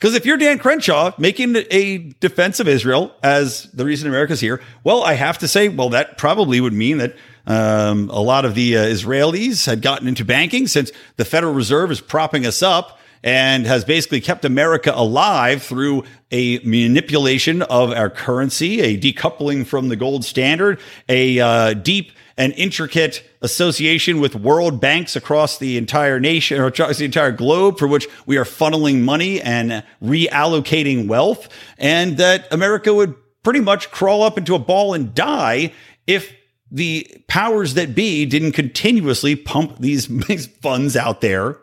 Because 0.00 0.14
if 0.14 0.24
you're 0.24 0.38
Dan 0.38 0.58
Crenshaw 0.58 1.12
making 1.18 1.56
a 1.70 1.98
defense 2.20 2.58
of 2.58 2.66
Israel 2.66 3.14
as 3.22 3.64
the 3.72 3.84
reason 3.84 4.08
America's 4.08 4.40
here, 4.40 4.62
well, 4.82 5.02
I 5.04 5.12
have 5.12 5.36
to 5.38 5.48
say, 5.48 5.68
well, 5.68 5.90
that 5.90 6.16
probably 6.16 6.58
would 6.58 6.72
mean 6.72 6.98
that 6.98 7.16
um, 7.46 8.08
a 8.08 8.20
lot 8.20 8.46
of 8.46 8.54
the 8.54 8.78
uh, 8.78 8.84
Israelis 8.84 9.66
had 9.66 9.82
gotten 9.82 10.08
into 10.08 10.24
banking 10.24 10.66
since 10.68 10.90
the 11.16 11.26
Federal 11.26 11.52
Reserve 11.52 11.90
is 11.90 12.00
propping 12.00 12.46
us 12.46 12.62
up 12.62 12.98
and 13.22 13.66
has 13.66 13.84
basically 13.84 14.20
kept 14.20 14.44
America 14.44 14.92
alive 14.94 15.62
through 15.62 16.04
a 16.30 16.58
manipulation 16.60 17.62
of 17.62 17.92
our 17.92 18.08
currency, 18.08 18.80
a 18.80 18.98
decoupling 18.98 19.66
from 19.66 19.88
the 19.88 19.96
gold 19.96 20.24
standard, 20.24 20.80
a 21.08 21.38
uh, 21.38 21.74
deep 21.74 22.12
and 22.36 22.54
intricate 22.54 23.22
association 23.42 24.20
with 24.20 24.34
world 24.34 24.80
banks 24.80 25.14
across 25.14 25.58
the 25.58 25.76
entire 25.76 26.18
nation 26.18 26.58
or 26.58 26.66
across 26.66 26.96
the 26.96 27.04
entire 27.04 27.32
globe 27.32 27.78
for 27.78 27.86
which 27.86 28.06
we 28.24 28.38
are 28.38 28.44
funneling 28.44 29.02
money 29.02 29.40
and 29.42 29.84
reallocating 30.02 31.06
wealth 31.06 31.48
and 31.76 32.16
that 32.16 32.50
America 32.50 32.94
would 32.94 33.14
pretty 33.42 33.60
much 33.60 33.90
crawl 33.90 34.22
up 34.22 34.38
into 34.38 34.54
a 34.54 34.58
ball 34.58 34.94
and 34.94 35.14
die 35.14 35.72
if 36.06 36.34
the 36.70 37.06
powers 37.28 37.74
that 37.74 37.94
be 37.94 38.24
didn't 38.24 38.52
continuously 38.52 39.36
pump 39.36 39.78
these, 39.78 40.06
these 40.26 40.46
funds 40.46 40.96
out 40.96 41.20
there 41.20 41.58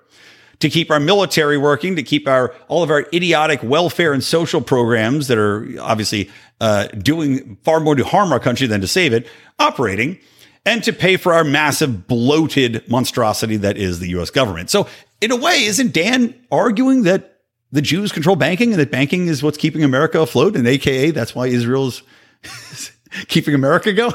to 0.60 0.70
keep 0.70 0.90
our 0.90 1.00
military 1.00 1.58
working, 1.58 1.96
to 1.96 2.04
keep 2.04 2.28
our 2.28 2.54
all 2.68 2.84
of 2.84 2.90
our 2.90 3.06
idiotic 3.14 3.62
welfare 3.64 4.14
and 4.14 4.24
social 4.24 4.62
programs 4.62 5.28
that 5.28 5.38
are 5.38 5.68
obviously 5.80 6.30
uh, 6.60 6.88
doing 6.88 7.58
far 7.64 7.80
more 7.80 7.96
to 7.96 8.04
harm 8.04 8.32
our 8.32 8.40
country 8.40 8.68
than 8.68 8.82
to 8.82 8.88
save 8.88 9.14
it 9.14 9.28
operating, 9.60 10.20
and 10.66 10.84
to 10.84 10.94
pay 10.94 11.18
for 11.18 11.34
our 11.34 11.44
massive 11.44 12.08
bloated 12.08 12.88
monstrosity 12.90 13.58
that 13.58 13.78
is 13.78 14.00
the 14.00 14.10
U.S. 14.10 14.30
government. 14.30 14.70
So, 14.70 14.88
in 15.22 15.32
a 15.32 15.36
way, 15.36 15.64
isn't 15.64 15.94
Dan 15.94 16.36
arguing 16.52 17.04
that 17.04 17.42
the 17.72 17.82
Jews 17.82 18.12
control 18.12 18.36
banking 18.36 18.72
and 18.72 18.80
that 18.80 18.92
banking 18.92 19.28
is 19.28 19.44
what's 19.44 19.58
keeping 19.58 19.84
America 19.84 20.20
afloat, 20.20 20.56
and 20.56 20.68
AKA 20.68 21.12
that's 21.12 21.36
why 21.36 21.48
Israel's 21.48 22.02
keeping 23.28 23.54
America 23.54 23.94
going? 23.94 24.14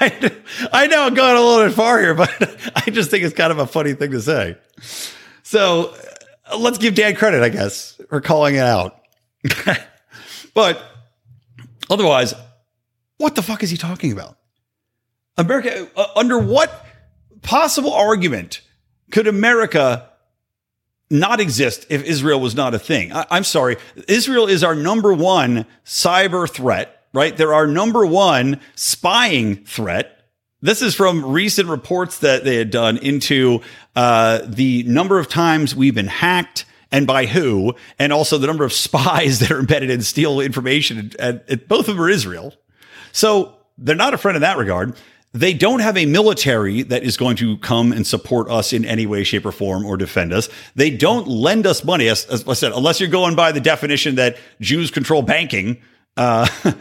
I, 0.00 0.32
I 0.72 0.86
know 0.86 1.04
I'm 1.04 1.14
going 1.14 1.36
a 1.36 1.40
little 1.40 1.66
bit 1.66 1.74
far 1.74 2.00
here, 2.00 2.14
but 2.14 2.30
I 2.76 2.90
just 2.90 3.10
think 3.10 3.24
it's 3.24 3.34
kind 3.34 3.52
of 3.52 3.58
a 3.58 3.66
funny 3.66 3.94
thing 3.94 4.10
to 4.12 4.20
say. 4.20 4.56
So 5.54 5.94
uh, 6.50 6.58
let's 6.58 6.78
give 6.78 6.96
Dan 6.96 7.14
credit, 7.14 7.44
I 7.44 7.48
guess, 7.48 7.96
for 8.08 8.20
calling 8.20 8.56
it 8.56 8.64
out. 8.64 9.00
but 10.52 10.82
otherwise, 11.88 12.34
what 13.18 13.36
the 13.36 13.42
fuck 13.42 13.62
is 13.62 13.70
he 13.70 13.76
talking 13.76 14.10
about? 14.10 14.36
America, 15.36 15.86
uh, 15.96 16.06
under 16.16 16.40
what 16.40 16.84
possible 17.42 17.92
argument 17.92 18.62
could 19.12 19.28
America 19.28 20.10
not 21.08 21.38
exist 21.38 21.86
if 21.88 22.02
Israel 22.02 22.40
was 22.40 22.56
not 22.56 22.74
a 22.74 22.78
thing? 22.80 23.12
I, 23.12 23.24
I'm 23.30 23.44
sorry. 23.44 23.76
Israel 24.08 24.48
is 24.48 24.64
our 24.64 24.74
number 24.74 25.12
one 25.12 25.66
cyber 25.84 26.50
threat, 26.50 27.06
right? 27.12 27.36
They're 27.36 27.54
our 27.54 27.68
number 27.68 28.04
one 28.04 28.60
spying 28.74 29.64
threat. 29.64 30.10
This 30.62 30.82
is 30.82 30.96
from 30.96 31.24
recent 31.26 31.68
reports 31.68 32.20
that 32.20 32.42
they 32.42 32.56
had 32.56 32.70
done 32.70 32.96
into 32.96 33.60
uh, 33.96 34.40
the 34.44 34.82
number 34.84 35.18
of 35.18 35.28
times 35.28 35.74
we've 35.74 35.94
been 35.94 36.06
hacked 36.06 36.66
and 36.90 37.06
by 37.06 37.26
who, 37.26 37.74
and 37.98 38.12
also 38.12 38.38
the 38.38 38.46
number 38.46 38.64
of 38.64 38.72
spies 38.86 39.40
that 39.40 39.50
are 39.50 39.58
embedded 39.58 39.90
in 39.90 40.02
steal 40.02 40.40
information. 40.40 41.12
And, 41.18 41.42
and 41.48 41.68
both 41.68 41.88
of 41.88 41.96
them 41.96 42.00
are 42.00 42.08
Israel. 42.08 42.54
So 43.12 43.56
they're 43.78 43.96
not 43.96 44.14
a 44.14 44.18
friend 44.18 44.36
in 44.36 44.42
that 44.42 44.58
regard. 44.58 44.96
They 45.32 45.52
don't 45.52 45.80
have 45.80 45.96
a 45.96 46.06
military 46.06 46.84
that 46.84 47.02
is 47.02 47.16
going 47.16 47.36
to 47.38 47.58
come 47.58 47.90
and 47.90 48.06
support 48.06 48.48
us 48.48 48.72
in 48.72 48.84
any 48.84 49.04
way, 49.04 49.24
shape, 49.24 49.44
or 49.44 49.50
form 49.50 49.84
or 49.84 49.96
defend 49.96 50.32
us. 50.32 50.48
They 50.76 50.90
don't 50.90 51.26
lend 51.26 51.66
us 51.66 51.82
money. 51.82 52.06
As, 52.06 52.24
as 52.26 52.46
I 52.46 52.52
said, 52.52 52.70
unless 52.70 53.00
you're 53.00 53.08
going 53.08 53.34
by 53.34 53.50
the 53.50 53.60
definition 53.60 54.14
that 54.14 54.36
Jews 54.60 54.92
control 54.92 55.22
banking, 55.22 55.82
uh, 56.16 56.46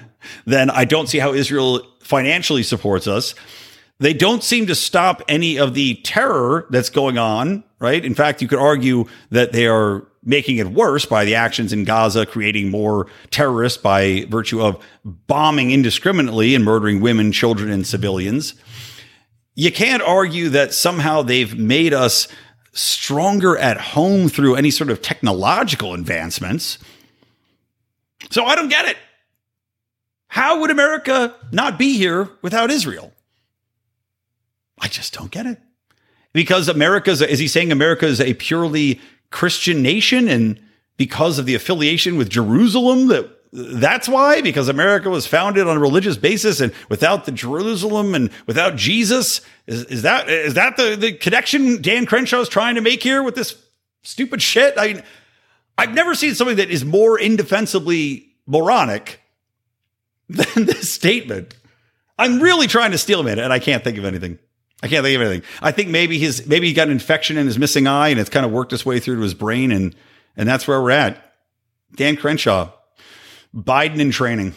then 0.45 0.69
I 0.69 0.85
don't 0.85 1.07
see 1.07 1.17
how 1.17 1.33
Israel 1.33 1.81
financially 2.01 2.61
supports 2.61 3.07
us. 3.07 3.33
They 4.03 4.13
don't 4.13 4.43
seem 4.43 4.67
to 4.67 4.75
stop 4.75 5.21
any 5.29 5.57
of 5.57 5.75
the 5.75 5.95
terror 5.95 6.67
that's 6.69 6.89
going 6.89 7.17
on, 7.17 7.63
right? 7.79 8.03
In 8.03 8.13
fact, 8.13 8.41
you 8.41 8.49
could 8.49 8.59
argue 8.59 9.05
that 9.29 9.53
they 9.53 9.65
are 9.65 10.05
making 10.25 10.57
it 10.57 10.67
worse 10.67 11.05
by 11.05 11.23
the 11.23 11.35
actions 11.35 11.71
in 11.71 11.85
Gaza, 11.85 12.25
creating 12.25 12.69
more 12.69 13.07
terrorists 13.31 13.77
by 13.81 14.25
virtue 14.27 14.61
of 14.61 14.83
bombing 15.05 15.71
indiscriminately 15.71 16.53
and 16.53 16.65
murdering 16.65 16.99
women, 16.99 17.31
children, 17.31 17.71
and 17.71 17.87
civilians. 17.87 18.55
You 19.55 19.71
can't 19.71 20.03
argue 20.03 20.49
that 20.49 20.73
somehow 20.73 21.21
they've 21.21 21.57
made 21.57 21.93
us 21.93 22.27
stronger 22.73 23.57
at 23.57 23.79
home 23.79 24.27
through 24.27 24.55
any 24.55 24.69
sort 24.69 24.89
of 24.89 25.01
technological 25.01 25.93
advancements. 25.93 26.77
So 28.31 28.43
I 28.43 28.55
don't 28.55 28.67
get 28.67 28.85
it. 28.85 28.97
How 30.27 30.59
would 30.59 30.71
America 30.71 31.33
not 31.53 31.79
be 31.79 31.97
here 31.97 32.29
without 32.41 32.69
Israel? 32.69 33.12
I 34.83 34.87
just 34.87 35.13
don't 35.13 35.31
get 35.31 35.45
it. 35.45 35.59
Because 36.33 36.67
America's, 36.67 37.21
is 37.21 37.39
he 37.39 37.47
saying 37.47 37.71
America 37.71 38.05
is 38.05 38.19
a 38.19 38.33
purely 38.33 38.99
Christian 39.31 39.81
nation 39.81 40.27
and 40.27 40.59
because 40.97 41.39
of 41.39 41.45
the 41.45 41.55
affiliation 41.55 42.17
with 42.17 42.29
Jerusalem 42.29 43.07
that 43.07 43.29
that's 43.53 44.09
why 44.09 44.41
because 44.41 44.67
America 44.67 45.09
was 45.09 45.25
founded 45.27 45.67
on 45.67 45.77
a 45.77 45.79
religious 45.79 46.17
basis 46.17 46.59
and 46.59 46.73
without 46.89 47.25
the 47.25 47.31
Jerusalem 47.31 48.15
and 48.15 48.29
without 48.45 48.75
Jesus 48.75 49.41
is, 49.67 49.85
is 49.85 50.01
that 50.01 50.27
is 50.27 50.55
that 50.55 50.75
the, 50.75 50.95
the 50.95 51.13
connection 51.13 51.81
Dan 51.81 52.05
Crenshaw 52.05 52.41
is 52.41 52.49
trying 52.49 52.75
to 52.75 52.81
make 52.81 53.03
here 53.03 53.21
with 53.21 53.35
this 53.35 53.55
stupid 54.01 54.41
shit? 54.41 54.73
I 54.77 54.93
mean, 54.93 55.03
I've 55.77 55.93
never 55.93 56.15
seen 56.15 56.35
something 56.35 56.57
that 56.57 56.71
is 56.71 56.83
more 56.83 57.19
indefensibly 57.19 58.33
moronic 58.47 59.19
than 60.29 60.65
this 60.65 60.91
statement. 60.91 61.55
I'm 62.17 62.39
really 62.39 62.67
trying 62.67 62.91
to 62.91 62.97
steel 62.97 63.23
man, 63.23 63.39
and 63.39 63.53
I 63.53 63.59
can't 63.59 63.83
think 63.83 63.97
of 63.97 64.05
anything. 64.05 64.39
I 64.83 64.89
can't 64.89 65.05
think 65.05 65.15
of 65.15 65.21
anything. 65.21 65.49
I 65.61 65.71
think 65.71 65.89
maybe 65.89 66.19
his 66.19 66.45
maybe 66.45 66.67
he 66.67 66.73
got 66.73 66.87
an 66.87 66.91
infection 66.91 67.37
in 67.37 67.47
his 67.47 67.57
missing 67.57 67.87
eye 67.87 68.09
and 68.09 68.19
it's 68.19 68.29
kind 68.29 68.45
of 68.45 68.51
worked 68.51 68.73
its 68.73 68.85
way 68.85 68.99
through 68.99 69.15
to 69.15 69.21
his 69.21 69.33
brain 69.33 69.71
and 69.71 69.95
and 70.35 70.47
that's 70.47 70.67
where 70.67 70.81
we're 70.81 70.91
at. 70.91 71.33
Dan 71.95 72.17
Crenshaw, 72.17 72.69
Biden 73.55 73.99
in 73.99 74.11
training. 74.11 74.53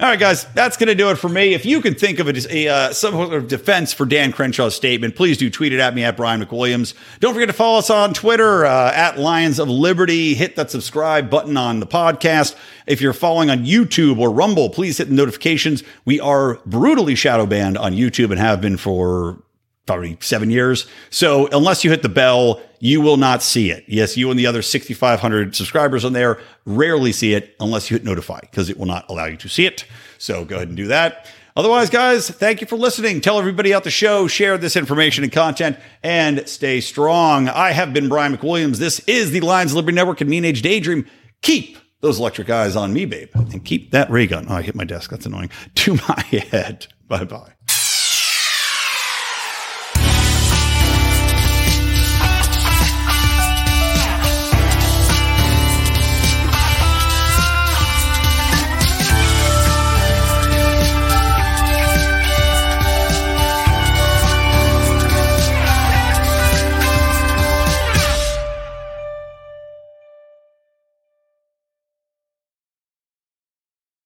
All 0.00 0.08
right, 0.08 0.18
guys, 0.18 0.46
that's 0.54 0.78
going 0.78 0.86
to 0.86 0.94
do 0.94 1.10
it 1.10 1.16
for 1.16 1.28
me. 1.28 1.52
If 1.52 1.66
you 1.66 1.82
can 1.82 1.94
think 1.94 2.20
of 2.20 2.28
it 2.28 2.34
as 2.34 2.46
a 2.46 2.68
uh, 2.68 2.92
some 2.94 3.12
sort 3.12 3.34
of 3.34 3.48
defense 3.48 3.92
for 3.92 4.06
Dan 4.06 4.32
Crenshaw's 4.32 4.74
statement, 4.74 5.14
please 5.14 5.36
do 5.36 5.50
tweet 5.50 5.74
it 5.74 5.78
at 5.78 5.94
me 5.94 6.04
at 6.04 6.16
Brian 6.16 6.42
McWilliams. 6.42 6.94
Don't 7.18 7.34
forget 7.34 7.50
to 7.50 7.52
follow 7.52 7.80
us 7.80 7.90
on 7.90 8.14
Twitter 8.14 8.64
uh, 8.64 8.92
at 8.94 9.18
Lions 9.18 9.58
of 9.58 9.68
Liberty. 9.68 10.32
Hit 10.32 10.56
that 10.56 10.70
subscribe 10.70 11.28
button 11.28 11.58
on 11.58 11.80
the 11.80 11.86
podcast. 11.86 12.56
If 12.86 13.02
you're 13.02 13.12
following 13.12 13.50
on 13.50 13.66
YouTube 13.66 14.18
or 14.18 14.30
Rumble, 14.30 14.70
please 14.70 14.96
hit 14.96 15.10
the 15.10 15.14
notifications. 15.14 15.84
We 16.06 16.18
are 16.18 16.54
brutally 16.64 17.14
shadow 17.14 17.44
banned 17.44 17.76
on 17.76 17.92
YouTube 17.92 18.30
and 18.30 18.40
have 18.40 18.62
been 18.62 18.78
for 18.78 19.42
probably 19.90 20.16
seven 20.20 20.50
years. 20.50 20.86
So 21.10 21.48
unless 21.48 21.82
you 21.82 21.90
hit 21.90 22.02
the 22.02 22.08
bell, 22.08 22.62
you 22.78 23.00
will 23.00 23.16
not 23.16 23.42
see 23.42 23.72
it. 23.72 23.84
Yes, 23.88 24.16
you 24.16 24.30
and 24.30 24.38
the 24.38 24.46
other 24.46 24.62
6,500 24.62 25.56
subscribers 25.56 26.04
on 26.04 26.12
there 26.12 26.38
rarely 26.64 27.10
see 27.10 27.34
it 27.34 27.56
unless 27.58 27.90
you 27.90 27.96
hit 27.96 28.04
notify 28.04 28.38
because 28.42 28.70
it 28.70 28.78
will 28.78 28.86
not 28.86 29.04
allow 29.08 29.24
you 29.24 29.36
to 29.38 29.48
see 29.48 29.66
it. 29.66 29.84
So 30.18 30.44
go 30.44 30.56
ahead 30.56 30.68
and 30.68 30.76
do 30.76 30.86
that. 30.86 31.26
Otherwise, 31.56 31.90
guys, 31.90 32.30
thank 32.30 32.60
you 32.60 32.68
for 32.68 32.76
listening. 32.76 33.20
Tell 33.20 33.36
everybody 33.36 33.74
out 33.74 33.82
the 33.82 33.90
show, 33.90 34.28
share 34.28 34.56
this 34.56 34.76
information 34.76 35.24
and 35.24 35.32
content, 35.32 35.76
and 36.04 36.48
stay 36.48 36.80
strong. 36.80 37.48
I 37.48 37.72
have 37.72 37.92
been 37.92 38.08
Brian 38.08 38.36
McWilliams. 38.36 38.76
This 38.76 39.00
is 39.08 39.32
the 39.32 39.40
Lions 39.40 39.74
Liberty 39.74 39.96
Network 39.96 40.20
and 40.20 40.30
Mean 40.30 40.44
Age 40.44 40.62
Daydream. 40.62 41.04
Keep 41.42 41.78
those 42.00 42.20
electric 42.20 42.48
eyes 42.48 42.76
on 42.76 42.92
me, 42.92 43.06
babe, 43.06 43.30
and 43.34 43.64
keep 43.64 43.90
that 43.90 44.08
ray 44.08 44.28
gun. 44.28 44.46
Oh, 44.48 44.54
I 44.54 44.62
hit 44.62 44.76
my 44.76 44.84
desk. 44.84 45.10
That's 45.10 45.26
annoying. 45.26 45.50
To 45.74 45.94
my 45.94 46.20
head. 46.30 46.86
Bye 47.08 47.24
bye. 47.24 47.54